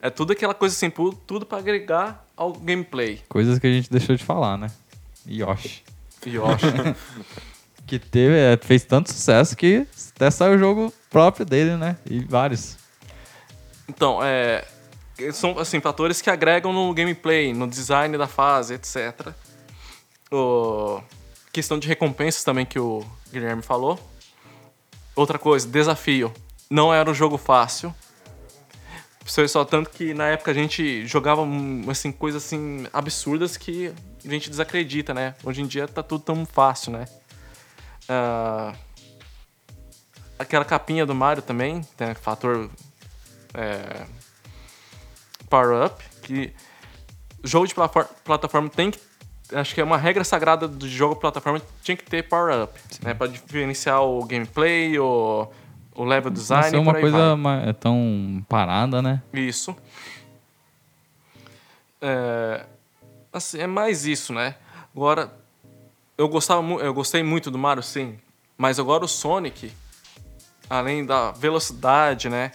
[0.00, 3.20] É tudo aquela coisa assim, tudo pra agregar ao gameplay.
[3.28, 4.70] Coisas que a gente deixou de falar, né?
[5.26, 5.84] Yoshi.
[6.26, 6.66] Yoshi.
[7.86, 9.84] Que teve, é, fez tanto sucesso que
[10.14, 11.96] até saiu o jogo próprio dele, né?
[12.08, 12.78] E vários.
[13.90, 14.64] Então, é,
[15.32, 19.34] são assim, fatores que agregam no gameplay, no design da fase, etc.
[20.30, 21.00] O,
[21.52, 23.98] questão de recompensas também que o Guilherme falou.
[25.16, 26.32] Outra coisa, desafio.
[26.70, 27.92] Não era um jogo fácil.
[29.26, 33.92] Só tanto que na época a gente jogava hum, assim, coisas assim absurdas que
[34.24, 35.34] a gente desacredita, né?
[35.42, 37.06] Hoje em dia tá tudo tão fácil, né?
[38.08, 38.72] Ah,
[40.38, 42.70] aquela capinha do Mario também, tem fator
[43.54, 44.06] é,
[45.48, 46.52] Power Up, que
[47.42, 49.00] jogo de plataforma, tem que.
[49.52, 52.80] Acho que é uma regra sagrada do jogo de plataforma, tinha que ter Power Up,
[53.02, 53.14] né?
[53.14, 55.48] Pra diferenciar o gameplay, o,
[55.94, 56.70] o level design.
[56.70, 57.68] Não e uma coisa vai.
[57.68, 59.20] é tão parada, né?
[59.32, 59.76] Isso.
[62.00, 62.64] É,
[63.32, 64.54] assim, é mais isso, né?
[64.94, 65.32] Agora,
[66.16, 68.18] eu, gostava, eu gostei muito do Mario, sim.
[68.56, 69.72] Mas agora o Sonic,
[70.68, 72.52] além da velocidade, né?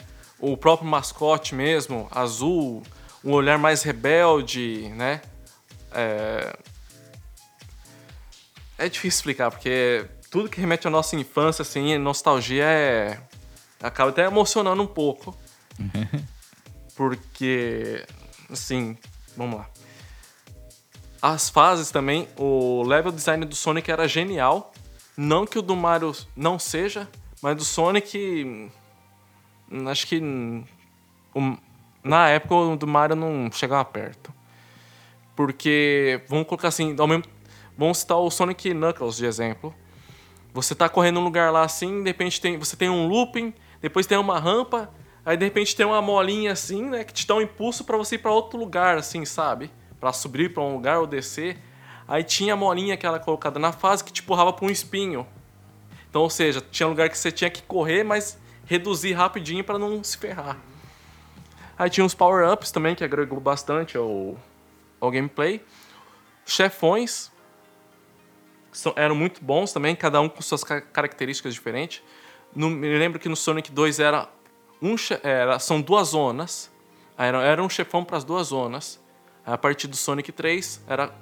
[0.48, 2.84] O próprio mascote mesmo, azul,
[3.24, 5.22] um olhar mais rebelde, né?
[5.92, 6.56] É,
[8.78, 13.20] é difícil explicar, porque tudo que remete à nossa infância, assim, nostalgia é...
[13.82, 15.36] Acaba até emocionando um pouco.
[16.96, 18.06] Porque,
[18.50, 18.98] assim,
[19.36, 19.70] vamos lá.
[21.22, 24.74] As fases também, o level design do Sonic era genial.
[25.18, 27.08] Não que o do Mario não seja,
[27.42, 28.72] mas do Sonic.
[29.90, 30.22] Acho que.
[31.34, 31.58] o-
[32.04, 34.34] na época o do Mario não chegava perto.
[35.36, 37.24] Porque, vamos colocar assim, ao mesmo,
[37.78, 39.74] vamos citar o Sonic Knuckles de exemplo.
[40.54, 44.06] Você tá correndo num lugar lá assim, de repente tem, você tem um looping, depois
[44.08, 44.90] tem uma rampa,
[45.26, 48.16] aí de repente tem uma molinha assim, né, que te dá um impulso pra você
[48.16, 49.70] ir pra outro lugar, assim, sabe?
[50.00, 51.58] Pra subir pra um lugar ou descer.
[52.08, 55.28] Aí tinha a molinha aquela colocada na fase que te empurrava pra um espinho.
[56.10, 60.04] Então, ou seja, tinha lugar que você tinha que correr, mas reduzir rapidinho pra não
[60.04, 60.58] se ferrar.
[61.78, 64.38] Aí tinha os power-ups também, que agregou bastante ao,
[65.00, 65.62] ao gameplay.
[66.46, 67.32] Chefões,
[68.72, 72.02] são- eram muito bons também, cada um com suas ca- características diferentes.
[72.56, 74.30] No, me lembro que no Sonic 2 era
[74.82, 76.72] um, era, são duas zonas.
[77.18, 79.00] Era, era um chefão para as duas zonas.
[79.46, 81.14] A partir do Sonic 3 era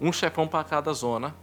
[0.00, 1.34] um chefão para cada zona.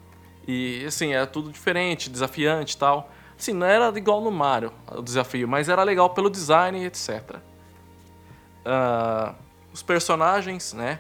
[0.48, 3.12] E assim, era tudo diferente, desafiante e tal.
[3.40, 7.38] Assim, não era igual no Mario o desafio, mas era legal pelo design e etc.
[8.66, 9.34] Ah,
[9.72, 11.00] os personagens, né?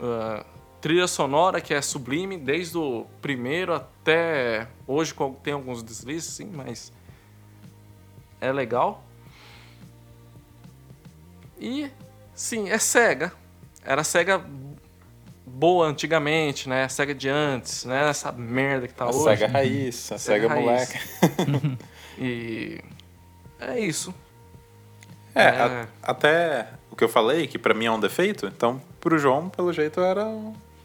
[0.00, 0.46] Ah,
[0.80, 5.12] trilha sonora que é sublime, desde o primeiro até hoje,
[5.42, 6.92] tem alguns deslizes, sim, mas
[8.40, 9.02] é legal.
[11.58, 11.90] E,
[12.34, 13.32] sim, é SEGA.
[13.84, 14.44] Era SEGA
[15.58, 16.88] boa antigamente, né?
[16.88, 18.08] SEGA de antes, né?
[18.10, 19.24] Essa merda que tá A hoje.
[19.24, 20.64] SEGA raiz, a Sega SEGA raiz.
[20.64, 21.78] moleque.
[22.18, 22.80] E
[23.60, 24.14] é isso.
[25.34, 25.48] É, É.
[25.50, 29.50] a- até o que eu falei, que pra mim é um defeito, então pro João,
[29.50, 30.22] pelo jeito, era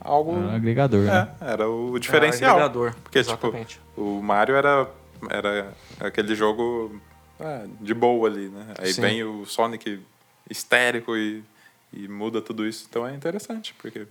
[0.01, 0.32] algo.
[0.34, 1.30] É um agregador, né?
[1.39, 2.51] É, era o diferencial.
[2.51, 3.76] É, agregador, Porque, exatamente.
[3.76, 4.89] tipo, o Mario era,
[5.30, 6.99] era aquele jogo
[7.39, 8.74] é, de boa ali, né?
[8.78, 9.01] Aí Sim.
[9.01, 10.01] vem o Sonic
[10.49, 11.41] histérico e,
[11.93, 12.86] e muda tudo isso.
[12.89, 14.05] Então é interessante, porque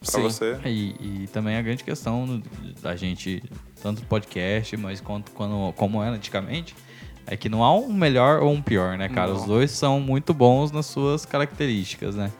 [0.00, 0.22] pra Sim.
[0.22, 0.58] você.
[0.64, 2.42] E, e também a grande questão
[2.80, 3.42] da gente,
[3.82, 6.74] tanto podcast, mas quanto quando, como era antigamente,
[7.26, 9.32] é que não há um melhor ou um pior, né, cara?
[9.32, 9.36] Não.
[9.36, 12.30] Os dois são muito bons nas suas características, né?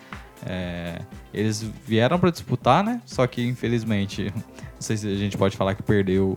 [0.46, 1.00] É,
[1.34, 3.02] eles vieram pra disputar, né?
[3.04, 6.36] Só que infelizmente, não sei se a gente pode falar que perdeu.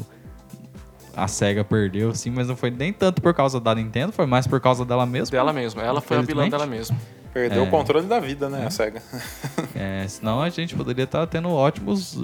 [1.13, 4.47] A SEGA perdeu, sim, mas não foi nem tanto por causa da Nintendo, foi mais
[4.47, 5.32] por causa dela mesma.
[5.32, 5.82] Dela mesma.
[5.82, 6.97] Ela foi a vilã dela mesma.
[7.34, 7.67] Perdeu É.
[7.67, 8.65] o controle da vida, né?
[8.67, 9.01] A SEGA.
[9.73, 12.17] É, senão a gente poderia estar tendo ótimos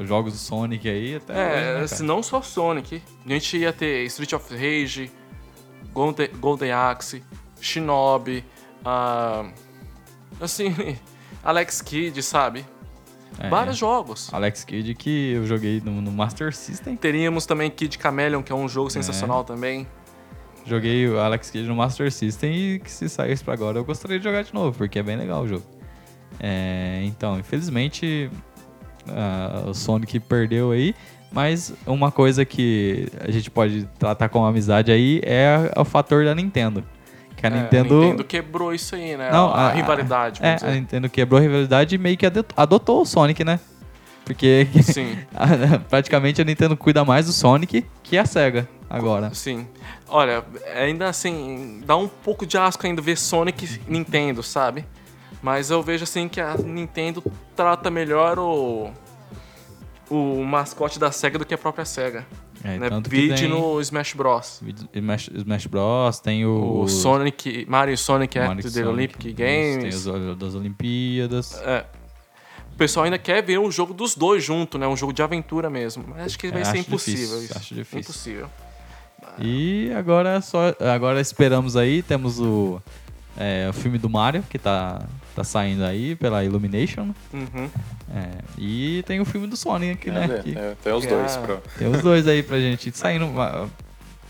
[0.00, 1.32] jogos do Sonic aí até.
[1.32, 1.88] hoje, né, É, cara?
[1.88, 5.10] se não só Sonic, a gente ia ter Street of Rage,
[5.92, 7.22] Golden, Golden Axe,
[7.60, 8.44] Shinobi,
[8.84, 9.46] ah,
[10.40, 10.74] assim,
[11.42, 12.64] Alex Kidd, sabe?
[13.38, 13.48] É.
[13.48, 14.32] Vários jogos.
[14.32, 16.96] Alex Kidd que eu joguei no, no Master System.
[16.96, 18.68] Teríamos também Kid Chameleon, que é um É.
[18.68, 19.86] jogo sensacional também.
[20.68, 24.18] Joguei o Alex Kidd no Master System e que se saísse pra agora eu gostaria
[24.18, 25.64] de jogar de novo, porque é bem legal o jogo.
[26.38, 28.30] É, então, infelizmente
[29.08, 30.94] ah, o Sonic perdeu aí,
[31.32, 36.34] mas uma coisa que a gente pode tratar com amizade aí é o fator da
[36.34, 36.84] Nintendo.
[37.36, 37.94] Que a É, Nintendo.
[37.96, 39.30] a Nintendo quebrou isso aí, né?
[39.30, 40.80] Não, a, a- rivalidade, É, vamos a dizer.
[40.80, 43.58] Nintendo quebrou a rivalidade e meio que adot- adotou o Sonic, né?
[44.24, 44.66] Porque
[45.88, 49.32] praticamente a Nintendo cuida mais do Sonic que a SEGA agora.
[49.34, 49.66] sim.
[50.08, 50.44] Olha,
[50.74, 54.84] ainda assim, dá um pouco de asco ainda ver Sonic e Nintendo, sabe?
[55.42, 57.22] Mas eu vejo assim que a Nintendo
[57.54, 58.90] trata melhor o
[60.10, 62.26] o mascote da SEGA do que a própria SEGA.
[62.64, 62.88] É, né?
[62.88, 64.60] tanto tem no Smash Bros.
[64.92, 69.78] Smash, Smash Bros, tem o, O, Sonic, Mario Sonic Mario Act the Sonic, Olympic Tem
[69.78, 70.06] Games.
[70.06, 71.60] os das Olimpíadas.
[71.60, 71.84] É.
[72.72, 74.88] O pessoal ainda quer ver um jogo dos dois junto, né?
[74.88, 76.04] Um jogo de aventura mesmo.
[76.08, 77.58] Mas acho que É, vai ser acho impossível difícil, isso.
[77.58, 78.00] acho difícil.
[78.00, 78.50] Impossível.
[79.40, 82.80] E agora só agora esperamos aí, temos o,
[83.36, 85.02] é, o filme do Mario que tá,
[85.34, 87.08] tá saindo aí pela Illumination.
[87.32, 87.70] Uhum.
[88.14, 90.24] É, e tem o filme do Sonic, né?
[90.24, 91.36] É, que é, tem os dois.
[91.36, 91.40] Ah.
[91.40, 91.56] Pra...
[91.78, 93.26] tem os dois aí pra gente saindo.
[93.40, 93.66] ah,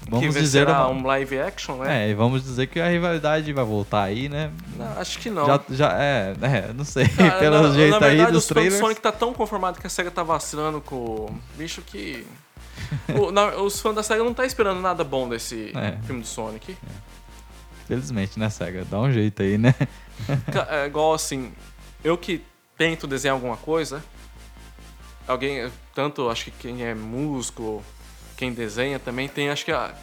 [0.09, 2.07] vamos que dizer será uma- um live action, né?
[2.07, 4.51] É, e vamos dizer que a rivalidade vai voltar aí, né?
[4.77, 5.47] Não, acho que não.
[5.47, 7.07] Já, já, é, é, não sei.
[7.09, 8.79] Cara, Pelo na, jeito na verdade, aí dos trailers.
[8.79, 12.27] Sonic tá tão conformado que a SEGA tá vacilando com o bicho que...
[13.21, 15.99] o- na- os fãs da SEGA não tá esperando nada bom desse É.
[16.07, 16.77] filme do Sonic.
[17.87, 18.85] Felizmente, né, SEGA?
[18.85, 19.75] Dá um jeito aí, né?
[20.69, 21.53] É igual assim,
[22.05, 22.43] eu que
[22.77, 24.03] tento desenhar alguma coisa,
[25.27, 27.83] alguém, tanto acho que quem é músico,
[28.37, 29.95] quem desenha também tem, acho que a-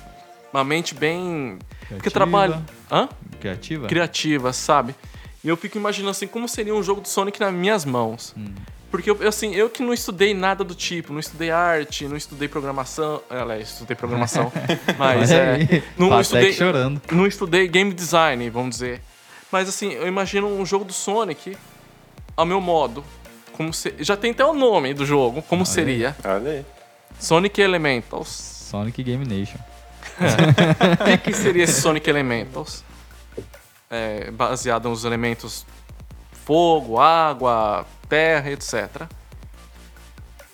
[0.53, 1.57] uma mente bem.
[1.69, 2.11] Porque Criativa.
[2.11, 2.63] trabalha.
[2.91, 3.09] Hã?
[3.39, 3.87] Criativa?
[3.87, 4.95] Criativa, sabe?
[5.43, 8.33] E eu fico imaginando assim, como seria um jogo do Sonic nas minhas mãos.
[8.37, 8.53] Hum.
[8.95, 12.47] Porque eu, assim, eu que não estudei nada do tipo, não estudei arte, não estudei
[12.47, 13.21] programação.
[13.29, 14.49] Aliás, estudei programação.
[14.97, 15.55] mas é.
[15.55, 17.01] aí, Não estudei, chorando.
[17.11, 19.01] não estudei game design, vamos dizer.
[19.51, 21.57] Mas assim, eu imagino um jogo do Sonic
[22.37, 23.03] ao meu modo.
[23.51, 23.93] Como se...
[23.99, 26.15] Já tem até o nome do jogo, como Olha seria.
[26.23, 26.65] Olha aí.
[27.19, 28.29] Sonic Elementals.
[28.29, 29.59] Sonic Game Nation.
[31.01, 32.81] O que, que seria esse Sonic Elementals?
[33.89, 35.65] É, baseado nos elementos
[36.45, 39.03] fogo, água, terra, etc.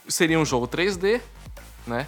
[0.08, 1.22] Seria um jogo 3D,
[1.88, 2.06] né?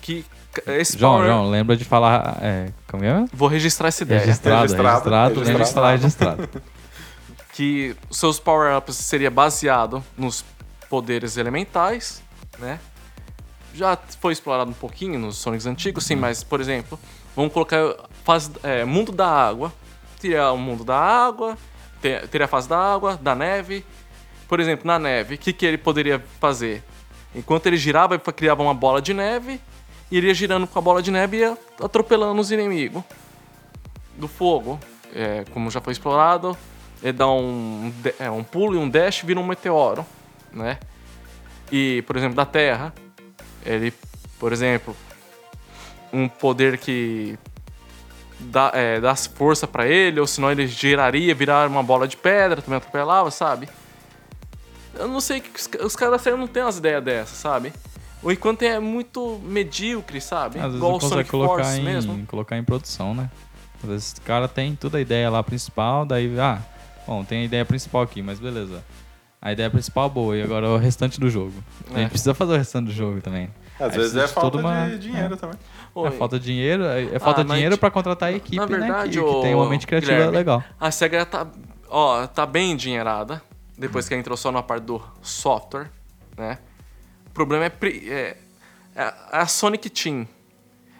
[0.00, 0.24] Que
[0.66, 2.38] esse João, power- João, lembra de falar.
[2.40, 3.24] É, como é?
[3.32, 4.20] Vou registrar essa ideia.
[4.20, 5.74] Registrado, Registrado, registrado, lembra de registrado.
[5.74, 6.48] falar registrado.
[7.52, 10.44] que os seus power-ups seria baseado nos
[10.88, 12.22] poderes elementais,
[12.58, 12.78] né?
[13.74, 16.98] Já foi explorado um pouquinho nos Sonics antigos, sim, mas, por exemplo,
[17.34, 17.78] vamos colocar
[18.24, 19.70] fase, é, mundo da água.
[20.18, 21.58] Teria o mundo da água,
[22.00, 23.84] te- teria a fase da água, da neve.
[24.48, 26.82] Por exemplo, na neve, o que, que ele poderia fazer?
[27.34, 29.60] Enquanto ele girava, ele criava uma bola de neve,
[30.10, 33.02] iria girando com a bola de neve e ia atropelando os inimigos
[34.16, 34.78] do fogo,
[35.14, 36.56] é, como já foi explorado,
[37.02, 40.06] ele dá um, é, um pulo e um dash vira um meteoro,
[40.52, 40.78] né?
[41.70, 42.94] E, por exemplo, da Terra,
[43.64, 43.92] ele,
[44.38, 44.96] por exemplo,
[46.12, 47.38] um poder que
[48.38, 52.62] dá, é, dá força pra ele, ou senão ele giraria, virar uma bola de pedra,
[52.62, 53.68] também atropelava, sabe?
[54.98, 57.72] Eu não sei, que os, os caras da série não tem umas ideias dessas, sabe?
[58.22, 60.58] O enquanto é muito medíocre, sabe?
[60.58, 62.26] Às vezes Igual o consegue Sonic colocar Force em, mesmo.
[62.26, 63.30] colocar em produção, né?
[63.82, 66.58] Às vezes o cara tem toda a ideia lá principal, daí, ah,
[67.06, 68.82] bom, tem a ideia principal aqui, mas beleza.
[69.40, 71.52] A ideia principal é boa, e agora o restante do jogo.
[71.92, 72.00] A É.
[72.00, 73.50] gente precisa fazer o restante do jogo também.
[73.78, 75.56] Às Aí vezes é falta uma- de dinheiro também.
[76.06, 78.66] É falta de dinheiro, é, é falta de mas dinheiro pra contratar a equipe, na
[78.66, 79.24] verdade, né?
[79.24, 80.64] Que, que tem uma mente criativa Guilherme, legal.
[80.80, 81.46] A SEGA tá,
[81.88, 83.40] ó, tá bem endinheirada,
[83.78, 85.90] depois que entrou só na parte do software,
[86.36, 86.58] né?
[87.26, 88.38] O problema é, pri- é,
[88.94, 90.26] é a Sonic Team.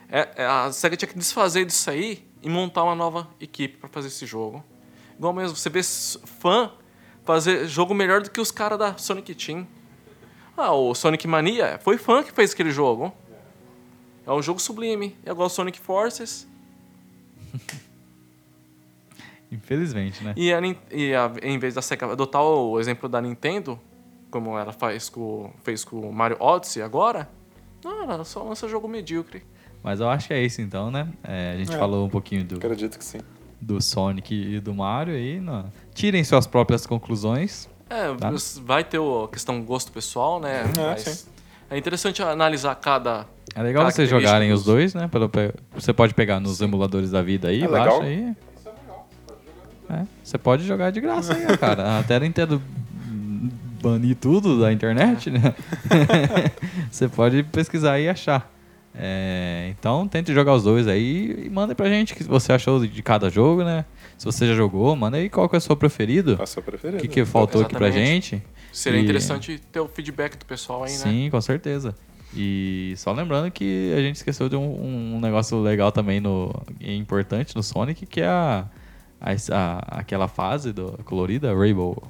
[0.09, 3.89] É, é- a SEGA tinha que desfazer disso aí e montar uma nova equipe pra
[3.89, 4.63] fazer esse jogo.
[5.17, 6.71] Igual mesmo, você vê fã
[7.25, 9.67] fazer jogo melhor do que os caras da Sonic Team.
[10.57, 13.13] Ah, o Sonic Mania foi fã que fez aquele jogo.
[14.27, 15.17] É um jogo sublime.
[15.25, 16.47] É igual o Sonic Forces.
[19.51, 20.35] Infelizmente, né?
[20.37, 20.61] E, a
[20.93, 23.79] e a- em vez da SEGA adotar o exemplo da Nintendo,
[24.31, 27.29] como ela faz com, fez com o Mario Odyssey agora,
[27.85, 29.43] não, ela só lança jogo medíocre.
[29.83, 31.09] Mas eu acho que é isso então, né?
[31.23, 31.79] É, a gente É.
[31.79, 33.19] falou um pouquinho do, Acredito que sim.
[33.61, 35.39] do Sonic e do Mario aí.
[35.41, 35.71] Não.
[35.95, 37.69] Tirem suas próprias conclusões.
[37.89, 38.33] É, Tá.
[38.65, 40.65] vai ter a questão gosto pessoal, né?
[40.77, 41.29] É, Mas sim.
[41.71, 43.27] é interessante analisar cada.
[43.55, 45.09] É legal vocês jogarem os dois, né?
[45.73, 48.03] Você pode pegar nos emuladores da vida aí, É baixa legal.
[48.03, 48.35] aí.
[49.89, 51.99] É, você pode jogar de graça aí, cara.
[52.01, 52.61] Até a Nintendo
[53.83, 55.55] banir tudo da internet, né?
[56.91, 58.53] você pode pesquisar e achar.
[58.99, 62.85] É, então tente jogar os dois aí e manda pra gente o que você achou
[62.85, 63.85] de cada jogo, né?
[64.17, 66.39] Se você já jogou, manda aí qual que é o seu preferido.
[66.41, 68.31] A sua O que, que faltou aqui pra Exatamente.
[68.37, 68.43] gente.
[68.73, 70.97] Seria E- interessante ter o feedback do pessoal aí, né?
[70.99, 71.95] Sim, com certeza.
[72.35, 76.51] E só lembrando que a gente esqueceu de um, um negócio legal também no,
[76.81, 78.65] e importante no Sonic, que é a,
[79.33, 82.03] a, a- aquela fase do, colorida, Rainbow.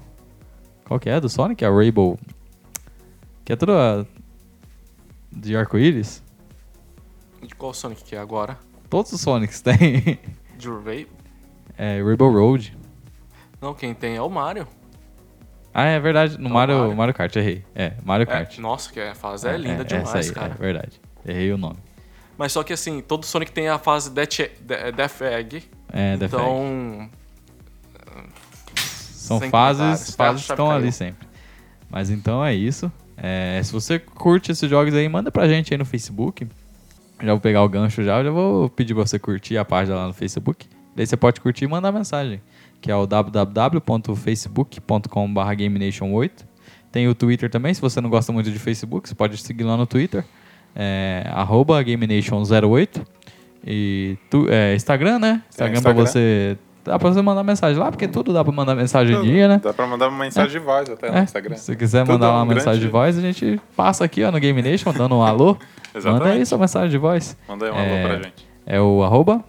[0.84, 1.64] Qual que é do Sonic?
[1.64, 2.18] A Rainbow.
[3.44, 4.06] Que é toda
[5.32, 6.22] de arco-íris.
[7.42, 8.58] De qual Sonic que é agora?
[8.88, 10.18] Todos os Sonics têm.
[10.56, 11.06] De Ray?
[11.76, 12.76] É Rainbow Road.
[13.60, 14.66] Não, quem tem é o Mario.
[15.74, 16.38] Ah, é verdade.
[16.38, 16.96] No É Mario, Mario.
[16.96, 17.64] Mario Kart, errei.
[17.74, 18.58] É, Mario É, Kart.
[18.58, 20.54] nossa, que a fase é, linda essa demais, cara.
[20.54, 21.00] É verdade.
[21.24, 21.76] Errei o nome.
[22.38, 25.62] Mas só que assim, todo Sonic tem a fase Death, De- Death Egg.
[25.92, 26.42] É, Death Egg.
[26.42, 27.10] então.
[28.76, 31.26] São Sem fases, fases estão ali sempre.
[31.90, 32.92] Mas então é isso.
[33.16, 36.46] É, se você curte esses jogos aí, manda pra gente aí no Facebook.
[37.20, 40.06] Já vou pegar o gancho já, já vou pedir pra você curtir a página lá
[40.06, 40.68] no Facebook.
[40.94, 42.40] Daí você pode curtir e mandar mensagem,
[42.80, 44.76] que é o www.facebook.com.br
[45.56, 46.30] GameNation8.
[46.92, 49.76] Tem o Twitter também, se você não gosta muito de Facebook, você pode seguir lá
[49.76, 50.24] no Twitter,
[50.76, 53.02] é, arroba GameNation08.
[53.66, 55.42] E tu, é, Instagram, né?
[55.48, 55.94] Instagram, Instagram.
[56.02, 56.56] pra você.
[56.84, 59.60] Dá pra você mandar mensagem lá, porque tudo dá pra mandar mensagem em dia, né?
[59.60, 61.56] Dá pra mandar uma mensagem de voz até no É, Instagram.
[61.56, 64.30] Se quiser Tudo mandar é uma um mensagem de voz, a gente passa aqui ó,
[64.30, 65.56] no Game Nation, dando um alô.
[66.04, 67.36] Manda aí sua mensagem de voz.
[67.48, 68.46] Manda aí um É, alô pra gente.
[68.64, 69.44] É o arroba.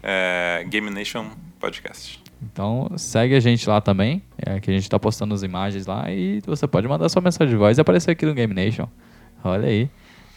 [0.00, 1.26] É, Game Nation
[1.58, 2.22] Podcast.
[2.40, 6.10] Então segue a gente lá também, é, que a gente tá postando as imagens lá
[6.10, 8.86] e você pode mandar sua mensagem de voz e aparecer aqui no Game Nation.
[9.42, 9.90] Olha aí.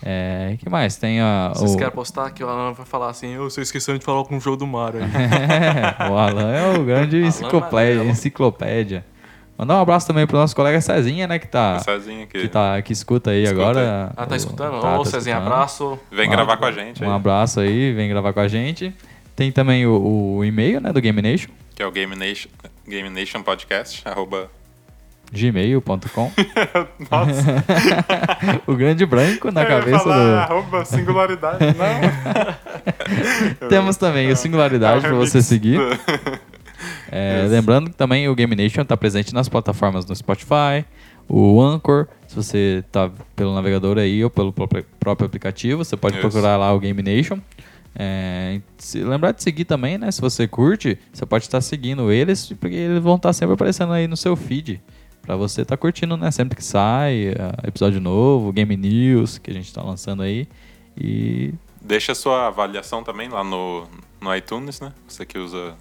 [0.05, 0.97] É, que mais?
[0.97, 1.53] Tem a.
[1.55, 1.77] Vocês o...
[1.77, 4.39] querem postar que o Alan vai falar assim, eu estou esquecendo de falar com o
[4.39, 5.09] jogo do Mario aí.
[6.11, 9.05] o Alan é o grande enciclopédia, enciclopédia.
[9.57, 11.39] Mandar um abraço também pro nosso colega Cezinha, né?
[11.39, 11.79] Que tá.
[11.79, 12.41] Cezinha aqui.
[12.41, 14.11] Que, tá, que escuta aí Escuta agora.
[14.17, 14.81] Ah, tá escutando?
[14.81, 15.53] tá, Ô, tá Cezinha, escutando.
[15.53, 15.99] abraço.
[16.11, 17.09] Vem Um gravar com a gente aí.
[17.09, 18.93] Um abraço aí, vem gravar com a gente.
[19.35, 22.49] Tem também o, o e-mail, né, do Game Nation, Que é o Game Nation,
[22.87, 24.49] Game Nation Podcast, arroba...
[25.33, 26.31] gmail.com.
[27.11, 27.65] Nossa,
[28.67, 30.53] o grande branco na eu cabeça falar do...
[30.53, 33.67] arroba singularidade, não.
[33.67, 35.79] Temos também o Singularidade para você seguir.
[37.11, 37.45] É.
[37.49, 40.85] Lembrando que também o Game Nation está presente nas plataformas do Spotify,
[41.27, 46.21] o Anchor, se você está pelo navegador aí ou pelo próprio aplicativo, você pode Isso.
[46.21, 47.39] procurar lá o Game Nation.
[47.95, 50.11] É, se, lembrar de seguir também, né?
[50.11, 54.07] Se você curte, você pode estar seguindo eles, porque eles vão estar sempre aparecendo aí
[54.07, 54.81] no seu feed.
[55.23, 56.29] Pra você estar curtindo, né?
[56.31, 60.47] Sempre que sai é, episódio novo, Game News que a gente tá lançando aí.
[60.97, 63.87] E Deixa sua avaliação também lá no,
[64.21, 64.93] no iTunes, né?
[65.07, 65.75] Você que usa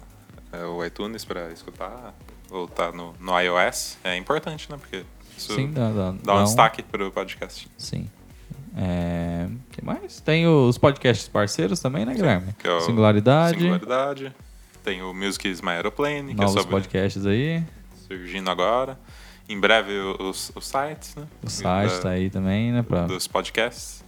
[0.51, 2.13] é, o iTunes para escutar
[2.49, 4.77] ou tá no, no iOS, é importante, né?
[4.77, 5.03] Porque
[5.37, 7.67] isso sim, dá, dá, dá um dá destaque pro podcast.
[7.77, 8.09] Sim.
[8.77, 10.21] É, que mais?
[10.21, 12.53] Tem os podcasts parceiros também, né, Guilherme?
[12.57, 14.33] que é o Singularidade, Singularidade.
[14.83, 17.63] Tem o Music is My Aeroplane, que é novos sobre podcasts aí.
[18.07, 18.97] surgindo agora.
[19.53, 21.23] Em breve os, os sites, né?
[21.43, 22.81] O site Da- tá aí também, né?
[22.81, 24.03] Pra, Dos podcasts.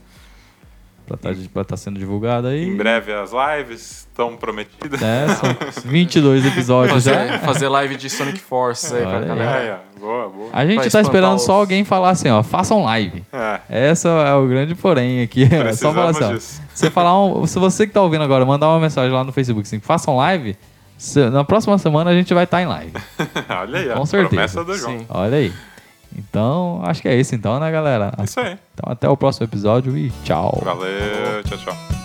[1.06, 2.64] pra, tá, pra tá sendo divulgado aí.
[2.68, 5.00] Em breve as lives estão prometidas.
[5.02, 5.56] É, são
[5.86, 7.40] 22 episódios Fazer, já.
[7.40, 9.60] fazer live de Sonic Force aí pra Olha galera.
[9.60, 10.50] É, é, boa, boa.
[10.52, 13.24] A gente Pra tá esperando os- só alguém falar assim, ó, façam live.
[13.32, 13.60] É,
[13.90, 15.44] Essa é o grande porém aqui.
[15.54, 16.62] É só falar assim, ó, disso.
[16.74, 19.62] você falar um, se você que tá ouvindo agora mandar uma mensagem lá no Facebook
[19.68, 20.58] assim, façam live,
[20.98, 22.94] se- na próxima semana a gente vai estar em live.
[23.50, 24.30] Olha aí, ó, Com certeza.
[24.30, 25.00] promessa do João.
[25.00, 25.06] Sim.
[25.10, 25.54] Olha aí.
[26.18, 28.14] Então, acho que é isso então, né, galera?
[28.24, 28.58] Isso aí.
[28.74, 30.62] Então até o próximo episódio e tchau.
[30.64, 32.05] Valeu, tchau, tchau.